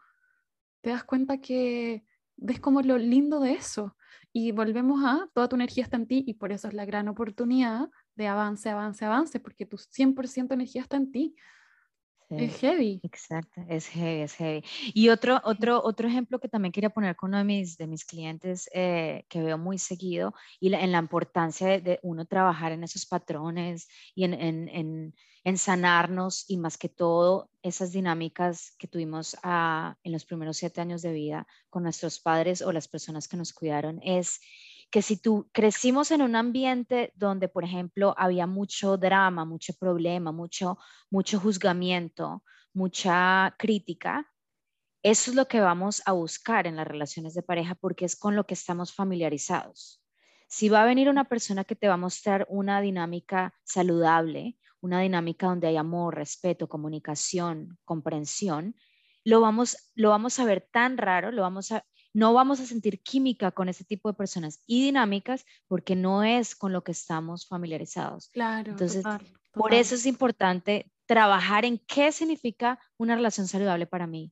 te 0.81 0.89
das 0.89 1.03
cuenta 1.03 1.39
que 1.39 2.03
ves 2.37 2.59
como 2.59 2.81
lo 2.81 2.97
lindo 2.97 3.39
de 3.39 3.53
eso. 3.53 3.95
Y 4.33 4.51
volvemos 4.51 5.03
a 5.03 5.29
toda 5.33 5.49
tu 5.49 5.55
energía 5.55 5.83
está 5.83 5.97
en 5.97 6.07
ti 6.07 6.23
y 6.25 6.35
por 6.35 6.51
eso 6.51 6.67
es 6.67 6.73
la 6.73 6.85
gran 6.85 7.07
oportunidad 7.07 7.89
de 8.15 8.27
avance, 8.27 8.69
avance, 8.69 9.05
avance, 9.05 9.39
porque 9.39 9.65
tu 9.65 9.77
100% 9.77 10.53
energía 10.53 10.81
está 10.81 10.97
en 10.97 11.11
ti 11.11 11.35
es 12.37 12.59
heavy. 12.59 12.99
Exacto, 13.03 13.61
es 13.67 13.87
heavy, 13.87 14.21
es 14.21 14.35
heavy. 14.35 14.63
Y 14.93 15.09
otro, 15.09 15.41
otro, 15.43 15.81
otro 15.83 16.07
ejemplo 16.07 16.39
que 16.39 16.47
también 16.47 16.71
quería 16.71 16.89
poner 16.89 17.15
con 17.15 17.29
uno 17.29 17.39
de 17.39 17.43
mis, 17.43 17.77
de 17.77 17.87
mis 17.87 18.05
clientes 18.05 18.69
eh, 18.73 19.25
que 19.29 19.41
veo 19.41 19.57
muy 19.57 19.77
seguido 19.77 20.33
y 20.59 20.73
en 20.73 20.91
la 20.91 20.99
importancia 20.99 21.79
de, 21.79 21.99
uno 22.03 22.25
trabajar 22.25 22.71
en 22.71 22.83
esos 22.83 23.05
patrones 23.05 23.87
y 24.15 24.23
en, 24.23 24.33
en, 24.33 24.69
en, 24.69 25.15
en, 25.43 25.57
sanarnos 25.57 26.45
y 26.47 26.57
más 26.57 26.77
que 26.77 26.89
todo 26.89 27.49
esas 27.61 27.91
dinámicas 27.91 28.75
que 28.77 28.87
tuvimos 28.87 29.37
ah, 29.43 29.95
en 30.03 30.11
los 30.11 30.25
primeros 30.25 30.57
siete 30.57 30.81
años 30.81 31.01
de 31.01 31.13
vida 31.13 31.47
con 31.69 31.83
nuestros 31.83 32.19
padres 32.19 32.61
o 32.61 32.71
las 32.71 32.87
personas 32.87 33.27
que 33.27 33.37
nos 33.37 33.53
cuidaron 33.53 33.99
es 34.03 34.39
que 34.91 35.01
si 35.01 35.17
tú 35.17 35.49
crecimos 35.53 36.11
en 36.11 36.21
un 36.21 36.35
ambiente 36.35 37.13
donde, 37.15 37.47
por 37.47 37.63
ejemplo, 37.63 38.13
había 38.17 38.45
mucho 38.45 38.97
drama, 38.97 39.45
mucho 39.45 39.73
problema, 39.73 40.31
mucho, 40.31 40.77
mucho 41.09 41.39
juzgamiento, 41.39 42.43
mucha 42.73 43.55
crítica, 43.57 44.29
eso 45.01 45.31
es 45.31 45.35
lo 45.35 45.47
que 45.47 45.61
vamos 45.61 46.03
a 46.05 46.11
buscar 46.11 46.67
en 46.67 46.75
las 46.75 46.85
relaciones 46.85 47.33
de 47.33 47.41
pareja 47.41 47.73
porque 47.73 48.05
es 48.05 48.15
con 48.15 48.35
lo 48.35 48.45
que 48.45 48.53
estamos 48.53 48.93
familiarizados. 48.93 50.03
Si 50.47 50.69
va 50.69 50.83
a 50.83 50.85
venir 50.85 51.09
una 51.09 51.23
persona 51.23 51.63
que 51.63 51.75
te 51.75 51.87
va 51.87 51.95
a 51.95 51.97
mostrar 51.97 52.45
una 52.49 52.81
dinámica 52.81 53.55
saludable, 53.63 54.57
una 54.81 54.99
dinámica 54.99 55.47
donde 55.47 55.67
hay 55.67 55.77
amor, 55.77 56.15
respeto, 56.15 56.67
comunicación, 56.67 57.79
comprensión, 57.85 58.75
lo 59.23 59.39
vamos, 59.39 59.91
lo 59.95 60.09
vamos 60.09 60.37
a 60.39 60.45
ver 60.45 60.67
tan 60.71 60.97
raro, 60.97 61.31
lo 61.31 61.43
vamos 61.43 61.71
a, 61.71 61.85
no 62.13 62.33
vamos 62.33 62.59
a 62.59 62.65
sentir 62.65 63.01
química 63.01 63.51
con 63.51 63.69
ese 63.69 63.83
tipo 63.83 64.09
de 64.09 64.15
personas 64.15 64.61
y 64.67 64.83
dinámicas 64.83 65.45
porque 65.67 65.95
no 65.95 66.23
es 66.23 66.55
con 66.55 66.73
lo 66.73 66.83
que 66.83 66.91
estamos 66.91 67.47
familiarizados. 67.47 68.29
Claro. 68.29 68.71
Entonces, 68.71 69.03
por 69.51 69.73
eso 69.73 69.95
es 69.95 70.05
importante 70.05 70.91
trabajar 71.05 71.65
en 71.65 71.77
qué 71.77 72.11
significa 72.11 72.79
una 72.97 73.15
relación 73.15 73.47
saludable 73.47 73.85
para 73.87 74.07
mí. 74.07 74.31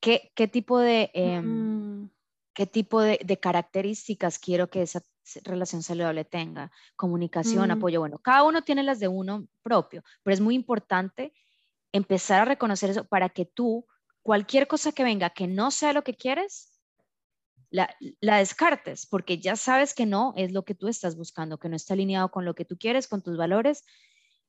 ¿Qué, 0.00 0.32
qué 0.34 0.48
tipo 0.48 0.78
de... 0.78 1.10
Em, 1.14 2.02
mm. 2.02 2.10
¿Qué 2.54 2.64
tipo 2.64 3.02
de, 3.02 3.18
características 3.38 4.38
quiero 4.38 4.70
que 4.70 4.80
esa 4.80 5.02
relación 5.44 5.82
saludable 5.82 6.24
tenga? 6.24 6.72
Comunicación, 6.96 7.68
mm. 7.68 7.72
apoyo. 7.72 8.00
Bueno, 8.00 8.18
cada 8.18 8.44
uno 8.44 8.62
tiene 8.62 8.82
las 8.82 8.98
de 8.98 9.08
uno 9.08 9.46
propio, 9.62 10.02
pero 10.22 10.32
es 10.32 10.40
muy 10.40 10.54
importante 10.54 11.34
empezar 11.92 12.40
a 12.40 12.44
reconocer 12.46 12.88
eso 12.88 13.04
para 13.04 13.28
que 13.28 13.44
tú, 13.44 13.86
cualquier 14.22 14.68
cosa 14.68 14.92
que 14.92 15.04
venga 15.04 15.28
que 15.28 15.46
no 15.46 15.70
sea 15.70 15.92
lo 15.92 16.02
que 16.02 16.14
quieres, 16.14 16.75
la, 17.76 17.94
la, 18.20 18.38
descartes, 18.38 19.06
porque 19.06 19.38
ya 19.38 19.54
sabes 19.54 19.94
que 19.94 20.06
no 20.06 20.32
es 20.36 20.52
lo 20.52 20.64
que 20.64 20.74
tú 20.74 20.88
estás 20.88 21.16
buscando, 21.16 21.58
que 21.58 21.68
no 21.68 21.76
está 21.76 21.92
alineado 21.92 22.30
con 22.30 22.44
lo 22.44 22.54
que 22.54 22.64
tú 22.64 22.78
quieres, 22.78 23.06
con 23.06 23.22
tus 23.22 23.36
valores 23.36 23.84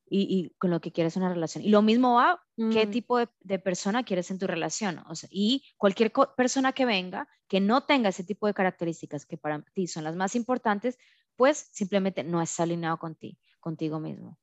y, 0.10 0.54
con 0.58 0.72
lo 0.72 0.80
que 0.80 0.94
quieres 0.94 1.18
una 1.18 1.34
relación. 1.34 1.64
Y 1.64 1.70
lo 1.70 1.82
mismo 1.82 2.16
va, 2.16 2.42
qué 2.56 2.88
mm. 2.88 2.92
tipo 2.92 3.20
de, 3.20 3.60
persona 3.60 4.04
quieres 4.04 4.32
en 4.32 4.40
tu 4.40 4.48
relación. 4.48 5.04
O 5.10 5.16
sea, 5.16 5.28
y 5.32 5.64
cualquier 5.76 6.14
persona 6.38 6.72
que 6.72 6.86
venga 6.86 7.28
que 7.50 7.60
no 7.60 7.82
tenga 7.82 8.10
ese 8.10 8.24
tipo 8.24 8.48
de 8.48 8.54
características 8.54 9.26
que 9.26 9.38
para 9.38 9.62
ti 9.74 9.88
son 9.88 10.04
las 10.06 10.16
más 10.16 10.36
importantes, 10.36 10.98
pues 11.36 11.70
simplemente 11.72 12.24
no 12.24 12.42
está 12.42 12.64
alineado 12.64 12.98
con 12.98 13.16
ti, 13.16 13.38
contigo 13.60 14.00
mismo. 14.00 14.40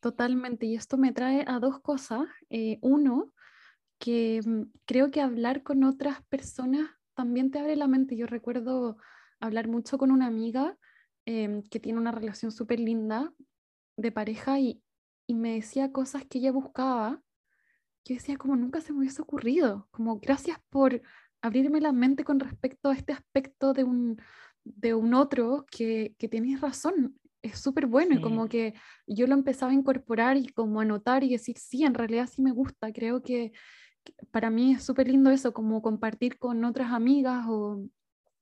Totalmente. 0.00 0.66
Y 0.66 0.76
esto 0.76 0.96
me 0.96 1.12
trae 1.12 1.44
a 1.46 1.58
dos 1.58 1.80
cosas. 1.80 2.22
Eh, 2.50 2.78
uno, 2.82 3.32
que 3.98 4.40
mm, 4.44 4.62
creo 4.84 5.10
que 5.10 5.20
hablar 5.20 5.62
con 5.62 5.84
otras 5.84 6.22
personas 6.28 6.90
también 7.22 7.52
te 7.52 7.60
abre 7.60 7.76
la 7.76 7.86
mente. 7.86 8.16
Yo 8.16 8.26
recuerdo 8.26 8.96
hablar 9.38 9.68
mucho 9.68 9.96
con 9.96 10.10
una 10.10 10.26
amiga 10.26 10.76
em, 11.24 11.62
que 11.62 11.78
tiene 11.78 12.00
una 12.00 12.10
relación 12.10 12.50
súper 12.50 12.80
linda 12.80 13.32
de 13.96 14.10
pareja 14.10 14.58
y, 14.58 14.82
y 15.28 15.34
me 15.34 15.54
decía 15.54 15.92
cosas 15.92 16.24
que 16.28 16.38
ella 16.38 16.50
buscaba, 16.50 17.22
yo 18.04 18.16
decía 18.16 18.36
como 18.36 18.56
nunca 18.56 18.80
se 18.80 18.92
me 18.92 18.98
hubiese 18.98 19.22
ocurrido, 19.22 19.86
como 19.92 20.18
gracias 20.18 20.58
por 20.68 21.00
abrirme 21.42 21.80
la 21.80 21.92
mente 21.92 22.24
con 22.24 22.40
respecto 22.40 22.88
a 22.88 22.94
este 22.94 23.12
aspecto 23.12 23.72
de 23.72 23.84
un, 23.84 24.20
de 24.64 24.94
un 24.94 25.14
otro 25.14 25.64
que, 25.70 26.16
que 26.18 26.26
tienes 26.26 26.60
razón, 26.60 27.20
es 27.40 27.56
súper 27.60 27.86
bueno 27.86 28.16
y 28.16 28.20
como 28.20 28.48
que 28.48 28.74
yo 29.06 29.28
lo 29.28 29.34
empezaba 29.34 29.70
a 29.70 29.76
incorporar 29.76 30.36
y 30.36 30.48
como 30.48 30.80
anotar 30.80 31.22
y 31.22 31.30
decir, 31.30 31.56
sí, 31.56 31.84
en 31.84 31.94
realidad 31.94 32.28
sí 32.28 32.42
me 32.42 32.50
gusta, 32.50 32.92
creo 32.92 33.22
que, 33.22 33.52
para 34.30 34.50
mí 34.50 34.72
es 34.72 34.84
súper 34.84 35.08
lindo 35.08 35.30
eso, 35.30 35.52
como 35.52 35.82
compartir 35.82 36.38
con 36.38 36.64
otras 36.64 36.92
amigas 36.92 37.44
o 37.48 37.86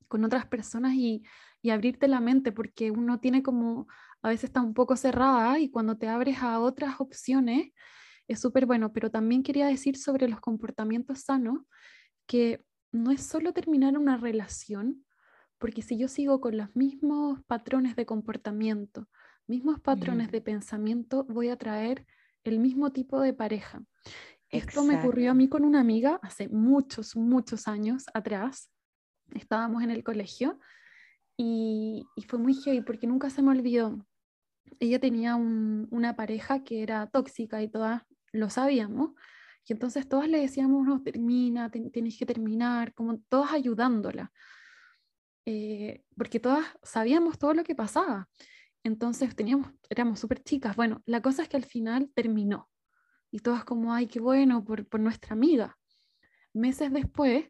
con 0.09 0.25
otras 0.25 0.47
personas 0.47 0.95
y, 0.95 1.23
y 1.63 1.71
abrirte 1.71 2.09
la 2.09 2.21
mente, 2.21 2.53
porque 2.53 2.91
uno 2.91 3.21
tiene 3.21 3.43
como 3.43 3.87
a 4.23 4.29
veces 4.29 4.45
está 4.45 4.61
un 4.61 4.75
poco 4.75 4.97
cerrada 4.97 5.59
y 5.59 5.71
cuando 5.71 5.97
te 5.97 6.09
abres 6.09 6.43
a 6.43 6.61
otras 6.61 7.01
opciones 7.01 7.73
es 8.29 8.41
súper 8.41 8.67
bueno. 8.67 8.93
Pero 8.93 9.11
también 9.11 9.43
quería 9.43 9.67
decir 9.67 9.97
sobre 9.97 10.29
los 10.29 10.41
comportamientos 10.41 11.21
sanos 11.21 11.61
que 12.27 12.65
no 12.93 13.11
es 13.11 13.23
solo 13.23 13.53
terminar 13.53 13.97
una 13.97 14.17
relación, 14.17 15.05
porque 15.59 15.83
si 15.83 15.99
yo 15.99 16.09
sigo 16.09 16.41
con 16.41 16.57
los 16.57 16.75
mismos 16.75 17.41
patrones 17.47 17.97
de 17.97 18.07
comportamiento, 18.07 19.09
mismos 19.47 19.81
patrones 19.81 20.31
de 20.31 20.41
pensamiento, 20.41 21.25
voy 21.25 21.49
a 21.49 21.57
traer 21.57 22.07
el 22.45 22.59
mismo 22.59 22.93
tipo 22.93 23.21
de 23.21 23.33
pareja. 23.33 23.83
Esto 24.51 24.85
me 24.85 24.99
ocurrió 24.99 25.31
a 25.31 25.35
mí 25.35 25.49
con 25.49 25.65
una 25.65 25.81
amiga 25.81 26.19
hace 26.23 26.49
muchos, 26.49 27.17
muchos 27.17 27.69
años 27.69 28.05
atrás. 28.15 28.71
Estábamos 29.33 29.83
en 29.83 29.91
el 29.91 30.03
colegio 30.03 30.59
y, 31.37 32.05
y, 32.17 32.23
fue 32.25 32.39
muy 32.39 32.55
heavy 32.55 32.83
porque 32.83 33.07
nunca 33.07 33.31
se 33.31 33.43
me 33.43 33.51
olvidó 33.51 34.05
ella 34.79 34.99
tenía 34.99 35.37
una 35.37 36.17
pareja 36.17 36.63
que 36.63 36.83
era 36.83 37.07
tóxica 37.09 37.63
y 37.63 37.69
todas 37.69 38.03
lo 38.33 38.51
sabíamos. 38.51 39.13
Y 39.67 39.73
entonces 39.73 40.09
todas 40.09 40.29
le 40.29 40.41
decíamos, 40.41 40.87
no, 40.87 41.03
termina, 41.03 41.71
tienes 41.71 42.19
que 42.19 42.27
terminar, 42.27 42.95
como 42.95 43.19
todas 43.29 43.53
ayudándola. 43.53 44.33
Eh, 45.47 46.05
porque 46.17 46.41
todas 46.41 46.65
sabíamos 46.83 47.39
todo 47.39 47.55
lo 47.55 47.63
que 47.63 47.75
pasaba. 47.75 48.29
Entonces 48.83 49.37
teníamos, 49.37 49.71
éramos 49.91 50.19
súper 50.19 50.43
chicas. 50.43 50.77
Bueno, 50.77 51.03
la 51.05 51.21
cosa 51.21 51.43
es 51.43 51.49
que 51.49 51.57
al 51.59 51.65
final 51.65 52.11
terminó. 52.15 52.70
Y 53.31 53.41
todas 53.41 53.65
como, 53.65 53.95
ay, 53.95 54.07
qué 54.07 54.21
bueno 54.21 54.65
por, 54.65 54.87
por 54.87 55.01
nuestra 55.01 55.35
amiga. 55.35 55.79
Meses 56.53 56.93
después 56.93 57.47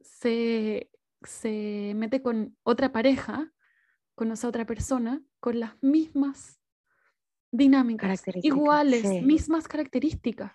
se, 0.00 0.90
se 1.22 1.92
mete 1.94 2.22
con 2.22 2.56
otra 2.64 2.92
pareja 2.92 3.54
conoce 4.14 4.46
a 4.46 4.48
otra 4.48 4.64
persona 4.64 5.22
con 5.40 5.60
las 5.60 5.72
mismas 5.82 6.60
dinámicas, 7.50 8.22
iguales, 8.42 9.22
mismas 9.22 9.68
características. 9.68 10.52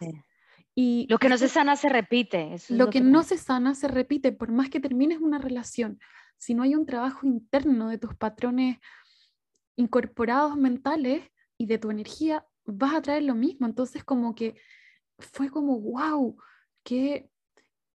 Y 0.75 1.07
lo 1.09 1.17
que 1.17 1.29
no 1.29 1.37
se 1.37 1.47
sana 1.47 1.75
se 1.75 1.89
repite. 1.89 2.55
lo, 2.69 2.89
que, 2.89 3.01
no 3.01 3.23
se 3.23 3.37
sana 3.37 3.75
se 3.75 3.87
repite, 3.87 4.31
por 4.31 4.51
más 4.51 4.69
que 4.69 4.79
termines 4.79 5.19
una 5.19 5.37
relación, 5.37 5.99
si 6.37 6.53
no 6.53 6.63
hay 6.63 6.75
un 6.75 6.85
trabajo 6.85 7.25
interno 7.27 7.89
de 7.89 7.97
tus 7.97 8.15
patrones 8.15 8.77
incorporados 9.75 10.55
mentales 10.55 11.23
y 11.57 11.65
de 11.65 11.77
tu 11.77 11.91
energía, 11.91 12.45
vas 12.73 12.95
a 12.95 13.01
traer 13.01 13.23
lo 13.23 13.35
mismo. 13.35 13.67
Entonces 13.67 14.03
como 14.03 14.35
que 14.35 14.55
fue 15.19 15.49
como, 15.49 15.79
wow, 15.79 16.37
qué, 16.83 17.29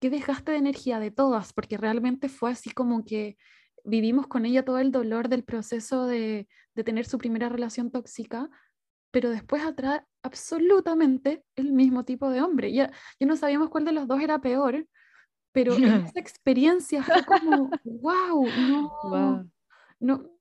qué 0.00 0.10
desgaste 0.10 0.52
de 0.52 0.58
energía 0.58 0.98
de 0.98 1.10
todas, 1.10 1.52
porque 1.52 1.76
realmente 1.76 2.28
fue 2.28 2.50
así 2.50 2.70
como 2.70 3.04
que 3.04 3.36
vivimos 3.84 4.26
con 4.26 4.46
ella 4.46 4.64
todo 4.64 4.78
el 4.78 4.92
dolor 4.92 5.28
del 5.28 5.44
proceso 5.44 6.06
de, 6.06 6.48
tener 6.84 7.04
su 7.04 7.18
primera 7.18 7.48
relación 7.48 7.90
tóxica, 7.90 8.48
pero 9.10 9.30
después 9.30 9.62
atrae 9.62 10.02
absolutamente 10.22 11.44
el 11.54 11.72
mismo 11.72 12.04
tipo 12.04 12.30
de 12.30 12.40
hombre. 12.40 12.72
Ya, 12.72 12.90
ya 13.20 13.26
no 13.26 13.36
sabíamos 13.36 13.68
cuál 13.68 13.84
de 13.84 13.92
los 13.92 14.08
dos 14.08 14.20
era 14.20 14.40
peor, 14.40 14.86
pero 15.52 15.74
esa 16.16 16.18
experiencia 16.18 17.02
fue 17.02 17.24
como, 17.24 17.70
wow, 17.84 18.46
no, 18.68 19.50
no, 20.00 20.31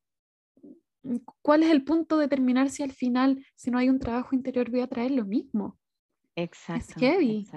¿cuál 1.41 1.63
es 1.63 1.71
el 1.71 1.83
punto 1.83 2.17
de 2.17 2.27
terminar 2.27 2.69
si 2.69 2.83
al 2.83 2.91
final, 2.91 3.45
si 3.55 3.71
no 3.71 3.77
hay 3.77 3.89
un 3.89 3.99
trabajo 3.99 4.35
interior, 4.35 4.69
voy 4.69 4.81
a 4.81 4.87
traer 4.87 5.11
lo 5.11 5.25
mismo? 5.25 5.77
Exacto. 6.35 6.93
Es 6.95 6.95
heavy. 6.95 7.47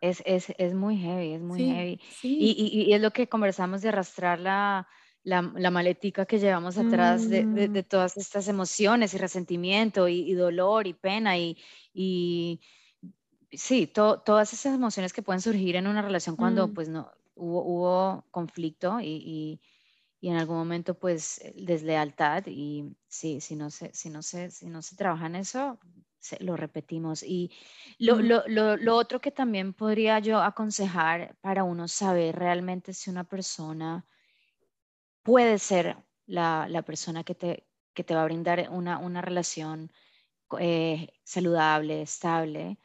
Es, 0.00 0.22
es, 0.24 0.54
es, 0.56 0.74
muy 0.74 0.96
heavy, 0.96 1.34
es 1.34 1.40
muy 1.42 1.64
heavy. 1.64 2.00
Y, 2.22 2.50
y, 2.52 2.82
y, 2.88 2.94
es 2.94 3.00
lo 3.00 3.10
que 3.10 3.28
conversamos 3.28 3.82
de 3.82 3.90
arrastrar 3.90 4.40
la, 4.40 4.88
la, 5.22 5.52
la 5.56 5.70
maletica 5.70 6.24
que 6.24 6.38
llevamos 6.38 6.78
atrás 6.78 7.28
de, 7.28 7.44
de, 7.44 7.68
mm. 7.68 7.84
todas 7.84 8.16
estas 8.16 8.48
emociones 8.48 9.12
y 9.12 9.18
resentimiento 9.18 10.08
y, 10.08 10.32
dolor 10.32 10.86
y 10.86 10.94
pena 10.94 11.36
y, 11.36 11.58
y 11.92 12.60
sí, 13.52 13.86
todas 13.86 14.52
esas 14.52 14.74
emociones 14.74 15.12
que 15.12 15.22
pueden 15.22 15.42
surgir 15.42 15.76
en 15.76 15.86
una 15.86 16.02
relación 16.02 16.36
cuando 16.36 16.68
mm. 16.68 16.74
pues 16.74 16.88
no 16.88 17.10
hubo, 17.34 17.62
hubo 17.64 18.24
conflicto 18.30 19.00
y, 19.00 19.60
y, 20.20 20.28
en 20.28 20.36
algún 20.36 20.56
momento 20.56 20.98
pues 20.98 21.40
deslealtad 21.54 22.44
y 22.46 22.96
sí, 23.08 23.40
si 23.40 23.56
no 23.56 23.70
se, 23.70 23.92
si 23.94 24.10
no 24.10 24.22
se, 24.22 24.50
si 24.50 24.66
no 24.66 24.82
se 24.82 24.96
trabaja 24.96 25.26
en 25.26 25.36
eso, 25.36 25.78
lo 26.40 26.56
repetimos. 26.56 27.22
Y 27.22 27.50
lo, 27.98 28.16
mm. 28.16 28.20
lo, 28.20 28.42
lo, 28.46 28.76
lo, 28.76 28.96
otro 28.96 29.20
que 29.20 29.30
también 29.30 29.72
podría 29.72 30.18
yo 30.18 30.40
aconsejar 30.40 31.36
para 31.40 31.64
uno 31.64 31.88
saber 31.88 32.36
realmente 32.36 32.92
si 32.92 33.10
una 33.10 33.24
persona 33.24 34.06
puede 35.22 35.58
ser 35.58 35.96
la, 36.26 36.66
la 36.68 36.82
persona 36.82 37.24
que 37.24 37.34
te, 37.34 37.66
que 37.94 38.04
te 38.04 38.14
va 38.14 38.22
a 38.22 38.26
brindar 38.26 38.68
una, 38.70 38.98
una 38.98 39.20
relación 39.20 39.92
eh, 40.58 41.08
saludable, 41.24 42.02
estable, 42.02 42.78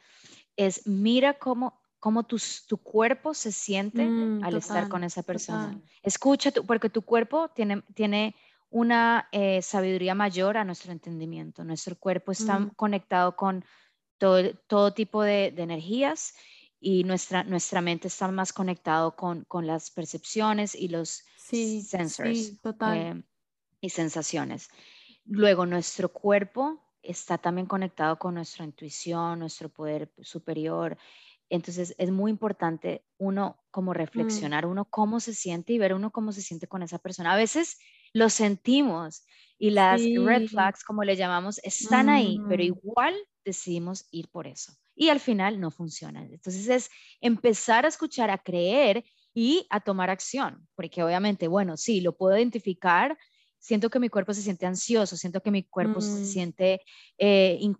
es 0.56 0.88
mira 0.88 1.34
cómo, 1.34 1.82
cómo 2.06 2.22
tu, 2.22 2.38
tu 2.68 2.78
cuerpo 2.78 3.34
se 3.34 3.52
siente 3.52 4.06
mm, 4.06 4.44
al 4.44 4.58
estar 4.58 4.88
con 4.90 5.04
esa 5.04 5.24
persona. 5.24 5.76
Escucha, 6.04 6.52
tu, 6.52 6.64
porque 6.64 6.88
tu 6.88 7.02
cuerpo 7.02 7.50
tiene, 7.50 7.82
tiene 7.96 8.36
una 8.70 9.28
eh, 9.32 9.64
sabiduría 9.64 10.14
mayor 10.14 10.56
a 10.56 10.64
nuestro 10.64 10.92
entendimiento. 10.92 11.64
Nuestro 11.64 11.96
cuerpo 11.96 12.32
está 12.32 12.60
mm. 12.60 12.76
conectado 12.76 13.36
con 13.36 13.66
todo, 14.20 14.54
todo 14.68 14.94
tipo 14.94 15.24
de, 15.24 15.50
de, 15.50 15.64
energías 15.64 16.36
y 16.80 17.06
nuestra, 17.06 17.44
nuestra 17.44 17.82
mente 17.82 18.08
está 18.08 18.28
más 18.28 18.54
conectado 18.54 19.16
con, 19.16 19.44
con 19.46 19.66
las 19.66 19.90
percepciones 19.90 20.76
y 20.76 20.90
los 20.90 21.24
sí, 21.38 21.82
sensors 21.82 22.54
eh, 22.94 23.24
y 23.82 23.90
sensaciones. 23.90 24.70
Luego, 25.26 25.66
nuestro 25.66 26.10
cuerpo 26.10 26.86
está 27.02 27.40
también 27.40 27.66
conectado 27.66 28.20
con 28.20 28.36
nuestra 28.36 28.64
intuición, 28.64 29.40
nuestro 29.40 29.70
poder 29.70 30.12
superior. 30.22 31.00
Entonces 31.50 31.96
es 31.98 32.12
muy 32.12 32.32
importante 32.32 33.06
uno 33.18 33.64
como 33.72 33.94
Mm, 34.16 34.46
reflexionar, 34.46 34.66
uno 34.66 34.86
cómo 34.90 35.20
se 35.20 35.34
siente 35.34 35.74
y 35.74 35.80
ver 35.80 35.94
uno 35.94 36.12
cómo 36.12 36.32
se 36.32 36.42
siente 36.42 36.68
con 36.68 36.84
esa 36.84 37.00
persona. 37.00 37.34
A 37.34 37.38
veces 37.38 37.78
lo 38.14 38.30
sentimos 38.30 39.26
y 39.58 39.70
las 39.72 40.10
red 40.14 40.44
flags, 40.46 40.84
como 40.84 41.04
le 41.04 41.16
llamamos, 41.16 41.60
están 41.64 42.10
ahí, 42.10 42.44
pero 42.48 42.64
Mm, 42.64 42.66
igual 42.66 43.16
decidimos 43.44 44.08
ir 44.12 44.30
por 44.30 44.48
eso. 44.48 44.74
Y 44.96 45.10
al 45.10 45.20
final 45.20 45.60
no 45.60 45.72
funciona. 45.72 46.24
Entonces 46.26 46.68
es 46.70 46.90
empezar 47.22 47.86
a 47.86 47.90
escuchar, 47.90 48.30
a 48.30 48.38
creer 48.38 49.04
y 49.34 49.68
a 49.70 49.82
tomar 49.82 50.10
acción, 50.10 50.68
porque 50.76 51.04
obviamente, 51.04 51.48
bueno, 51.50 51.76
sí, 51.78 52.00
lo 52.02 52.16
puedo 52.16 52.38
identificar, 52.38 53.18
siento 53.60 53.90
que 53.90 54.00
mi 54.00 54.10
cuerpo 54.10 54.34
se 54.34 54.42
siente 54.42 54.66
ansioso, 54.66 55.18
siento 55.18 55.42
que 55.42 55.52
mi 55.52 55.64
cuerpo 55.68 56.00
se 56.02 56.16
mm, 56.16 56.26
siente 56.26 56.82
eh, 57.18 57.58
in- 57.60 57.78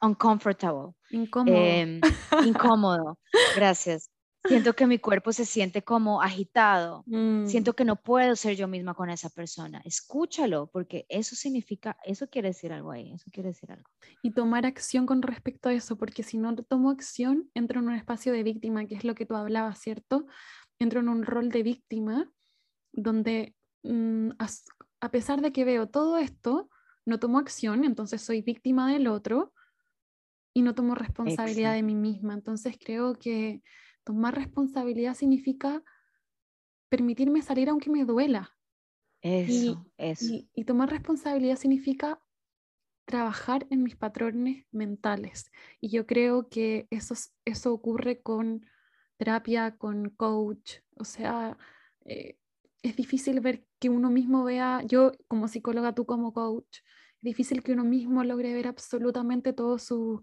uncomfortable, 0.00 0.92
incómodo. 1.10 1.56
em, 1.56 2.00
incómodo, 2.44 3.18
gracias. 3.54 4.10
Siento 4.46 4.74
que 4.74 4.86
mi 4.86 4.98
cuerpo 4.98 5.32
se 5.32 5.44
siente 5.44 5.82
como 5.82 6.22
agitado, 6.22 7.02
Mm, 7.06 7.46
siento 7.46 7.74
que 7.74 7.84
no 7.84 7.96
puedo 7.96 8.36
ser 8.36 8.54
yo 8.56 8.68
misma 8.68 8.94
con 8.94 9.10
esa 9.10 9.28
persona. 9.28 9.82
Escúchalo, 9.84 10.68
porque 10.72 11.04
eso 11.08 11.34
significa, 11.34 11.96
eso 12.04 12.28
quiere 12.28 12.48
decir 12.48 12.72
algo 12.72 12.92
ahí, 12.92 13.12
eso 13.12 13.28
quiere 13.32 13.48
decir 13.48 13.72
algo. 13.72 13.88
Y 14.22 14.30
tomar 14.32 14.64
acción 14.64 15.04
con 15.04 15.22
respecto 15.22 15.68
a 15.68 15.72
eso, 15.72 15.96
porque 15.96 16.22
si 16.22 16.38
no 16.38 16.54
tomo 16.54 16.90
acción, 16.90 17.50
entro 17.54 17.80
en 17.80 17.88
un 17.88 17.94
espacio 17.94 18.32
de 18.32 18.44
víctima, 18.44 18.86
que 18.86 18.94
es 18.94 19.04
lo 19.04 19.14
que 19.14 19.26
tú 19.26 19.34
hablabas, 19.34 19.80
¿cierto? 19.80 20.26
Entro 20.78 21.00
en 21.00 21.08
un 21.08 21.24
rol 21.24 21.48
de 21.48 21.62
víctima 21.62 22.30
donde 22.92 23.56
mm, 23.82 24.30
a 25.00 25.10
pesar 25.10 25.40
de 25.40 25.52
que 25.52 25.64
veo 25.64 25.88
todo 25.88 26.18
esto, 26.18 26.70
no 27.06 27.18
tomo 27.18 27.38
acción, 27.38 27.84
entonces 27.84 28.20
soy 28.22 28.42
víctima 28.42 28.92
del 28.92 29.06
otro 29.06 29.52
y 30.54 30.62
no 30.62 30.74
tomo 30.74 30.94
responsabilidad 30.94 31.74
de 31.74 31.82
mí 31.82 31.94
misma. 31.94 32.34
Entonces 32.34 32.76
creo 32.78 33.14
que 33.14 33.62
tomar 34.04 34.34
responsabilidad 34.34 35.14
significa 35.14 35.82
permitirme 36.88 37.42
salir 37.42 37.68
aunque 37.68 37.90
me 37.90 38.04
duela. 38.04 38.56
Y, 39.22 39.68
Eso, 39.68 39.86
eso. 39.98 40.24
y- 40.26 40.50
y 40.54 40.64
tomar 40.64 40.90
responsabilidad 40.90 41.56
significa 41.56 42.22
trabajar 43.06 43.66
en 43.70 43.82
mis 43.82 43.96
patrones 43.96 44.66
mentales. 44.72 45.50
Y 45.80 45.90
yo 45.90 46.06
creo 46.06 46.48
que 46.48 46.86
eso, 46.90 47.14
es- 47.14 47.34
eso 47.44 47.72
ocurre 47.72 48.20
con 48.20 48.66
terapia, 49.16 49.76
con 49.76 50.10
coach. 50.10 50.78
O 50.96 51.04
sea, 51.04 51.56
eh, 52.04 52.38
es 52.82 52.96
difícil 52.96 53.40
ver 53.40 53.64
que 53.78 53.88
uno 53.90 54.10
mismo 54.10 54.44
vea, 54.44 54.82
yo 54.86 55.12
como 55.28 55.48
psicóloga, 55.48 55.94
tú 55.94 56.06
como 56.06 56.32
coach, 56.32 56.78
es 57.16 57.22
difícil 57.22 57.62
que 57.62 57.72
uno 57.72 57.84
mismo 57.84 58.22
logre 58.24 58.52
ver 58.54 58.68
absolutamente 58.68 59.52
todos 59.52 59.82
su- 59.82 60.22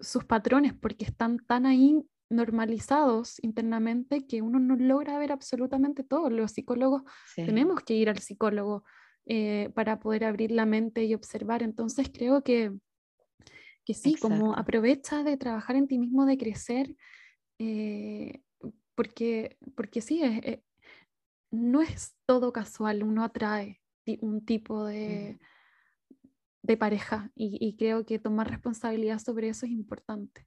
sus 0.00 0.24
patrones 0.24 0.72
porque 0.74 1.04
están 1.04 1.38
tan 1.46 1.66
ahí 1.66 2.02
normalizados 2.30 3.42
internamente 3.44 4.26
que 4.26 4.42
uno 4.42 4.58
no 4.58 4.76
logra 4.76 5.18
ver 5.18 5.30
absolutamente 5.32 6.02
todo. 6.04 6.30
Los 6.30 6.52
psicólogos 6.52 7.02
Sí, 7.26 7.44
tenemos 7.44 7.80
que 7.82 7.94
ir 7.94 8.08
al 8.08 8.18
psicólogo 8.18 8.84
eh, 9.26 9.70
para 9.74 10.00
poder 10.00 10.24
abrir 10.24 10.50
la 10.50 10.66
mente 10.66 11.04
y 11.04 11.14
observar. 11.14 11.62
Entonces 11.62 12.10
creo 12.12 12.42
que, 12.42 12.72
que 13.84 13.94
sí, 13.94 14.14
como 14.14 14.54
aprovecha 14.56 15.22
de 15.22 15.36
trabajar 15.36 15.76
en 15.76 15.86
ti 15.86 15.98
mismo, 15.98 16.26
de 16.26 16.38
crecer, 16.38 16.96
eh, 17.58 18.42
porque, 18.94 19.56
porque 19.76 20.00
sí, 20.00 20.22
es- 20.22 20.60
no 21.54 21.80
es 21.82 22.16
todo 22.26 22.52
casual, 22.52 23.02
uno 23.02 23.24
atrae 23.24 23.80
un 24.20 24.44
tipo 24.44 24.84
de, 24.84 25.38
de 26.62 26.76
pareja 26.76 27.30
y, 27.34 27.58
y 27.60 27.76
creo 27.76 28.04
que 28.04 28.18
tomar 28.18 28.50
responsabilidad 28.50 29.18
sobre 29.18 29.48
eso 29.48 29.66
es 29.66 29.72
importante. 29.72 30.46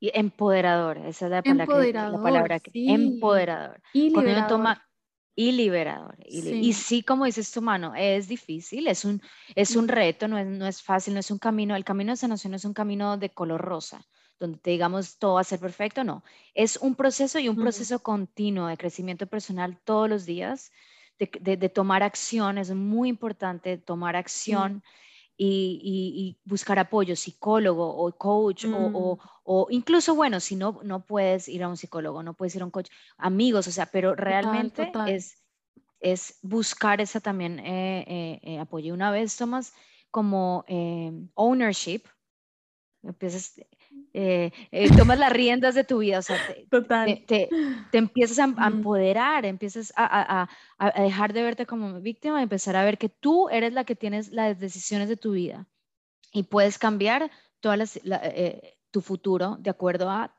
Y 0.00 0.10
empoderador, 0.14 0.98
esa 0.98 1.26
es 1.26 1.30
la 1.30 1.42
palabra 1.42 1.66
que, 1.66 1.72
la 1.72 1.80
Empoderador, 1.80 2.22
palabra 2.22 2.60
que, 2.60 2.70
sí, 2.72 2.86
empoderador. 2.88 3.80
y 3.92 4.10
Cuando 4.10 4.18
uno 4.20 4.26
liberador, 4.26 4.48
toma, 4.48 4.88
y 5.36 5.52
liberador. 5.52 6.16
Y, 6.26 6.42
li- 6.42 6.66
y 6.68 6.72
sí. 6.74 6.82
sí, 6.82 7.02
como 7.02 7.24
dices 7.24 7.50
tu 7.50 7.62
mano, 7.62 7.94
es 7.96 8.28
difícil, 8.28 8.86
es 8.86 9.04
un, 9.04 9.20
es 9.54 9.74
un 9.76 9.88
reto, 9.88 10.28
no 10.28 10.38
es, 10.38 10.46
no 10.46 10.66
es 10.66 10.82
fácil, 10.82 11.14
no 11.14 11.20
es 11.20 11.30
un 11.30 11.38
camino, 11.38 11.74
el 11.74 11.84
camino 11.84 12.12
de 12.12 12.16
sanación 12.16 12.50
no 12.52 12.56
es 12.56 12.64
un 12.64 12.74
camino 12.74 13.16
de 13.16 13.30
color 13.30 13.60
rosa, 13.60 14.04
donde 14.40 14.58
te 14.58 14.70
digamos 14.70 15.18
todo 15.18 15.34
va 15.34 15.40
a 15.42 15.44
ser 15.44 15.60
perfecto, 15.60 16.04
no. 16.04 16.24
Es 16.54 16.76
un 16.78 16.94
proceso 16.96 17.38
y 17.38 17.48
un 17.48 17.56
proceso 17.58 18.00
continuo 18.02 18.66
de 18.68 18.76
crecimiento 18.76 19.26
personal 19.26 19.80
todos 19.84 20.08
los 20.08 20.26
días, 20.26 20.72
de, 21.18 21.30
de- 21.40 21.56
de 21.56 21.68
tomar 21.68 22.02
acción, 22.02 22.58
es 22.58 22.70
muy 22.74 23.08
importante 23.08 23.78
tomar 23.78 24.16
acción 24.16 24.82
y, 25.36 25.80
y- 25.82 26.20
y 26.22 26.40
buscar 26.44 26.78
apoyo, 26.78 27.16
psicólogo 27.16 27.86
o 27.96 28.12
coach 28.16 28.66
o, 28.72 28.90
o- 28.92 29.18
mm, 29.18 29.18
o 29.44 29.66
incluso, 29.70 30.14
bueno, 30.14 30.40
si 30.40 30.56
no, 30.56 30.80
no 30.84 31.04
puedes 31.06 31.48
ir 31.48 31.62
a 31.64 31.68
un 31.68 31.76
psicólogo, 31.76 32.22
no 32.22 32.34
puedes 32.34 32.54
ir 32.56 32.62
a 32.62 32.64
un 32.66 32.70
coach, 32.70 32.90
amigos, 33.18 33.66
o 33.68 33.72
sea, 33.72 33.86
pero 33.86 34.14
realmente 34.14 34.70
total. 34.92 35.10
es, 35.14 35.44
es 36.00 36.38
buscar 36.42 37.00
esa 37.00 37.20
también 37.20 37.58
eh, 37.60 38.04
eh, 38.08 38.40
eh, 38.42 38.58
apoyo. 38.60 38.94
Una 38.94 39.10
vez 39.10 39.36
tomas 39.36 39.74
como 40.10 40.64
eh, 40.68 41.12
ownership, 41.34 42.02
empiezas, 43.02 43.54
eh, 44.12 44.52
eh, 44.70 44.90
tomas 44.90 45.18
las 45.18 45.32
riendas 45.32 45.74
de 45.74 45.84
tu 45.84 45.98
vida, 45.98 46.18
o 46.18 46.22
sea, 46.22 46.38
te, 46.38 46.66
Total. 46.70 47.06
te, 47.06 47.24
te- 47.26 47.48
te 47.90 47.98
empiezas 47.98 48.38
a, 48.38 48.54
a 48.56 48.68
empoderar, 48.68 49.44
empiezas 49.46 49.92
a, 49.96 50.42
a- 50.42 50.48
a- 50.78 51.02
dejar 51.02 51.32
de 51.32 51.42
verte 51.42 51.66
como 51.66 52.00
víctima 52.00 52.40
y 52.40 52.44
empezar 52.44 52.76
a 52.76 52.84
ver 52.84 52.98
que 52.98 53.08
tú 53.08 53.48
eres 53.48 53.72
la 53.72 53.84
que 53.84 53.96
tienes 53.96 54.30
las 54.32 54.58
decisiones 54.58 55.08
de 55.08 55.16
tu 55.16 55.32
vida 55.32 55.68
y 56.32 56.44
puedes 56.44 56.78
cambiar 56.78 57.30
todas 57.60 57.78
las, 57.78 58.04
la- 58.04 58.20
eh, 58.24 58.78
tu 58.90 59.00
futuro 59.00 59.56
de 59.60 59.70
acuerdo 59.70 60.10
a 60.10 60.36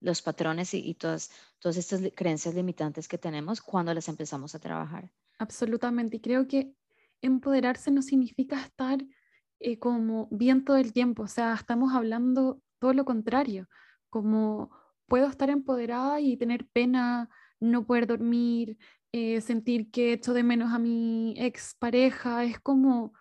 los 0.00 0.22
patrones 0.22 0.74
y, 0.74 0.78
y 0.88 0.94
todas, 0.94 1.30
todas 1.58 1.76
estas 1.76 2.00
creencias 2.14 2.54
limitantes 2.54 3.08
que 3.08 3.18
tenemos 3.18 3.60
cuando 3.60 3.92
las 3.94 4.08
empezamos 4.08 4.54
a 4.54 4.58
trabajar. 4.60 5.10
absolutamente. 5.38 6.16
Y 6.18 6.20
creo 6.20 6.46
que 6.46 6.72
empoderarse 7.20 7.90
no 7.90 8.02
significa 8.02 8.60
estar 8.60 9.04
eh, 9.60 9.78
como 9.78 10.28
bien 10.30 10.64
todo 10.64 10.76
el 10.76 10.92
tiempo. 10.92 11.24
O 11.24 11.28
sea, 11.28 11.54
estamos 11.54 11.92
hablando 11.94 12.60
todo 12.78 12.92
lo 12.92 13.04
contrario. 13.04 13.68
Como 14.10 14.70
puedo 15.06 15.26
estar 15.26 15.50
empoderada 15.50 16.20
y 16.20 16.36
tener 16.36 16.66
pena, 16.68 17.28
no 17.60 17.86
poder 17.86 18.06
dormir, 18.06 18.78
eh, 19.12 19.40
sentir 19.40 19.90
que 19.90 20.12
echo 20.12 20.34
de 20.34 20.42
menos 20.42 20.72
a 20.72 20.78
mi 20.78 21.34
ex 21.38 21.74
pareja. 21.78 22.44
Es 22.44 22.60
como, 22.60 23.12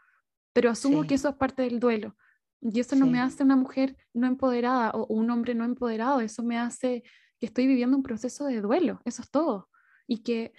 pero 0.53 0.69
asumo 0.69 1.03
que 1.03 1.15
eso 1.15 1.29
es 1.29 1.35
parte 1.35 1.63
del 1.63 1.79
duelo. 1.79 2.15
Y 2.61 2.79
eso 2.79 2.95
no 2.95 3.05
me 3.05 3.19
hace 3.19 3.43
una 3.43 3.55
mujer 3.55 3.95
no 4.13 4.27
empoderada 4.27 4.91
o 4.91 5.05
un 5.07 5.29
hombre 5.29 5.53
no 5.53 5.63
empoderado. 5.63 6.21
Eso 6.21 6.43
me 6.43 6.57
hace 6.57 7.03
que 7.39 7.45
estoy 7.45 7.67
viviendo 7.67 7.95
un 7.95 8.03
proceso 8.03 8.45
de 8.45 8.61
duelo. 8.61 8.99
Eso 9.05 9.21
es 9.21 9.29
todo. 9.29 9.69
Y 10.07 10.23
que 10.23 10.53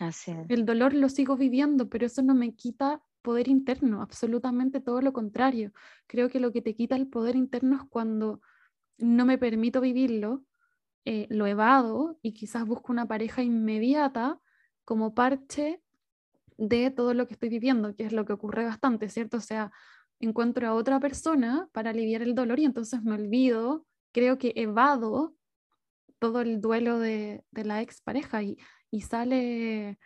el 0.49 0.64
dolor 0.64 0.94
lo 0.94 1.09
sigo 1.09 1.36
viviendo, 1.36 1.88
pero 1.88 2.07
eso 2.07 2.22
no 2.22 2.34
me 2.34 2.55
quita 2.55 3.03
poder 3.22 3.49
interno, 3.49 4.01
absolutamente 4.01 4.80
todo 4.80 5.01
lo 5.01 5.12
contrario. 5.12 5.72
Creo 6.07 6.28
que 6.28 6.40
lo 6.40 6.53
que 6.53 6.62
te 6.62 6.74
quita 6.74 6.96
el 6.96 7.09
poder 7.09 7.34
interno 7.34 7.76
es 7.76 7.82
cuando 7.88 8.40
no 8.99 9.24
me 9.24 9.38
permito 9.38 9.80
vivirlo, 9.80 10.44
eh, 11.05 11.26
lo 11.30 11.46
evado 11.46 12.18
y 12.22 12.32
quizás 12.32 12.66
busco 12.66 12.92
una 12.92 13.07
pareja 13.07 13.42
inmediata 13.42 14.38
como 14.84 15.14
parche 15.14 15.80
de 16.57 16.90
todo 16.90 17.14
lo 17.14 17.26
que 17.26 17.34
estoy 17.34 17.49
viviendo, 17.49 17.94
que 17.94 18.05
es 18.05 18.12
lo 18.12 18.24
que 18.24 18.32
ocurre 18.32 18.64
bastante, 18.64 19.09
¿cierto? 19.09 19.38
O 19.38 19.40
sea, 19.40 19.70
encuentro 20.20 20.66
a 20.68 20.74
otra 20.74 21.01
persona 21.01 21.68
para 21.72 21.90
aliviar 21.90 22.22
el 22.22 22.34
dolor 22.34 22.59
y 22.59 22.64
entonces 22.64 23.03
me 23.03 23.14
olvido, 23.14 23.86
creo 24.12 24.38
que 24.38 24.53
evado 24.57 25.34
todo 26.18 26.40
el 26.40 26.61
duelo 26.61 26.99
de, 26.99 27.44
de 27.53 27.64
la 27.64 27.80
expareja 27.80 28.42
y, 28.42 28.59
y 28.90 29.03
sale 29.03 29.99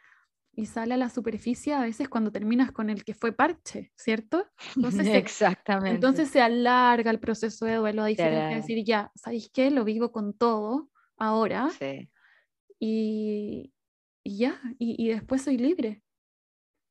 y 0.54 0.66
sale 0.66 0.94
a 0.94 0.96
la 0.98 1.10
superficie 1.10 1.74
a 1.74 1.82
veces 1.82 2.08
cuando 2.08 2.32
terminas 2.32 2.72
con 2.72 2.90
el 2.90 3.04
que 3.04 3.14
fue 3.14 3.32
parche, 3.32 3.92
¿cierto? 3.96 4.46
Entonces 4.80 5.08
se, 5.10 5.24
Exactamente. 5.24 5.88
entonces 5.88 6.30
se 6.30 6.40
alarga 6.42 7.10
el 7.10 7.20
proceso 7.20 7.66
de 7.66 7.76
duelo, 7.76 8.02
a 8.02 8.06
diferencia 8.06 8.54
de 8.56 8.60
decir, 8.62 8.84
ya, 8.84 9.12
¿sabéis 9.16 9.50
qué? 9.52 9.70
Lo 9.70 9.84
vivo 9.84 10.12
con 10.12 10.34
todo 10.36 10.90
ahora 11.18 11.78
Sí, 11.78 12.10
y, 12.78 13.72
y 14.24 14.38
ya, 14.38 14.60
y, 14.78 14.96
y 15.04 15.08
después 15.14 15.42
soy 15.42 15.58
libre. 15.58 16.02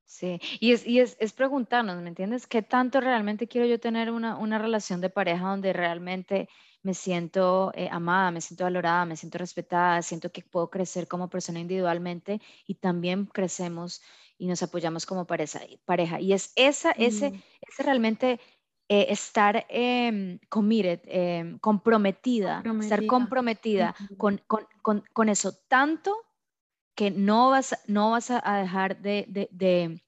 sí. 0.06 0.40
Y 0.60 0.74
es, 0.74 0.86
y 0.86 1.00
es, 1.00 1.16
es 1.20 1.34
preguntarnos, 1.34 2.02
¿me 2.02 2.10
entiendes? 2.10 2.48
¿Qué 2.48 2.62
tanto 2.62 3.02
realmente 3.02 3.48
quiero 3.48 3.68
yo 3.68 3.80
tener 3.80 4.12
una, 4.12 4.38
una 4.38 4.58
relación 4.60 5.02
de 5.02 5.10
pareja 5.10 5.48
donde 5.50 5.74
realmente 5.74 6.50
me 6.84 6.94
siento 6.94 7.72
eh, 7.76 7.90
amada, 7.92 8.32
me 8.32 8.42
siento 8.42 8.64
valorada, 8.66 9.06
me 9.06 9.16
siento 9.18 9.38
respetada, 9.38 10.02
siento 10.02 10.32
que 10.32 10.42
puedo 10.44 10.70
crecer 10.70 11.08
como 11.08 11.30
persona 11.30 11.60
individualmente 11.60 12.42
y 12.68 12.76
también 12.76 13.26
crecemos 13.28 14.02
y 14.38 14.48
nos 14.48 14.64
apoyamos 14.64 15.06
como 15.06 15.26
pareja. 15.28 15.60
pareja. 15.86 16.20
Y 16.20 16.34
es 16.34 16.54
esa, 16.56 16.92
ese, 16.92 17.34
Mm, 17.34 17.42
ese 17.62 17.84
realmente 17.84 18.40
eh, 18.90 19.08
estar 19.10 19.66
em, 19.70 20.40
committed, 20.50 21.02
em, 21.06 21.60
comprometida, 21.60 22.70
estar 22.80 23.06
comprometida. 23.06 23.94
con, 24.18 24.42
con, 24.48 24.68
con, 24.82 25.04
con 25.14 25.30
eso 25.30 25.54
tanto 25.68 26.16
que 26.96 27.12
no 27.12 27.50
vas, 27.52 27.78
no 27.88 28.12
vas 28.12 28.32
a 28.32 28.58
dejar 28.58 29.02
de, 29.02 29.26
de- 29.30 29.50
de- 29.52 30.04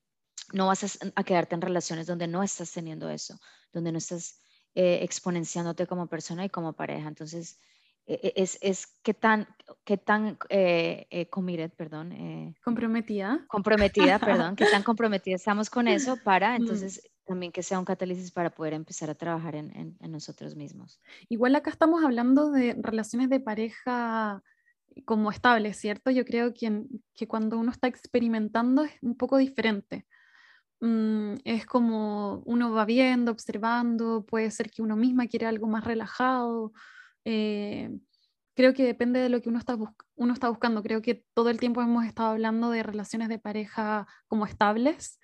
no 0.53 0.67
vas 0.67 0.99
a 1.15 1.24
quedarte 1.26 1.55
en 1.55 1.61
relaciones 1.61 2.07
donde 2.07 2.28
no 2.28 2.43
estás 2.43 2.71
teniendo 2.74 3.09
eso, 3.09 3.39
donde 3.74 3.91
no 3.93 3.99
estás 3.99 4.42
eh, 4.76 4.99
exponenciándote 5.01 5.88
como 5.88 6.07
persona 6.07 6.45
y 6.45 6.49
como 6.49 6.74
pareja. 6.74 7.07
Entonces, 7.07 7.59
e, 8.05 8.19
e, 8.21 8.34
es, 8.36 8.57
es 8.61 8.88
qué 9.01 9.13
tan, 9.13 9.47
qué 9.86 9.97
tan 9.97 10.38
eh, 10.49 11.07
eh, 11.09 11.30
committed, 11.30 11.71
perdón. 11.71 12.11
Eh, 12.11 12.55
comprometida. 12.63 13.45
Comprometida, 13.47 14.19
perdón, 14.19 14.55
qué 14.55 14.65
tan 14.65 14.84
comprometida 14.84 15.36
estamos 15.36 15.69
con 15.69 15.88
eso 15.88 16.17
para 16.24 16.51
mm. 16.51 16.55
entonces 16.61 17.09
también 17.26 17.53
que 17.53 17.63
sea 17.63 17.80
un 17.80 17.86
catálisis 17.86 18.32
para 18.32 18.49
poder 18.49 18.74
empezar 18.74 19.09
a 19.09 19.15
trabajar 19.15 19.55
en, 19.55 19.74
en, 19.78 19.97
en, 20.01 20.11
nosotros 20.11 20.57
mismos. 20.57 20.99
Igual 21.30 21.55
acá 21.55 21.69
estamos 21.69 22.03
hablando 22.03 22.51
de 22.51 22.76
relaciones 22.78 23.30
de 23.30 23.39
pareja 23.39 24.43
como 25.05 25.32
estables, 25.32 25.78
¿cierto? 25.78 26.11
Yo 26.11 26.26
creo 26.26 26.53
que, 26.53 26.84
que 27.15 27.28
cuando 27.28 27.57
uno 27.57 27.71
está 27.71 27.88
experimentando 27.88 28.84
es 28.84 28.91
un 29.01 29.15
poco 29.15 29.38
diferente. 29.38 30.05
Mm, 30.86 31.36
es 31.45 31.65
como 31.65 32.43
uno 32.45 32.73
va 32.73 32.84
viendo, 32.84 33.31
observando, 33.31 34.25
puede 34.25 34.51
ser 34.51 34.69
que 34.69 34.81
uno 34.81 34.97
misma 34.97 35.27
quiere 35.27 35.45
algo 35.45 35.65
más 35.65 35.86
relajado, 35.86 36.73
eh, 37.23 37.89
creo 38.53 38.73
que 38.73 38.84
depende 38.84 39.21
de 39.21 39.29
lo 39.29 39.41
que 39.41 39.47
uno 39.47 39.59
está, 39.59 39.77
uno 40.15 40.34
está 40.34 40.49
buscando. 40.49 40.84
Creo 40.84 41.01
que 41.01 41.23
todo 41.34 41.49
el 41.49 41.57
tiempo 41.57 41.81
hemos 41.81 42.03
estado 42.05 42.31
hablando 42.31 42.69
de 42.69 42.84
relaciones 42.84 43.29
de 43.29 43.39
pareja 43.39 44.07
como 44.27 44.45
estables 44.45 45.21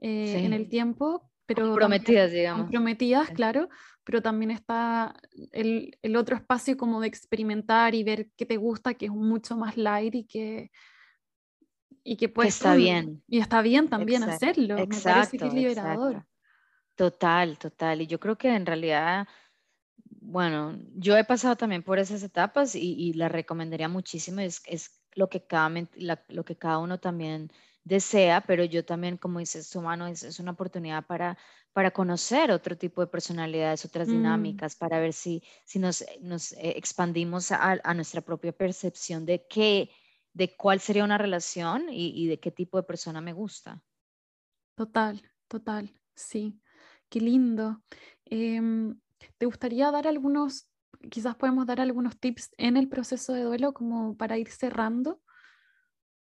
eh, 0.00 0.44
en 0.44 0.52
el 0.52 0.68
tiempo, 0.68 1.30
pero 1.46 1.68
comprometidas, 1.68 2.30
digamos. 2.30 2.64
Comprometidas, 2.64 3.30
claro, 3.30 3.70
pero 4.04 4.20
también 4.20 4.50
está 4.50 5.14
el, 5.52 5.96
el, 6.02 6.16
otro 6.16 6.36
espacio 6.36 6.76
como 6.76 7.00
de 7.00 7.08
experimentar 7.08 7.94
y 7.94 8.04
ver 8.04 8.28
qué 8.36 8.44
te 8.44 8.58
gusta, 8.58 8.92
que 8.92 9.06
es 9.06 9.12
mucho 9.12 9.56
más 9.56 9.78
light 9.78 10.14
y 10.14 10.24
que 10.24 10.70
y 12.08 12.16
que 12.16 12.28
pues 12.28 12.48
está 12.48 12.74
bien. 12.74 13.22
y 13.28 13.38
está 13.38 13.60
bien 13.60 13.88
también 13.88 14.22
hacerlo 14.22 14.78
exacto, 14.78 15.08
me 15.08 15.14
parece 15.14 15.38
que 15.38 15.46
es 15.46 15.54
liberador. 15.54 16.26
Total 16.94 17.58
total 17.58 18.02
y 18.02 18.06
yo 18.06 18.18
creo 18.18 18.36
que 18.36 18.48
en 18.54 18.64
realidad 18.64 19.28
bueno, 20.20 20.78
yo 20.94 21.16
he 21.16 21.24
pasado 21.24 21.56
también 21.56 21.82
por 21.82 21.98
esas 21.98 22.22
etapas 22.22 22.74
y, 22.74 23.12
la 23.14 23.28
recomendaría 23.28 23.88
muchísimo, 23.88 24.40
es, 24.40 24.62
es 24.66 25.00
lo, 25.14 25.28
que 25.28 25.46
cada, 25.46 25.70
lo 26.28 26.44
que 26.44 26.56
cada 26.56 26.78
uno 26.78 26.98
también 26.98 27.50
desea, 27.84 28.42
pero 28.42 28.64
yo 28.64 28.84
también, 28.84 29.16
como 29.16 29.38
dices, 29.38 29.66
su 29.66 29.80
mano 29.80 30.06
es, 30.06 30.22
es, 30.22 30.38
una 30.38 30.52
oportunidad 30.52 31.06
para, 31.06 31.38
para 31.72 31.90
conocer 31.90 32.50
otro 32.50 32.76
tipo 32.76 33.00
de 33.00 33.06
personalidades, 33.06 33.84
otras 33.84 34.08
mm. 34.08 34.12
dinámicas, 34.12 34.76
para 34.76 35.00
ver 35.00 35.12
si, 35.12 35.42
si 35.64 35.78
nos, 35.78 36.04
nos 36.20 36.52
eh, 36.52 36.74
expandimos 36.76 37.50
a, 37.50 37.78
a, 37.82 37.94
nuestra 37.94 38.20
propia 38.20 38.52
percepción 38.52 39.24
de 39.24 39.46
qué, 39.48 39.90
de 40.38 40.54
cuál 40.56 40.78
sería 40.78 41.02
una 41.02 41.18
relación 41.18 41.88
y, 41.90 42.12
y 42.14 42.28
de 42.28 42.38
qué 42.38 42.52
tipo 42.52 42.76
de 42.76 42.84
persona 42.84 43.20
me 43.20 43.32
gusta. 43.32 43.82
Total, 44.76 45.20
total, 45.48 45.92
sí. 46.14 46.60
Qué 47.08 47.20
lindo. 47.20 47.82
Eh, 48.26 48.60
¿Te 49.36 49.46
gustaría 49.46 49.90
dar 49.90 50.06
algunos, 50.06 50.68
quizás 51.10 51.34
podemos 51.34 51.66
dar 51.66 51.80
algunos 51.80 52.20
tips 52.20 52.54
en 52.56 52.76
el 52.76 52.88
proceso 52.88 53.32
de 53.32 53.42
duelo 53.42 53.74
como 53.74 54.16
para 54.16 54.38
ir 54.38 54.48
cerrando? 54.48 55.20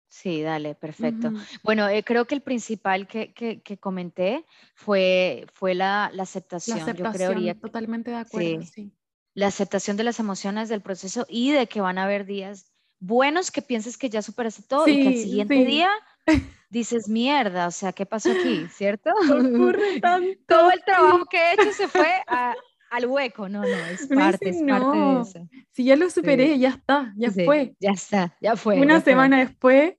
Sí, 0.06 0.42
dale, 0.42 0.76
perfecto. 0.76 1.32
Bueno, 1.64 1.88
eh, 1.88 2.04
creo 2.04 2.24
que 2.26 2.36
el 2.36 2.42
principal 2.42 3.08
que, 3.08 3.34
que, 3.34 3.78
comenté 3.78 4.46
fue, 4.76 5.44
fue 5.54 5.74
la, 5.74 6.08
la 6.14 6.22
aceptación. 6.22 6.78
La 6.78 6.84
aceptación, 6.84 7.42
yo 7.42 7.58
totalmente 7.58 8.12
de 8.12 8.18
acuerdo, 8.18 8.62
sí. 8.62 8.92
La 9.34 9.48
aceptación 9.48 9.96
de 9.96 10.04
las 10.04 10.20
emociones 10.20 10.68
del 10.68 10.82
proceso 10.82 11.26
y 11.28 11.50
de 11.50 11.66
que 11.66 11.80
van 11.80 11.98
a 11.98 12.04
haber 12.04 12.26
días 12.26 12.73
buenos 13.04 13.50
que 13.50 13.62
pienses 13.62 13.98
que 13.98 14.08
ya 14.08 14.22
superaste 14.22 14.62
todo 14.62 14.88
y 14.88 15.02
que 15.02 15.08
al 15.08 15.16
siguiente 15.16 15.64
día 15.64 15.90
dices, 16.70 17.08
mierda, 17.08 17.66
o 17.66 17.70
sea, 17.70 17.92
¿qué 17.92 18.06
pasó 18.06 18.30
aquí? 18.32 18.66
¿Cierto? 18.70 19.10
Ocurre 19.30 20.00
tanto. 20.02 20.40
Todo 20.46 20.70
el 20.70 20.82
trabajo 20.84 21.26
que 21.26 21.36
he 21.36 21.54
hecho 21.54 21.72
se 21.72 21.88
fue 21.88 22.10
a, 22.26 22.54
al 22.90 23.06
hueco, 23.06 23.48
no, 23.48 23.60
no, 23.60 23.66
es 23.68 24.06
parte, 24.06 24.50
es 24.50 24.62
parte 24.62 24.98
de 24.98 25.20
eso. 25.20 25.48
Si 25.72 25.84
ya 25.84 25.96
lo 25.96 26.08
superé, 26.10 26.58
ya 26.58 26.70
está, 26.70 27.12
ya 27.16 27.30
fue. 27.30 27.74
Ya 27.78 27.90
está, 27.90 28.36
ya 28.40 28.56
fue. 28.56 28.80
Una 28.80 29.00
semana 29.00 29.38
después. 29.40 29.94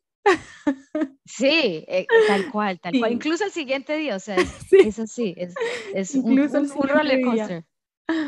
Sí, 1.26 1.86
eh, 1.88 2.08
tal 2.28 2.52
cual, 2.52 2.80
tal 2.80 2.98
cual. 2.98 3.12
Incluso 3.12 3.46
el 3.46 3.52
siguiente 3.52 3.96
día, 3.96 4.16
o 4.16 4.20
sea, 4.20 4.38
es, 4.38 5.00
así, 5.00 5.36
es, 5.38 5.54
es 5.94 6.16
un, 6.16 6.40
un, 6.40 6.88
roller 6.88 7.22
coaster. 7.22 7.66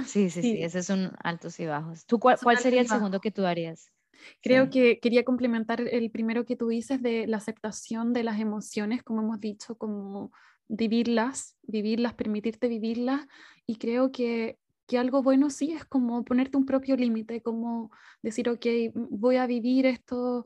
Sí, 0.05 0.29
sí, 0.29 0.41
sí, 0.41 0.61
ese 0.61 0.79
es 0.79 0.89
un 0.89 1.11
altos 1.23 1.59
y 1.59 1.65
bajos. 1.65 2.05
¿Tú 2.05 2.19
cuál, 2.19 2.37
cuál 2.41 2.59
sería 2.59 2.81
el 2.81 2.87
segundo 2.87 3.19
que 3.19 3.31
tú 3.31 3.45
harías? 3.45 3.91
Creo 4.41 4.69
que 4.69 4.99
quería 4.99 5.23
complementar 5.23 5.81
el 5.81 6.11
primero 6.11 6.45
que 6.45 6.55
tú 6.55 6.67
dices 6.67 7.01
de 7.01 7.27
la 7.27 7.37
aceptación 7.37 8.13
de 8.13 8.23
las 8.23 8.39
emociones, 8.39 9.03
como 9.03 9.21
hemos 9.21 9.39
dicho, 9.39 9.77
como 9.77 10.31
vivirlas, 10.67 11.55
vivirlas, 11.63 12.13
permitirte 12.13 12.67
vivirlas. 12.67 13.27
Y 13.65 13.77
creo 13.77 14.11
que, 14.11 14.57
que 14.85 14.97
algo 14.97 15.23
bueno 15.23 15.49
sí 15.49 15.71
es 15.71 15.85
como 15.85 16.23
ponerte 16.23 16.57
un 16.57 16.65
propio 16.65 16.95
límite, 16.95 17.41
como 17.41 17.91
decir, 18.21 18.49
ok, 18.49 18.65
voy 18.93 19.37
a 19.37 19.47
vivir 19.47 19.85
esto 19.85 20.45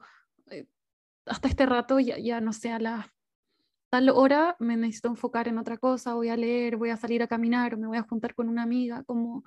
eh, 0.49 0.65
hasta 1.26 1.47
este 1.47 1.65
rato, 1.65 1.99
ya, 1.99 2.17
ya 2.17 2.41
no 2.41 2.53
sé, 2.53 2.72
a 2.72 2.80
la 2.80 3.13
tal 3.91 4.09
hora 4.09 4.55
me 4.59 4.78
necesito 4.78 5.09
enfocar 5.09 5.49
en 5.49 5.57
otra 5.57 5.78
cosa, 5.78 6.13
voy 6.13 6.30
a 6.30 6.38
leer, 6.38 6.78
voy 6.78 6.91
a 6.91 6.97
salir 6.97 7.22
a 7.24 7.28
caminar, 7.28 7.78
me 7.78 7.88
voy 7.88 7.97
a 7.97 8.03
juntar 8.03 8.34
con 8.34 8.47
una 8.47 8.63
amiga, 8.63 9.03
como, 9.03 9.43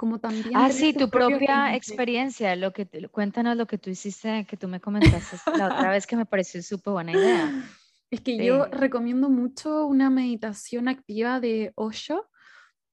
como 0.00 0.18
también... 0.18 0.56
Ah, 0.56 0.72
sí, 0.72 0.94
tu 0.94 1.10
propia 1.10 1.76
experiencia, 1.76 2.56
lo 2.56 2.72
que, 2.72 2.86
cuéntanos 3.10 3.54
lo 3.54 3.66
que 3.66 3.76
tú 3.76 3.90
hiciste, 3.90 4.46
que 4.46 4.56
tú 4.56 4.66
me 4.66 4.80
comentaste 4.80 5.36
la 5.58 5.66
otra 5.66 5.90
vez 5.90 6.06
que 6.06 6.16
me 6.16 6.24
pareció 6.24 6.62
súper 6.62 6.94
buena 6.94 7.12
idea. 7.12 7.52
Es 8.10 8.22
que 8.22 8.44
yo 8.44 8.64
recomiendo 8.64 9.28
mucho 9.28 9.84
una 9.84 10.08
meditación 10.08 10.88
activa 10.88 11.38
de 11.38 11.72
Osho 11.76 12.28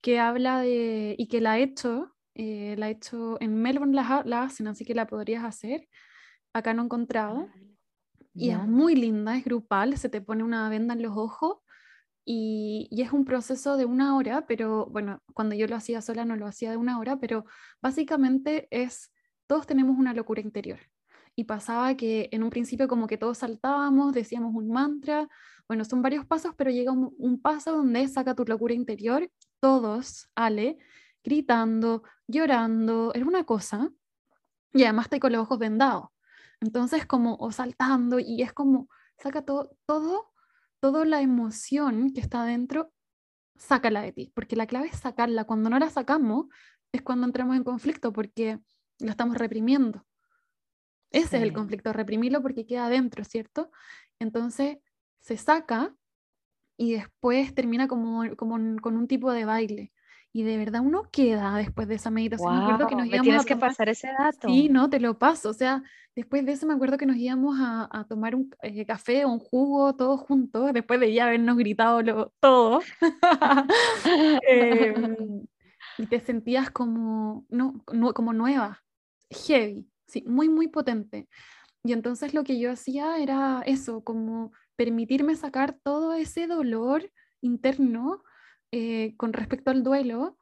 que 0.01 0.19
habla 0.19 0.59
de, 0.61 1.15
y 1.17 1.27
que 1.27 1.41
la 1.41 1.59
he 1.59 1.63
hecho, 1.63 2.11
eh, 2.33 2.75
la 2.77 2.89
he 2.89 2.93
hecho 2.93 3.37
en 3.39 3.61
Melbourne, 3.61 3.95
la, 3.95 4.23
la, 4.25 4.41
hacen, 4.41 4.67
así 4.67 4.83
que 4.83 4.95
la 4.95 5.05
podrías 5.05 5.45
hacer. 5.45 5.87
Acá 6.53 6.73
no 6.73 6.81
he 6.81 6.85
encontrado. 6.85 7.47
Y 8.33 8.49
es 8.49 8.67
muy 8.67 8.95
linda, 8.95 9.37
es 9.37 9.45
grupal, 9.45 9.95
se 9.97 10.09
te 10.09 10.21
pone 10.21 10.43
una 10.43 10.67
venda 10.69 10.95
en 10.95 11.03
los 11.03 11.15
ojos 11.15 11.59
y, 12.25 12.87
y, 12.91 13.03
es 13.03 13.11
un 13.13 13.23
proceso 13.23 13.77
de 13.77 13.85
una 13.85 14.15
hora, 14.17 14.45
pero 14.47 14.87
bueno, 14.87 15.21
cuando 15.33 15.55
yo 15.55 15.67
lo 15.67 15.75
hacía 15.75 16.01
sola 16.01 16.25
no 16.25 16.35
lo 16.35 16.47
hacía 16.47 16.71
de 16.71 16.77
una 16.77 16.99
hora, 16.99 17.17
pero 17.19 17.45
básicamente 17.81 18.67
es, 18.71 19.11
todos 19.47 19.67
tenemos 19.67 19.97
una 19.97 20.13
locura 20.13 20.41
interior 20.41 20.79
y 21.35 21.43
pasaba 21.43 21.95
que 21.95 22.29
en 22.31 22.43
un 22.43 22.49
principio 22.49 22.87
como 22.87 23.07
que 23.07 23.17
todos 23.17 23.39
saltábamos, 23.39 24.13
decíamos 24.13 24.55
un 24.55 24.69
mantra, 24.69 25.27
bueno, 25.67 25.83
son 25.83 26.01
varios 26.01 26.25
pasos, 26.25 26.53
pero 26.55 26.71
llega 26.71 26.91
un, 26.91 27.41
paso 27.41 27.75
donde 27.77 28.07
saca 28.07 28.35
tu 28.35 28.45
locura 28.45 28.73
interior, 28.73 29.29
todos, 29.59 30.29
Ale, 30.35 30.77
gritando, 31.23 32.03
llorando, 32.27 33.13
es 33.13 33.23
una 33.23 33.43
cosa, 33.45 33.91
y 34.73 34.83
además 34.83 35.05
estoy 35.05 35.19
con 35.19 35.31
los 35.33 35.41
ojos 35.41 35.59
vendados. 35.59 36.09
Entonces 36.61 37.05
como 37.05 37.35
o 37.35 37.51
saltando 37.51 38.19
y 38.19 38.41
es 38.41 38.53
como 38.53 38.89
saca 39.17 39.43
todo, 39.43 39.71
todo, 39.85 40.31
toda 40.91 41.03
la 41.03 41.21
emoción 41.21 42.13
que 42.13 42.21
está 42.21 42.45
dentro, 42.45 42.93
sácala 43.55 44.03
de 44.03 44.11
ti, 44.11 44.31
porque 44.35 44.55
la 44.55 44.67
clave 44.67 44.89
es 44.89 44.99
sacarla. 44.99 45.45
Cuando 45.45 45.71
no 45.71 45.79
la 45.79 45.89
sacamos 45.89 46.45
es 46.91 47.01
cuando 47.01 47.25
entramos 47.25 47.55
en 47.55 47.63
conflicto 47.63 48.13
porque 48.13 48.59
la 48.99 49.09
estamos 49.09 49.35
reprimiendo. 49.35 50.05
Ese 51.09 51.37
es 51.37 51.43
el 51.43 51.53
conflicto, 51.53 51.91
reprimirlo 51.91 52.39
porque 52.43 52.67
queda 52.67 52.85
adentro, 52.85 53.23
¿cierto? 53.23 53.71
Entonces 54.19 54.77
se 55.21 55.37
saca 55.37 55.95
y 56.77 56.93
después 56.93 57.55
termina 57.55 57.87
como, 57.87 58.35
como 58.35 58.79
con 58.79 58.95
un 58.95 59.07
tipo 59.07 59.31
de 59.31 59.45
baile. 59.45 59.91
Y 60.35 60.43
de 60.43 60.57
verdad 60.57 60.81
uno 60.83 61.03
queda 61.13 61.55
después 61.55 61.87
de 61.87 61.95
esa 61.95 62.11
meditación. 62.11 62.57
me 62.57 62.65
acuerdo 62.65 62.87
que 62.87 62.95
nos 62.97 63.05
íbamos 63.05 63.23
tienes 63.23 63.45
que 63.45 63.55
pasar 63.55 63.87
ese 63.87 64.09
dato. 64.19 64.49
Sí, 64.49 64.67
no, 64.67 64.89
te 64.89 64.99
lo 64.99 65.17
paso. 65.17 65.47
O 65.47 65.53
sea, 65.53 65.81
después 66.13 66.45
de 66.45 66.51
eso 66.51 66.67
me 66.67 66.73
acuerdo 66.73 66.97
que 66.97 67.05
nos 67.05 67.15
íbamos 67.15 67.57
a, 67.57 67.87
a 67.89 68.03
tomar 68.03 68.35
un 68.35 68.53
eh, 68.61 68.85
café 68.85 69.23
o 69.23 69.29
un 69.29 69.39
jugo 69.39 69.95
todos 69.95 70.19
juntos, 70.19 70.73
después 70.73 70.99
de 70.99 71.13
ya 71.13 71.27
habernos 71.27 71.55
gritado 71.55 72.01
lo, 72.01 72.33
todo. 72.41 72.81
Em, 74.49 75.45
y 75.97 76.05
te 76.07 76.19
sentías 76.19 76.69
como, 76.69 77.45
no, 77.47 77.81
como 77.85 78.33
nueva, 78.33 78.83
heavy. 79.29 79.87
Sí, 80.05 80.25
muy, 80.27 80.49
muy 80.49 80.67
potente. 80.67 81.29
Y 81.85 81.93
entonces 81.93 82.33
lo 82.33 82.43
que 82.43 82.59
yo 82.59 82.73
hacía 82.73 83.19
era 83.19 83.63
eso, 83.65 84.03
como 84.03 84.51
permitirme 84.75 85.35
sacar 85.35 85.77
todo 85.81 86.13
ese 86.13 86.45
dolor 86.45 87.09
interno 87.39 88.21
eh, 88.71 89.15
con 89.17 89.33
respecto 89.33 89.71
al 89.71 89.83
duelo, 89.83 90.37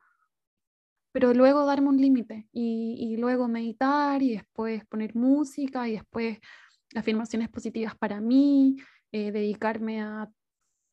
pero 1.11 1.33
luego 1.33 1.65
darme 1.65 1.89
un 1.89 1.97
límite 1.97 2.47
y, 2.51 3.15
luego 3.17 3.47
meditar 3.47 4.21
y 4.23 4.31
después 4.31 4.85
poner 4.87 5.15
música 5.15 5.87
y 5.87 5.93
después 5.93 6.39
afirmaciones 6.95 7.49
positivas 7.49 7.95
para 7.95 8.19
mí, 8.19 8.77
eh, 9.11 9.31
dedicarme 9.31 10.01
a, 10.01 10.29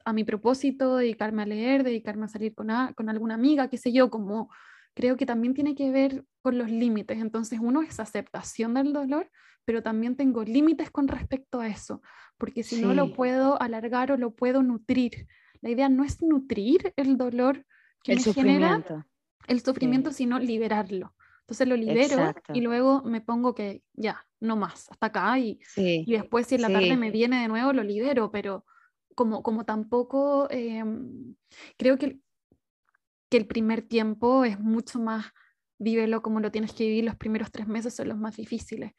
a, 0.04 0.12
mi 0.12 0.24
propósito, 0.24 0.96
dedicarme 0.96 1.42
a 1.42 1.46
leer, 1.46 1.84
dedicarme 1.84 2.26
a 2.26 2.28
salir 2.28 2.54
con, 2.54 2.68
con 2.94 3.08
alguna 3.08 3.34
amiga, 3.34 3.68
qué 3.68 3.78
sé 3.78 3.92
yo, 3.92 4.10
como 4.10 4.50
creo 4.94 5.16
que 5.16 5.26
también 5.26 5.54
tiene 5.54 5.74
que 5.74 5.90
ver 5.90 6.24
con 6.42 6.58
los 6.58 6.70
límites. 6.70 7.18
Entonces, 7.18 7.58
uno 7.62 7.82
es 7.82 8.00
aceptación 8.00 8.74
del 8.74 8.92
dolor, 8.92 9.30
pero 9.64 9.82
también 9.82 10.16
tengo 10.16 10.44
límites 10.44 10.90
con 10.90 11.08
respecto 11.08 11.60
a 11.60 11.68
eso, 11.68 12.02
porque 12.38 12.62
si 12.62 12.80
no 12.80 12.94
lo 12.94 13.12
puedo 13.12 13.60
alargar 13.60 14.12
o 14.12 14.16
lo 14.16 14.32
puedo 14.34 14.62
nutrir. 14.62 15.26
La 15.60 15.70
idea 15.70 15.88
no 15.88 16.04
es 16.04 16.22
nutrir 16.22 16.92
el 16.96 17.16
dolor 17.16 17.66
que 18.02 18.12
el 18.12 18.18
me 18.18 18.24
sufrimiento. 18.24 18.82
genera 18.88 19.06
el 19.46 19.60
sufrimiento, 19.60 20.12
sino 20.12 20.38
liberarlo. 20.38 21.14
Entonces 21.50 21.66
lo 21.66 21.76
libero 21.76 22.32
y 22.54 22.60
luego 22.60 23.02
me 23.02 23.20
pongo 23.20 23.56
que 23.56 23.82
ya, 23.94 24.24
no 24.38 24.56
más, 24.56 24.88
hasta 24.88 25.06
acá 25.06 25.36
y, 25.38 25.58
y 25.76 26.12
después 26.12 26.46
si 26.46 26.54
en 26.54 26.62
la 26.62 26.68
tarde 26.68 26.96
me 26.96 27.10
viene 27.10 27.42
de 27.42 27.48
nuevo 27.48 27.72
lo 27.72 27.82
libero, 27.82 28.30
pero 28.30 28.64
como, 29.16 29.42
como 29.42 29.64
tampoco 29.64 30.48
em, 30.50 31.34
creo 31.76 31.98
que, 31.98 32.20
que 33.28 33.36
el 33.36 33.48
primer 33.48 33.82
tiempo 33.82 34.44
es 34.44 34.60
mucho 34.60 35.00
más, 35.00 35.26
vívelo 35.76 36.22
como 36.22 36.38
lo 36.38 36.52
tienes 36.52 36.72
que 36.72 36.84
vivir, 36.84 37.04
los 37.04 37.16
primeros 37.16 37.50
tres 37.50 37.66
meses 37.66 37.94
son 37.96 38.06
los 38.06 38.16
más 38.16 38.36
difíciles, 38.36 38.92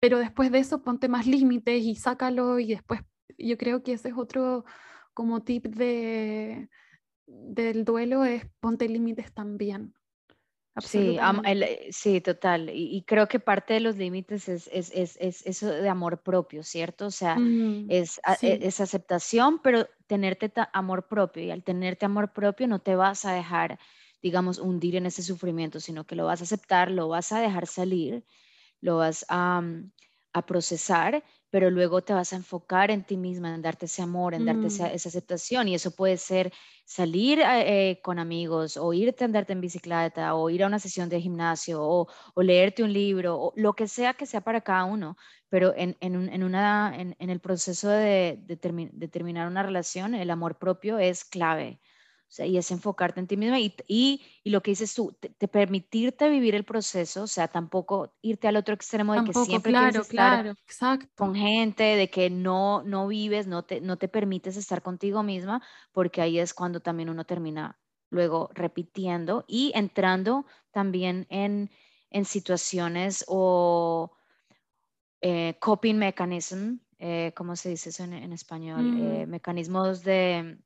pero 0.00 0.18
después 0.18 0.50
de 0.50 0.58
eso 0.58 0.82
ponte 0.82 1.08
más 1.08 1.26
límites 1.28 1.84
y 1.84 1.94
sácalo 1.94 2.58
y 2.58 2.66
después 2.66 3.00
yo 3.38 3.56
creo 3.56 3.84
que 3.84 3.92
ese 3.92 4.08
es 4.08 4.14
otro 4.16 4.64
como 5.16 5.42
tip 5.42 5.64
de, 5.64 6.68
del 7.26 7.86
duelo 7.86 8.26
es 8.26 8.44
ponte 8.60 8.86
límites 8.86 9.32
también. 9.32 9.94
Sí, 10.84 11.16
eh, 11.18 11.88
sí, 11.90 12.20
total. 12.20 12.68
Y, 12.70 13.02
creo 13.06 13.26
que 13.26 13.40
parte 13.40 13.72
de 13.72 13.80
los 13.80 13.96
límites 13.96 14.46
es, 14.50 14.68
es, 14.70 14.92
es, 14.94 15.16
es, 15.18 15.46
eso 15.46 15.68
de 15.68 15.88
amor 15.88 16.22
propio, 16.22 16.62
¿cierto? 16.62 17.06
O 17.06 17.10
sea, 17.10 17.36
mm, 17.36 17.86
es, 17.88 18.20
e, 18.42 18.58
es 18.60 18.78
aceptación, 18.82 19.60
pero 19.62 19.88
tenerte 20.06 20.52
amor 20.74 21.08
propio. 21.08 21.42
Y 21.44 21.50
al 21.50 21.64
tenerte 21.64 22.04
amor 22.04 22.34
propio 22.34 22.68
no 22.68 22.80
te 22.80 22.94
vas 22.94 23.24
a 23.24 23.32
dejar, 23.32 23.78
digamos, 24.20 24.58
hundir 24.58 24.96
en 24.96 25.06
ese 25.06 25.22
sufrimiento, 25.22 25.80
sino 25.80 26.04
que 26.04 26.14
lo 26.14 26.26
vas 26.26 26.42
a 26.42 26.44
aceptar, 26.44 26.90
lo 26.90 27.08
vas 27.08 27.32
a 27.32 27.40
dejar 27.40 27.66
salir, 27.66 28.22
lo 28.82 28.98
vas 28.98 29.24
a, 29.30 29.62
mm, 29.62 29.92
a 30.34 30.44
procesar 30.44 31.24
pero 31.50 31.70
luego 31.70 32.02
te 32.02 32.12
vas 32.12 32.32
a 32.32 32.36
enfocar 32.36 32.90
en 32.90 33.04
ti 33.04 33.16
misma, 33.16 33.54
en 33.54 33.62
darte 33.62 33.86
ese 33.86 34.02
amor, 34.02 34.34
en 34.34 34.44
darte 34.44 34.66
esa, 34.66 34.88
mm. 34.88 34.94
aceptación. 34.94 35.68
Y 35.68 35.74
eso 35.74 35.90
puede 35.90 36.16
ser 36.16 36.52
salir 36.84 37.40
eh, 37.42 38.00
con 38.02 38.18
amigos 38.18 38.76
o 38.76 38.92
irte 38.92 39.24
a 39.24 39.26
andarte 39.26 39.52
en 39.52 39.60
bicicleta 39.60 40.34
o 40.34 40.50
ir 40.50 40.64
a 40.64 40.66
una 40.66 40.78
sesión 40.78 41.08
de 41.08 41.20
gimnasio 41.20 41.80
o, 41.82 42.08
leerte 42.42 42.82
un 42.82 42.92
libro 42.92 43.38
o 43.40 43.52
lo 43.56 43.74
que 43.74 43.88
sea 43.88 44.14
que 44.14 44.26
sea 44.26 44.40
para 44.40 44.60
cada 44.60 44.84
uno. 44.84 45.16
Pero 45.48 45.72
en, 45.76 45.96
en, 46.00 46.42
una, 46.42 46.92
en, 46.96 47.30
el 47.30 47.40
proceso 47.40 47.88
de, 47.88 48.38
de 48.40 49.08
terminar 49.08 49.46
una 49.46 49.62
relación, 49.62 50.14
el 50.14 50.30
amor 50.30 50.58
propio 50.58 50.98
es 50.98 51.24
clave 51.24 51.80
y 52.38 52.56
es 52.58 52.70
enfocarte 52.70 53.20
en 53.20 53.26
ti 53.26 53.36
misma 53.36 53.58
y, 53.58 53.74
y, 53.86 54.22
y 54.44 54.50
lo 54.50 54.62
que 54.62 54.72
dices 54.72 54.94
tú, 54.94 55.16
te, 55.18 55.48
permitirte 55.48 56.28
vivir 56.28 56.54
el 56.54 56.64
proceso, 56.64 57.22
o 57.22 57.26
sea, 57.26 57.48
tampoco 57.48 58.14
irte 58.20 58.48
al 58.48 58.56
otro 58.56 58.74
extremo 58.74 59.14
de 59.14 59.24
que 59.24 59.32
siempre 59.32 59.72
claro, 59.72 59.90
quieres 59.90 60.10
estar 60.10 60.46
exacto. 60.46 61.08
con 61.16 61.34
gente, 61.34 61.82
de 61.82 62.10
que 62.10 62.28
no, 62.28 62.82
no 62.82 63.06
vives, 63.06 63.46
no 63.46 63.64
te, 63.64 63.80
no 63.80 63.96
te 63.96 64.08
permites 64.08 64.56
estar 64.56 64.82
contigo 64.82 65.22
misma, 65.22 65.62
porque 65.92 66.20
ahí 66.20 66.38
es 66.38 66.52
cuando 66.52 66.80
también 66.80 67.08
uno 67.08 67.24
termina 67.24 67.78
luego 68.10 68.50
repitiendo 68.54 69.44
y 69.48 69.72
entrando 69.74 70.46
también 70.72 71.26
en, 71.30 71.70
en 72.10 72.24
situaciones 72.24 73.24
o 73.28 74.12
eh, 75.20 75.56
coping 75.60 75.96
mechanism, 75.96 76.76
eh, 76.98 77.32
¿cómo 77.36 77.56
se 77.56 77.70
dice 77.70 77.90
eso 77.90 78.04
en, 78.04 78.32
español? 78.32 78.80
Eh, 79.00 79.26
mm. 79.26 79.30
mecanismos 79.30 80.02
de 80.02 80.58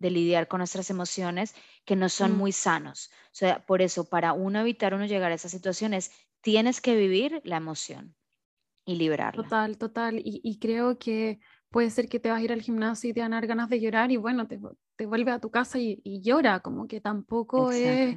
de 0.00 0.10
lidiar 0.10 0.48
con 0.48 0.58
nuestras 0.58 0.90
emociones 0.90 1.54
que 1.84 1.94
no 1.94 2.08
son 2.08 2.32
mm. 2.32 2.36
muy 2.36 2.52
sanos. 2.52 3.10
O 3.26 3.34
sea, 3.34 3.64
por 3.64 3.82
eso, 3.82 4.08
para 4.08 4.32
uno 4.32 4.58
evitar 4.58 4.94
uno 4.94 5.06
llegar 5.06 5.30
a 5.30 5.34
esas 5.34 5.52
situaciones, 5.52 6.10
tienes 6.40 6.80
que 6.80 6.96
vivir 6.96 7.40
la 7.44 7.58
emoción 7.58 8.16
y 8.84 8.96
liberarla. 8.96 9.44
Total, 9.44 9.78
total. 9.78 10.20
Y, 10.24 10.58
creo 10.58 10.98
que 10.98 11.38
puede 11.68 11.90
ser 11.90 12.08
que 12.08 12.18
te 12.18 12.30
vas 12.30 12.40
a 12.40 12.42
ir 12.42 12.50
al 12.50 12.62
gimnasio 12.62 13.10
y 13.10 13.12
te 13.12 13.20
van 13.20 13.34
a 13.34 13.36
dar 13.36 13.46
ganas 13.46 13.68
de 13.68 13.80
llorar 13.80 14.10
y 14.10 14.16
bueno, 14.16 14.48
te, 14.48 14.58
te 14.96 15.06
vuelve 15.06 15.30
a 15.30 15.38
tu 15.38 15.50
casa 15.50 15.78
y, 15.78 16.00
llora, 16.22 16.60
como 16.60 16.88
que 16.88 17.00
tampoco 17.00 17.70
es, 17.70 18.16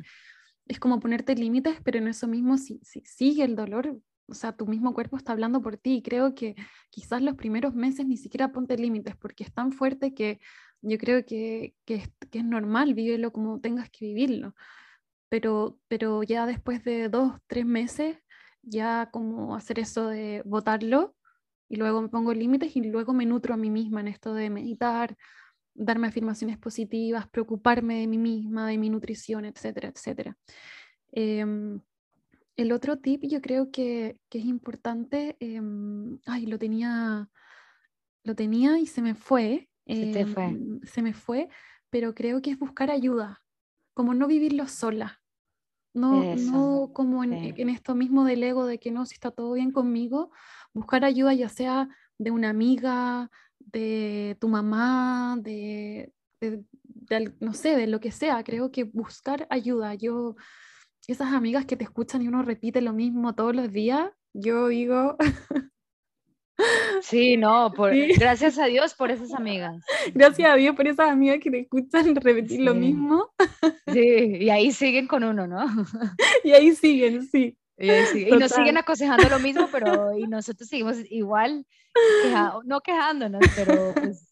es 0.65 0.79
como 0.79 0.99
ponerte 0.99 1.35
límites, 1.35 1.77
pero 1.83 1.99
en 1.99 2.07
eso 2.07 2.27
mismo, 2.27 2.57
si, 2.57 2.79
si 2.81 3.01
sigue 3.01 3.43
el 3.43 3.57
dolor, 3.57 3.99
o 4.27 4.33
sea, 4.33 4.55
tu 4.55 4.65
mismo 4.65 4.93
cuerpo 4.93 5.17
está 5.17 5.33
hablando 5.33 5.61
por 5.61 5.75
ti. 5.75 5.95
Y 5.95 6.01
creo 6.01 6.33
que 6.33 6.55
quizás 6.89 7.21
los 7.21 7.35
primeros 7.35 7.75
meses 7.75 8.05
ni 8.05 8.15
siquiera 8.15 8.53
ponte 8.53 8.77
límites 8.77 9.17
porque 9.17 9.43
es 9.43 9.53
tan 9.53 9.73
fuerte 9.73 10.13
que 10.13 10.39
yo 10.83 10.97
creo 10.97 11.25
que, 11.25 11.75
que, 11.85 12.03
es, 12.31 12.45
normal, 12.45 12.93
vívelo 12.93 13.31
como 13.31 13.59
tengas 13.61 13.89
que 13.89 14.05
vivirlo. 14.05 14.53
Pero, 15.29 15.79
pero 15.87 16.23
ya 16.23 16.45
después 16.45 16.83
de 16.83 17.09
dos, 17.09 17.33
tres 17.47 17.65
meses, 17.65 18.17
ya 18.61 19.09
como 19.11 19.55
hacer 19.55 19.79
eso 19.79 20.07
de 20.07 20.43
votarlo 20.45 21.15
y 21.69 21.77
luego 21.77 22.01
me 22.01 22.09
pongo 22.09 22.33
límites 22.33 22.75
y 22.75 22.83
luego 22.83 23.13
me 23.13 23.25
nutro 23.25 23.53
a 23.53 23.57
mí 23.57 23.69
misma 23.69 24.01
en 24.01 24.09
esto 24.09 24.33
de 24.33 24.49
meditar, 24.49 25.17
darme 25.73 26.07
afirmaciones 26.07 26.57
positivas, 26.57 27.27
preocuparme 27.29 28.01
de 28.01 28.07
mí 28.07 28.17
misma, 28.17 28.67
de 28.67 28.77
mi 28.77 28.89
nutrición, 28.89 29.45
etcétera, 29.45 29.89
etcétera. 29.89 30.37
Em, 31.11 31.79
el 32.57 32.71
otro 32.71 32.99
tip 32.99 33.23
yo 33.23 33.41
creo 33.41 33.71
que, 33.71 34.19
que 34.29 34.39
es 34.39 34.45
importante, 34.45 35.37
em, 35.39 36.19
ay, 36.25 36.45
lo 36.45 36.59
tenía, 36.59 37.29
lo 38.23 38.35
tenía 38.35 38.79
y 38.79 38.85
se 38.85 39.01
me 39.01 39.15
fue, 39.15 39.69
se 39.85 40.25
fue. 40.25 40.45
Em, 40.45 40.81
se 40.83 41.01
me 41.01 41.13
fue, 41.13 41.49
pero 41.89 42.13
creo 42.13 42.41
que 42.41 42.51
es 42.51 42.59
buscar 42.59 42.91
ayuda, 42.91 43.41
como 43.93 44.13
no 44.13 44.27
vivirlo 44.27 44.67
sola. 44.67 45.21
No, 45.95 46.35
no 46.35 46.89
como 46.91 47.23
en, 47.23 47.33
en, 47.33 47.69
esto 47.69 47.93
mismo 47.93 48.25
del 48.25 48.41
ego 48.41 48.65
de 48.65 48.79
que 48.79 48.89
no, 48.89 49.05
si 49.05 49.13
está 49.13 49.29
todo 49.29 49.53
bien 49.53 49.71
conmigo, 49.71 50.31
buscar 50.73 51.05
ayuda 51.05 51.35
ya 51.35 51.49
sea 51.49 51.87
de 52.17 52.31
una 52.31 52.49
amiga, 52.49 53.29
de 53.59 54.37
tu 54.39 54.47
mamá, 54.47 55.37
de, 55.39 56.11
de, 56.39 56.63
no 57.39 57.53
sé, 57.53 57.75
de 57.75 57.87
lo 57.87 57.99
que 57.99 58.11
sea. 58.11 58.43
Creo 58.43 58.71
que 58.71 58.83
buscar 58.85 59.47
ayuda. 59.49 59.93
Yo, 59.95 60.35
esas 61.07 61.33
amigas 61.33 61.65
que 61.65 61.77
te 61.77 61.83
escuchan 61.83 62.21
y 62.21 62.27
uno 62.27 62.43
repite 62.43 62.81
lo 62.81 62.93
mismo 62.93 63.35
todos 63.35 63.55
los 63.55 63.71
días, 63.71 64.09
yo 64.33 64.67
digo, 64.67 65.17
Sí, 67.03 67.35
no, 67.35 67.71
por, 67.75 67.91
gracias 68.17 68.57
a 68.57 68.65
Dios 68.65 68.93
por 68.93 69.11
esas 69.11 69.33
amigas. 69.33 69.83
Gracias 70.13 70.49
a 70.49 70.55
Dios 70.55 70.75
por 70.75 70.87
esas 70.87 71.09
amigas 71.09 71.39
que 71.41 71.51
te 71.51 71.59
escuchan 71.59 72.15
repetir 72.15 72.61
lo 72.61 72.73
mismo. 72.73 73.29
Sí, 73.91 74.37
y 74.39 74.49
ahí 74.49 74.71
siguen 74.71 75.07
con 75.07 75.23
uno, 75.23 75.45
¿no? 75.45 75.65
Y 76.43 76.51
ahí 76.51 76.73
siguen, 76.75 77.27
sí. 77.27 77.57
Y, 77.77 78.31
nos 78.37 78.51
siguen 78.51 78.77
aconsejando 78.77 79.27
lo 79.29 79.39
mismo, 79.39 79.67
pero 79.71 80.17
y 80.17 80.27
nosotros 80.27 80.69
seguimos 80.69 80.97
igual, 81.09 81.65
no 82.65 82.81
quejándonos, 82.81 83.41
pero 83.55 83.93
pues, 83.95 84.31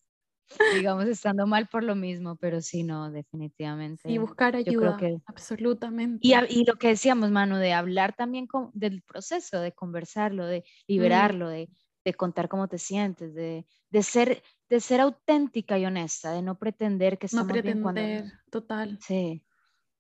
digamos, 0.76 1.06
estando 1.08 1.48
mal 1.48 1.68
por 1.68 1.84
lo 1.84 1.96
mismo, 1.96 2.36
pero 2.36 2.62
sí, 2.62 2.84
no, 2.84 3.12
definitivamente. 3.12 4.10
Y 4.10 4.20
buscar 4.20 4.56
ayuda, 4.56 4.98
absolutamente. 5.26 6.20
Y, 6.22 6.34
y, 6.50 6.66
lo 6.66 6.76
que 6.76 6.90
decíamos, 6.90 7.32
Manu, 7.32 7.58
de 7.58 7.74
hablar 7.74 8.14
también 8.16 8.48
del 8.74 9.02
proceso, 9.02 9.60
de 9.60 9.74
conversarlo, 9.74 10.46
de 10.46 10.64
liberarlo, 10.88 11.50
de 11.50 11.68
de 12.04 12.14
contar 12.14 12.50
cómo 12.50 12.68
te 12.68 12.78
sientes, 12.78 13.34
de, 13.34 13.66
de, 13.90 14.04
ser, 14.04 14.44
de 14.70 14.80
ser 14.80 15.02
auténtica 15.02 15.78
y 15.78 15.86
honesta, 15.86 16.32
de 16.32 16.42
no 16.42 16.58
pretender 16.58 17.18
que 17.18 17.28
estamos 17.28 17.48
no 17.48 17.54
pretender, 17.54 17.74
bien 17.76 17.84
cuando... 17.84 18.38
total. 18.50 19.00
Sí. 19.02 19.44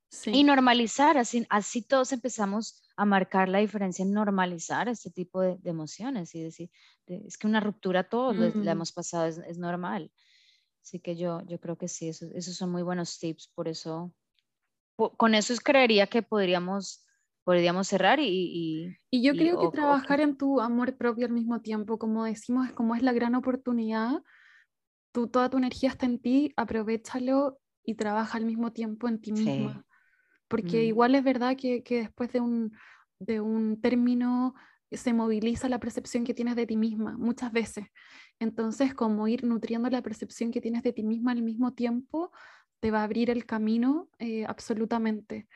sí. 0.10 0.32
Y 0.34 0.44
normalizar, 0.44 1.18
así, 1.18 1.46
así 1.50 1.82
todos 1.82 2.12
empezamos 2.12 2.84
a 2.96 3.06
marcar 3.06 3.50
la 3.50 3.60
diferencia 3.60 4.04
en 4.04 4.14
normalizar 4.14 4.90
este 4.90 5.12
tipo 5.12 5.42
de, 5.42 5.58
emociones 5.64 6.34
y 6.36 6.44
decir, 6.44 6.72
es 7.08 7.38
que 7.38 7.48
una 7.48 7.60
ruptura 7.60 8.08
todos 8.08 8.36
la 8.36 8.72
hemos 8.72 8.92
pasado, 8.92 9.26
es, 9.26 9.38
es, 9.40 9.58
normal. 9.58 10.12
Así 10.84 11.00
que 11.00 11.16
yo, 11.16 11.42
yo 11.46 11.60
creo 11.60 11.78
que 11.78 11.88
sí, 11.88 12.10
esos, 12.10 12.32
esos 12.32 12.56
son 12.56 12.72
muy 12.72 12.82
buenos 12.82 13.20
tips, 13.20 13.48
por 13.54 13.68
eso, 13.68 14.14
con 14.96 15.36
eso 15.36 15.54
creería 15.64 16.08
que 16.08 16.24
podríamos 16.24 17.06
podríamos 17.44 17.88
cerrar 17.88 18.20
y... 18.20 18.96
Y, 19.10 19.22
yo 19.24 19.34
creo 19.34 19.60
que 19.60 19.76
trabajar 19.76 20.22
en 20.22 20.38
tu 20.38 20.62
amor 20.62 20.96
propio 20.96 21.26
al 21.26 21.32
mismo 21.32 21.62
tiempo, 21.62 21.98
como 21.98 22.26
decimos, 22.26 22.68
es 22.68 22.74
como 22.74 22.96
es 22.96 23.04
la 23.04 23.14
gran 23.14 23.36
oportunidad, 23.36 24.22
tú, 25.12 25.28
toda 25.28 25.50
tu 25.50 25.58
energía 25.58 25.90
está 25.90 26.06
en 26.06 26.20
ti, 26.20 26.54
aprovechalo 26.56 27.60
y 27.84 27.96
trabaja 27.96 28.38
al 28.38 28.46
mismo 28.46 28.72
tiempo 28.72 29.08
en 29.08 29.20
ti 29.20 29.32
misma. 29.32 29.86
Porque 30.48 30.84
mm. 30.84 30.88
igual 30.88 31.16
es 31.16 31.24
verdad 31.24 31.56
que, 31.58 31.84
que 31.84 32.00
después 32.00 32.32
de 32.32 32.42
un, 32.42 32.74
de 33.20 33.42
un 33.42 33.82
término 33.82 34.54
se 34.92 35.14
moviliza 35.14 35.70
la 35.70 35.80
percepción 35.80 36.24
que 36.24 36.34
tienes 36.34 36.56
de 36.56 36.68
ti 36.68 36.76
misma 36.76 37.18
muchas 37.18 37.52
veces. 37.52 37.86
Entonces, 38.40 38.94
como 38.94 39.28
ir 39.28 39.44
nutriendo 39.44 39.90
la 39.90 40.02
percepción 40.02 40.52
que 40.52 40.62
tienes 40.62 40.84
de 40.84 40.94
ti 40.94 41.04
misma 41.04 41.32
al 41.32 41.42
mismo 41.42 41.74
tiempo, 41.74 42.32
te 42.82 42.92
va 42.92 43.02
a 43.02 43.04
abrir 43.04 43.30
el 43.30 43.46
camino 43.46 44.10
eh, 44.20 44.46
absolutamente. 44.46 45.48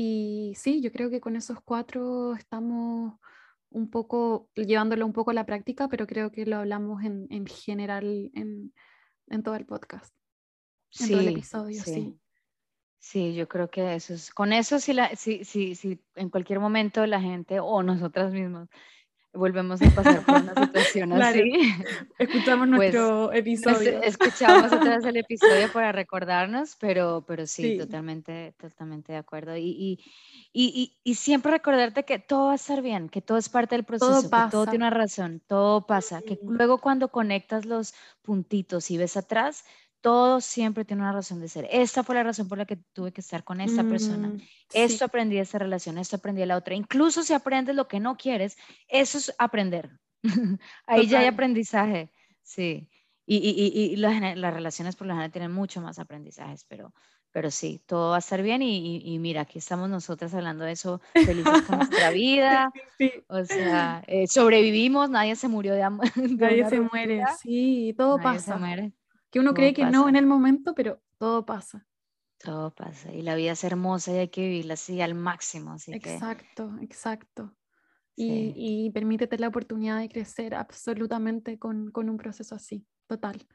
Y 0.00 0.52
sí, 0.54 0.80
yo 0.80 0.92
creo 0.92 1.10
que 1.10 1.20
con 1.20 1.34
esos 1.34 1.60
cuatro 1.60 2.32
estamos 2.36 3.14
un 3.70 3.90
poco 3.90 4.48
llevándolo 4.54 5.04
un 5.04 5.12
poco 5.12 5.32
a 5.32 5.34
la 5.34 5.44
práctica, 5.44 5.88
pero 5.88 6.06
creo 6.06 6.30
que 6.30 6.46
lo 6.46 6.58
hablamos 6.58 7.02
en, 7.02 7.26
en 7.30 7.46
general 7.46 8.30
en, 8.32 8.72
en, 9.26 9.42
todo 9.42 9.56
el 9.56 9.66
podcast, 9.66 10.14
en 11.00 11.06
sí, 11.06 11.10
todo 11.10 11.20
el 11.20 11.28
episodio, 11.30 11.82
sí. 11.82 12.16
sí. 13.00 13.34
yo 13.34 13.48
creo 13.48 13.70
que 13.70 13.96
eso 13.96 14.14
es, 14.14 14.30
con 14.32 14.52
eso 14.52 14.78
si, 14.78 14.92
la, 14.92 15.16
si, 15.16 15.44
si, 15.44 15.74
si 15.74 16.00
en 16.14 16.30
cualquier 16.30 16.60
momento 16.60 17.04
la 17.04 17.20
gente 17.20 17.58
o 17.58 17.82
nosotras 17.82 18.32
mismas 18.32 18.68
volvemos 19.32 19.80
a 19.82 19.90
pasar 19.90 20.24
por 20.24 20.36
una 20.36 20.54
situación 20.54 21.12
así. 21.12 21.42
Escuchamos 22.18 22.68
pues, 22.68 22.92
nuestro 22.94 23.32
episodio. 23.32 24.02
escuchamos 24.02 24.70
vez 24.70 25.04
el 25.04 25.16
episodio 25.18 25.72
para 25.72 25.92
recordarnos, 25.92 26.76
pero, 26.76 27.24
pero 27.26 27.46
sí, 27.46 27.78
totalmente, 27.78 28.54
totalmente 28.58 29.12
de 29.12 29.18
acuerdo. 29.18 29.56
Y, 29.56 30.00
y, 30.52 30.98
y, 31.04 31.14
siempre 31.14 31.52
recordarte 31.52 32.04
que 32.04 32.18
todo 32.18 32.46
va 32.46 32.52
a 32.52 32.56
estar 32.56 32.82
bien, 32.82 33.08
que 33.08 33.22
todo 33.22 33.38
es 33.38 33.48
parte 33.48 33.74
del 33.74 33.84
proceso, 33.84 34.28
todo 34.28 34.44
que 34.46 34.50
todo 34.50 34.66
tiene 34.66 34.86
una 34.86 34.90
razón, 34.90 35.42
todo 35.46 35.86
pasa, 35.86 36.22
que 36.22 36.38
luego 36.42 36.78
cuando 36.78 37.08
conectas 37.08 37.64
los 37.64 37.94
puntitos 38.22 38.90
y 38.90 38.98
ves 38.98 39.16
atrás, 39.16 39.64
todo 40.00 40.40
siempre 40.40 40.84
tiene 40.84 41.02
una 41.02 41.12
razón 41.12 41.40
de 41.40 41.48
ser. 41.48 41.68
Esta 41.70 42.04
fue 42.04 42.14
la 42.14 42.22
razón 42.22 42.48
por 42.48 42.58
la 42.58 42.66
que 42.66 42.76
tuve 42.92 43.12
que 43.12 43.20
estar 43.20 43.44
con 43.44 43.60
esta 43.60 43.82
persona. 43.84 44.28
Mm, 44.28 44.40
esto 44.72 45.04
aprendí 45.04 45.36
de 45.36 45.42
esta 45.42 45.58
relación, 45.58 45.98
esto 45.98 46.16
aprendí 46.16 46.40
de 46.40 46.46
la 46.46 46.56
otra. 46.56 46.74
Incluso 46.74 47.22
si 47.22 47.32
aprendes 47.32 47.74
lo 47.74 47.88
que 47.88 48.00
no 48.00 48.16
quieres, 48.16 48.56
eso 48.88 49.18
es 49.18 49.34
aprender. 49.38 49.90
Ahí 50.86 51.06
ya 51.06 51.20
hay 51.20 51.26
aprendizaje, 51.26 52.12
sí. 52.42 52.88
Y, 53.26 53.36
y, 53.36 53.92
y, 53.92 53.96
las, 53.96 54.54
relaciones 54.54 54.96
por 54.96 55.06
lo 55.06 55.12
general 55.12 55.30
tienen 55.30 55.52
mucho 55.52 55.82
más 55.82 55.98
aprendizajes, 55.98 56.64
pero, 56.64 56.94
pero 57.30 57.50
sí, 57.50 57.82
todo 57.84 58.10
va 58.10 58.16
a 58.16 58.20
estar 58.20 58.40
bien 58.40 58.62
y, 58.62 59.18
mira, 59.18 59.42
aquí 59.42 59.58
estamos 59.58 59.90
nosotras 59.90 60.32
hablando 60.32 60.64
de 60.64 60.72
eso, 60.72 61.02
felices 61.12 61.62
con 61.64 61.76
nuestra 61.76 62.08
vida, 62.10 62.72
o 63.28 63.44
sea, 63.44 64.02
eh, 64.06 64.26
sobrevivimos, 64.28 65.10
nadie 65.10 65.36
se 65.36 65.46
murió 65.46 65.74
de 65.74 65.82
amor. 65.82 66.06
Nadie 66.16 66.66
se 66.70 66.80
muere, 66.80 67.22
sí, 67.42 67.94
todo 67.98 68.16
pasa. 68.16 68.54
Se 68.54 68.58
muere 68.58 68.92
que 69.30 69.40
uno 69.40 69.54
cree 69.54 69.74
que 69.74 69.84
no 69.86 70.08
en 70.08 70.16
el 70.16 70.26
momento, 70.26 70.74
pero 70.74 71.02
todo 71.18 71.44
pasa. 71.44 71.86
Todo 72.38 72.74
pasa. 72.74 73.12
Y 73.12 73.22
la 73.22 73.34
vida 73.34 73.52
es 73.52 73.64
hermosa 73.64 74.12
y 74.12 74.18
hay 74.18 74.28
que 74.28 74.42
vivirla 74.42 74.74
así 74.74 75.00
al 75.00 75.14
máximo. 75.14 75.72
Así 75.72 75.92
exacto, 75.92 76.76
exacto. 76.80 77.54
Y, 78.14 78.52
y, 78.56 78.90
permítete 78.90 79.38
la 79.38 79.46
oportunidad 79.46 80.00
de 80.00 80.08
crecer 80.08 80.54
absolutamente 80.54 81.56
con, 81.56 81.92
con 81.92 82.08
un 82.10 82.16
proceso 82.16 82.56
así, 82.56 82.84
total. 83.06 83.46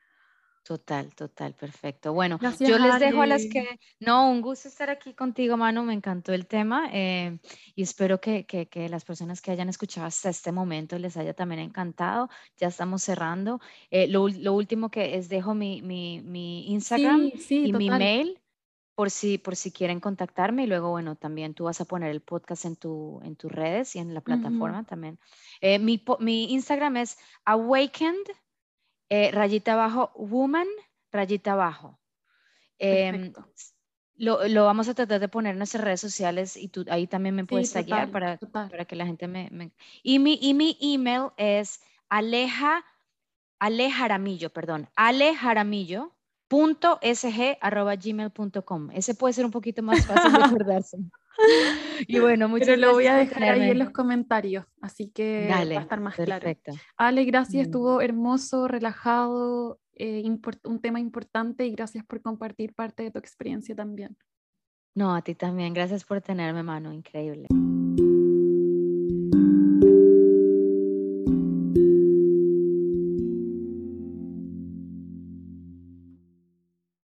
Total, 0.63 1.13
total, 1.13 1.53
perfecto. 1.55 2.13
Bueno, 2.13 2.39
yo 2.57 2.79
les 2.79 2.97
dejo 2.97 3.21
a 3.21 3.27
las 3.27 3.45
que, 3.47 3.77
no, 3.99 4.31
un 4.31 4.41
gusto 4.41 4.69
estar 4.69 4.89
aquí 4.89 5.13
contigo, 5.13 5.57
Manu, 5.57 5.83
me 5.83 5.93
encantó 5.93 6.31
el 6.31 6.47
tema 6.47 6.89
eh, 6.93 7.37
y 7.75 7.83
espero 7.83 8.21
que, 8.21 8.45
que, 8.45 8.69
que, 8.69 8.87
las 8.87 9.03
personas 9.03 9.41
que 9.41 9.51
hayan 9.51 9.67
escuchado 9.67 10.07
hasta 10.07 10.29
este 10.29 10.53
momento 10.53 10.97
les 10.97 11.17
haya 11.17 11.33
también 11.33 11.59
encantado. 11.59 12.29
Ya 12.55 12.69
estamos 12.69 13.03
cerrando. 13.03 13.59
Eh, 13.91 14.07
lo, 14.07 14.29
lo, 14.29 14.53
último 14.53 14.89
que 14.89 15.17
es, 15.17 15.27
dejo 15.27 15.53
mi, 15.53 15.81
mi, 15.81 16.21
mi 16.21 16.71
Instagram 16.71 17.33
y 17.49 17.73
mi 17.73 17.89
mail 17.89 18.39
por 18.95 19.11
si, 19.11 19.37
por 19.37 19.57
si 19.57 19.71
quieren 19.71 19.99
contactarme 19.99 20.63
y 20.63 20.67
luego, 20.67 20.91
bueno, 20.91 21.17
también 21.17 21.53
tú 21.53 21.65
vas 21.65 21.81
a 21.81 21.85
poner 21.85 22.11
el 22.11 22.21
podcast 22.21 22.63
en, 22.63 22.77
tu, 22.77 23.19
en 23.23 23.35
tus 23.35 23.51
redes 23.51 23.97
y 23.97 23.99
en 23.99 24.13
la 24.13 24.21
plataforma 24.21 24.85
también. 24.85 25.19
Eh, 25.59 25.77
mi, 25.79 26.01
mi 26.19 26.53
Instagram 26.53 26.97
es 26.97 27.17
awakened 27.43 28.27
eh, 29.09 29.31
rayita 29.31 29.73
abajo, 29.73 30.11
woman, 30.15 30.67
rayita 31.11 31.53
abajo. 31.53 31.99
Em, 32.79 33.33
lo, 34.15 34.47
lo, 34.47 34.65
vamos 34.65 34.87
a 34.89 34.93
tratar 34.93 35.19
de 35.19 35.27
poner 35.27 35.53
en 35.53 35.57
nuestras 35.57 35.83
redes 35.83 36.01
sociales 36.01 36.57
y 36.57 36.67
tú 36.67 36.85
ahí 36.89 37.07
también 37.07 37.35
me 37.35 37.45
puedes 37.45 37.69
sí, 37.69 37.83
para, 37.83 38.37
para 38.37 38.85
que 38.85 38.95
la 38.95 39.05
gente 39.05 39.27
me, 39.27 39.71
Y, 40.03 40.19
mi, 40.19 40.37
y 40.41 40.53
mi 40.53 40.77
email 40.81 41.29
es 41.37 41.81
aleja, 42.09 42.85
alejaramillo, 43.59 44.51
perdón, 44.51 44.89
alejaramillo 44.95 46.13
punto 46.47 46.99
arroba 47.61 47.95
gmail.com. 47.95 48.91
Ese 48.91 49.15
puede 49.15 49.33
ser 49.33 49.45
un 49.45 49.51
poquito 49.51 49.81
más 49.81 50.05
fácil 50.05 50.33
de 50.33 50.43
acordarse. 50.43 50.97
y 52.07 52.19
bueno, 52.19 52.47
muchas 52.47 52.67
Pero 52.69 52.81
lo 52.81 52.93
voy 52.93 53.07
a 53.07 53.15
dejar 53.15 53.43
ahí 53.43 53.71
en 53.71 53.79
los 53.79 53.91
comentarios, 53.91 54.65
así 54.81 55.09
que 55.09 55.47
va 55.49 55.57
a 55.57 55.81
estar 55.81 55.99
más 55.99 56.15
perfecto. 56.15 56.71
claro. 56.71 56.79
Ale, 56.97 57.25
gracias, 57.25 57.63
mm. 57.63 57.65
estuvo 57.65 58.01
hermoso, 58.01 58.67
relajado, 58.67 59.79
eh, 59.95 60.23
un 60.63 60.79
tema 60.79 60.99
importante 60.99 61.65
y 61.65 61.71
gracias 61.71 62.05
por 62.05 62.21
compartir 62.21 62.73
parte 62.73 63.03
de 63.03 63.11
tu 63.11 63.19
experiencia 63.19 63.75
también. 63.75 64.17
No, 64.95 65.15
a 65.15 65.21
ti 65.21 65.33
también, 65.33 65.73
gracias 65.73 66.03
por 66.03 66.21
tenerme, 66.21 66.61
mano, 66.61 66.93
increíble. 66.93 67.47